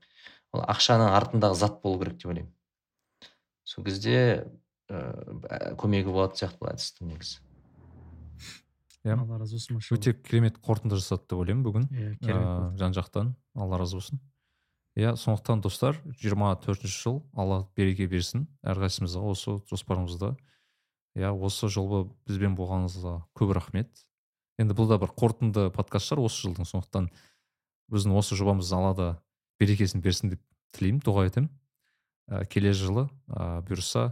Ол 0.52 0.62
ақшаның 0.62 1.10
артындағы 1.18 1.54
зат 1.58 1.82
болу 1.82 1.98
керек 1.98 2.16
деп 2.18 2.30
ойлаймын. 2.30 2.52
Сол 3.64 3.84
кезде 3.84 4.46
ә, 4.88 5.74
көмегі 5.78 6.14
болады 6.14 6.38
сияқты 6.38 6.62
бұл 6.62 6.72
әдістің 6.72 7.12
негізі. 7.12 7.38
Иә. 9.04 9.16
Алла 9.16 9.38
разы 9.40 9.56
болсын 9.56 9.96
өте 9.96 10.12
керемет 10.12 10.58
қорытынды 10.60 10.98
жасады 11.00 11.24
деп 11.26 11.38
ойлаймын 11.40 11.64
бүгін. 11.64 11.88
Иә 11.90 12.16
керемет 12.20 12.78
жан 12.78 12.94
жақтан. 12.94 13.34
Алла 13.54 13.78
разы 13.80 13.96
болсын. 13.96 14.20
Иә 14.98 15.14
сондықтан 15.16 15.62
достар 15.64 15.96
жиырма 16.20 16.52
төртінші 16.60 17.02
жыл. 17.02 17.22
Алла 17.34 17.64
береке 17.76 18.06
берсін 18.06 18.46
әрқайсымызға 18.62 19.22
осы 19.32 19.56
жоспарымызда. 19.70 20.34
Иә 21.18 21.32
осы 21.34 21.68
жолы 21.72 22.04
бізбен 22.28 22.54
болғаныңызға 22.58 23.16
көп 23.36 23.54
рахмет. 23.56 24.06
Енді 24.60 24.76
бұл 24.76 24.90
да 24.90 24.98
бір 25.00 25.12
қорытынды 25.16 25.70
подкаст 25.74 26.10
шығар 26.10 26.26
осы 26.28 26.44
жылдың. 26.44 26.68
Сондықтан 26.68 27.08
біздің 27.90 28.14
осы 28.18 28.36
жобамыз 28.38 28.70
аллада 28.72 29.10
берекесін 29.60 30.02
берсін 30.04 30.34
деп 30.34 30.42
тілеймін 30.76 31.02
дұға 31.04 31.26
етемін 31.28 31.50
ә, 32.30 32.44
келесі 32.46 32.86
жылы 32.86 33.06
ә, 33.28 33.60
бұйырса 33.66 34.10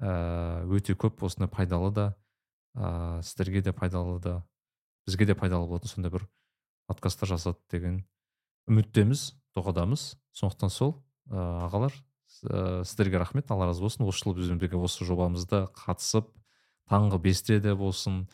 ә, 0.00 0.64
өте 0.68 0.94
көп 0.98 1.22
осындай 1.24 1.48
пайдалы 1.48 1.92
да 1.94 2.06
ә, 2.76 3.22
сіздерге 3.22 3.62
де 3.64 3.72
пайдалы 3.72 4.18
да 4.20 4.42
бізге 5.08 5.30
де 5.30 5.34
пайдалы 5.38 5.66
болатын 5.70 5.88
сондай 5.88 6.12
бір 6.12 6.28
подкасттар 6.90 7.32
жасады 7.32 7.58
деген 7.72 8.02
үміттеміз 8.68 9.32
дұғадамыз. 9.56 10.18
Сондықтан 10.36 10.70
сол 10.70 10.98
ә, 11.30 11.64
ағалар 11.66 11.96
ә, 12.44 12.84
сіздерге 12.84 13.18
рахмет. 13.18 13.50
алла 13.50 13.66
разы 13.66 13.82
болсын. 13.82 14.06
осы 14.06 14.24
жылы 14.24 14.36
бізбен 14.36 14.58
бірге 14.58 14.76
осы 14.76 15.04
жобамызда 15.04 15.68
қатысып 15.74 16.28
таңғы 16.90 17.18
бесте 17.18 17.60
де 17.60 17.74
болсын 17.74 18.28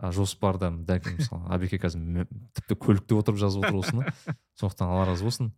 ә, 0.00 0.12
жоспарда 0.12 0.70
дәл 0.70 1.00
мысалы 1.16 1.46
абеке 1.52 1.78
қазір 1.78 2.26
тіпті 2.54 2.76
көлікте 2.76 3.18
отырып 3.18 3.38
жазып 3.38 3.64
отыр 3.64 3.80
осыны. 3.80 4.36
Сондықтан 4.60 4.88
алла 4.88 5.06
разы 5.06 5.24
болсын. 5.24 5.52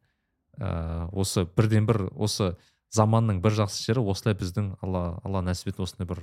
Ә, 0.58 1.08
осы 1.12 1.46
бірден 1.46 1.86
бір 1.86 2.08
осы 2.12 2.56
заманның 2.92 3.40
бір 3.40 3.56
жақсы 3.62 3.86
жері 3.86 4.04
осылай 4.12 4.36
біздің 4.36 4.74
алла 4.84 5.20
алла 5.24 5.40
нәсіп 5.46 5.72
етті 5.72 5.86
осындай 5.86 6.08
бір 6.10 6.20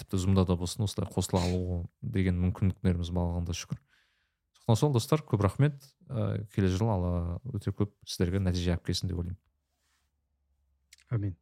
тіпті 0.00 0.18
зумда 0.18 0.44
да 0.48 0.56
болсын 0.58 0.88
осылай 0.88 1.06
қосыла 1.12 1.44
алу 1.46 1.84
деген 2.02 2.40
мүмкіндіктеріміз 2.42 3.12
болғанда 3.14 3.54
шүкір. 3.54 3.78
Сол 4.68 4.92
достар 4.92 5.22
көп 5.24 5.44
рахмет. 5.46 5.78
Ә, 6.10 6.44
келесі 6.54 6.80
жылы 6.80 6.92
алла 6.92 7.12
өте 7.54 7.70
көп 7.72 7.94
сіздерге 8.04 8.42
нәтиже 8.42 8.74
алып 8.74 8.90
келсін 8.90 9.12
деп 9.12 9.22
ойлаймын. 9.22 9.38
Amin. 11.10 11.34